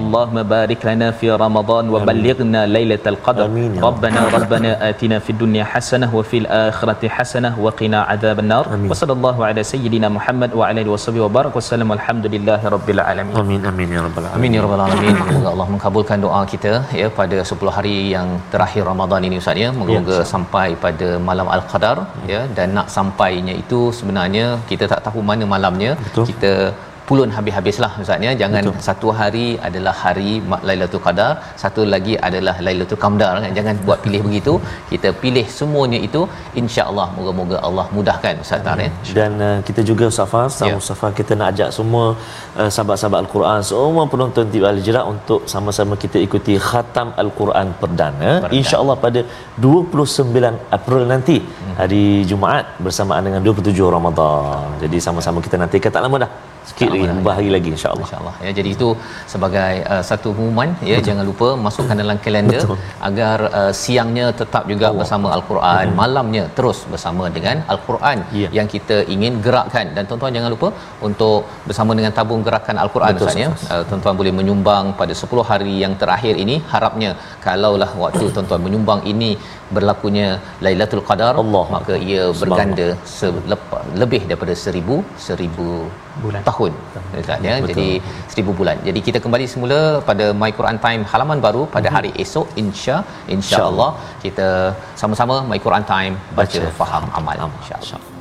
اللهم 0.00 0.36
بارك 0.54 0.80
لنا 0.88 1.12
في 1.12 1.28
رمضان 1.28 1.92
وبلغنا 1.92 2.60
ليلة 2.72 3.04
القدر. 3.12 3.44
آمين 3.52 3.76
يا 3.76 3.80
رب. 3.84 3.86
ربنا 3.88 4.20
ربنا 4.36 4.70
آتنا 4.88 5.16
في 5.20 5.30
الدنيا 5.36 5.64
حسنة 5.68 6.08
وفي 6.08 6.36
الآخرة 6.48 7.02
حسنة 7.04 7.52
وقنا 7.60 7.98
عذاب 8.00 8.38
النار. 8.40 8.64
آمين. 8.72 8.88
وصلى 8.88 9.12
الله 9.12 9.36
على 9.48 9.60
سيدنا 9.60 10.08
محمد 10.08 10.56
وعلى 10.56 10.88
آله 10.88 10.90
وصحبه 10.96 11.20
وبارك 11.20 11.52
وسلم. 11.52 11.84
والحمد 11.84 12.32
لله 12.32 12.60
رب 12.64 12.88
العالمين. 12.96 13.36
Amin 13.36 13.60
amin 13.68 13.88
ya 13.92 14.00
rabbal 14.08 14.24
alamin. 14.24 14.40
Amin 14.40 14.50
ya 14.56 14.60
rabbal 14.64 14.82
alamin. 14.88 15.14
Semoga 15.28 15.48
Allah 15.52 15.68
mengabulkan 15.76 16.16
doa 16.24 16.42
kita. 16.48 16.77
Ya 17.00 17.06
pada 17.20 17.38
10 17.50 17.76
hari 17.76 17.96
yang 18.14 18.28
terakhir 18.52 18.82
Ramadan 18.90 19.26
ini 19.28 19.36
Ustaz 19.42 19.62
ya. 19.64 19.70
Moga-moga 19.78 20.18
Ya, 20.18 20.26
sampai 20.32 20.68
pada 20.84 21.08
malam 21.28 21.46
Al-Qadar 21.56 21.96
ya 22.32 22.40
dan 22.56 22.68
nak 22.78 22.88
sampainya 22.96 23.54
itu 23.62 23.80
sebenarnya 23.98 24.46
kita 24.70 24.84
tak 24.92 25.00
tahu 25.06 25.20
mana 25.30 25.44
malamnya. 25.54 25.92
Betul. 26.06 26.24
Kita 26.30 26.52
pulun 27.08 27.30
habis-habislah 27.36 27.90
Ustaz 28.02 28.24
ya. 28.26 28.32
Jangan 28.42 28.62
Betul. 28.68 28.82
satu 28.88 29.08
hari 29.20 29.46
adalah 29.68 29.94
hari 30.04 30.30
Lailatul 30.68 31.02
Qadar, 31.06 31.30
satu 31.62 31.82
lagi 31.94 32.14
adalah 32.28 32.54
Lailatul 32.66 33.00
Qamdar 33.04 33.30
kan. 33.44 33.52
Jangan 33.58 33.74
buat 33.86 33.98
pilih 34.06 34.20
begitu. 34.28 34.54
Kita 34.92 35.08
pilih 35.22 35.46
semuanya 35.58 35.98
itu 36.08 36.20
insya-Allah 36.62 37.06
moga-moga 37.16 37.56
Allah 37.68 37.86
mudahkan 37.96 38.34
Ustaz 38.44 38.60
Tar 38.66 38.76
ya. 38.84 38.90
Dan 39.18 39.32
uh, 39.48 39.58
kita 39.68 39.80
juga 39.90 40.08
Safa, 40.18 40.42
sama 40.58 40.68
Ya. 40.68 40.74
yeah. 40.74 40.84
Safa 40.88 41.08
kita 41.20 41.32
nak 41.40 41.48
ajak 41.54 41.70
semua 41.78 42.04
uh, 42.60 42.70
sahabat-sahabat 42.74 43.18
Al-Quran, 43.24 43.58
semua 43.70 44.04
penonton 44.12 44.44
TV 44.52 44.62
Al-Hijrah 44.72 45.04
untuk 45.14 45.40
sama-sama 45.54 45.94
kita 46.04 46.18
ikuti 46.26 46.54
khatam 46.68 47.08
Al-Quran 47.22 47.66
perdana, 47.82 48.30
Perdana. 48.44 48.54
insya-Allah 48.58 48.96
pada 49.06 49.20
29 49.66 50.54
April 50.78 51.02
nanti 51.12 51.36
Hmm. 51.40 51.74
hari 51.80 52.04
Jumaat 52.30 52.64
bersamaan 52.84 53.22
dengan 53.26 53.40
27 53.46 53.88
Ramadan. 53.96 54.66
Jadi 54.82 54.98
sama-sama 55.06 55.38
kita 55.46 55.56
nantikan 55.62 55.90
tak 55.96 56.02
lama 56.06 56.16
dah. 56.24 56.30
Sikit 56.68 56.88
lagi, 56.92 57.00
beberapa 57.08 57.32
hari 57.36 57.48
lagi 57.54 57.68
insya-Allah. 57.76 58.06
InsyaAllah 58.08 58.34
ya 58.46 58.50
jadi 58.58 58.70
itu 58.76 58.88
sebagai 59.32 59.74
uh, 59.92 60.02
satu 60.10 60.28
pengumuman 60.36 60.70
ya 60.90 60.96
Betul. 60.96 61.06
jangan 61.08 61.24
lupa 61.30 61.48
masukkan 61.66 61.96
dalam 62.02 62.18
kalender 62.26 62.62
Betul. 62.64 62.78
agar 63.08 63.38
uh, 63.60 63.72
siangnya 63.82 64.26
tetap 64.40 64.62
juga 64.72 64.86
Allah. 64.88 65.00
bersama 65.00 65.28
al-Quran 65.36 65.86
malamnya 66.02 66.44
terus 66.58 66.80
bersama 66.92 67.24
dengan 67.36 67.56
al-Quran 67.74 68.18
Ya. 68.42 68.48
yang 68.58 68.68
kita 68.74 68.96
ingin 69.14 69.34
gerakkan 69.44 69.86
dan 69.96 70.02
tuan-tuan 70.08 70.32
jangan 70.36 70.50
lupa 70.54 70.68
untuk 71.08 71.38
bersama 71.68 71.92
dengan 71.98 72.12
tabung 72.18 72.42
gerakan 72.48 72.76
al-Quran 72.84 73.12
Betul, 73.16 73.42
ya 73.44 73.48
uh, 73.72 73.82
tuan-tuan 73.88 74.14
boleh 74.20 74.32
menyumbang 74.40 74.84
pada 75.00 75.14
10 75.22 75.50
hari 75.50 75.74
yang 75.84 75.94
terakhir 76.02 76.34
ini 76.44 76.56
harapnya 76.72 77.10
kalaulah 77.46 77.90
waktu 78.04 78.24
tuan-tuan 78.36 78.62
menyumbang 78.66 79.02
ini 79.12 79.30
berlakunya 79.76 80.26
Lailatul 80.64 81.04
Qadar 81.08 81.32
Allah. 81.42 81.64
maka 81.76 81.94
ia 82.10 82.24
berganda 82.40 82.88
selepas, 83.18 83.82
lebih 84.02 84.20
daripada 84.30 84.54
seribu 84.64 84.96
seribu 85.28 85.68
Bulan. 86.24 86.42
tahun. 86.48 86.72
Ustaz 87.22 87.48
ya? 87.48 87.54
Betul. 87.62 87.70
jadi 87.70 87.88
seribu 88.32 88.52
bulan. 88.60 88.76
Jadi 88.88 89.00
kita 89.08 89.18
kembali 89.24 89.46
semula 89.54 89.80
pada 90.10 90.28
My 90.42 90.50
Quran 90.58 90.78
Time 90.86 91.02
halaman 91.12 91.40
baru 91.46 91.64
pada 91.76 91.90
hari 91.96 92.12
esok 92.24 92.46
insya 92.64 92.98
insya 93.36 93.62
Allah. 93.70 93.90
Kita 94.26 94.48
sama-sama 95.02 95.38
My 95.50 95.60
Quran 95.66 95.86
Time 95.94 96.14
baca, 96.38 96.62
Baca, 96.62 96.78
faham 96.82 97.04
amal 97.20 97.36
insya 97.60 97.76
Allah 97.82 98.17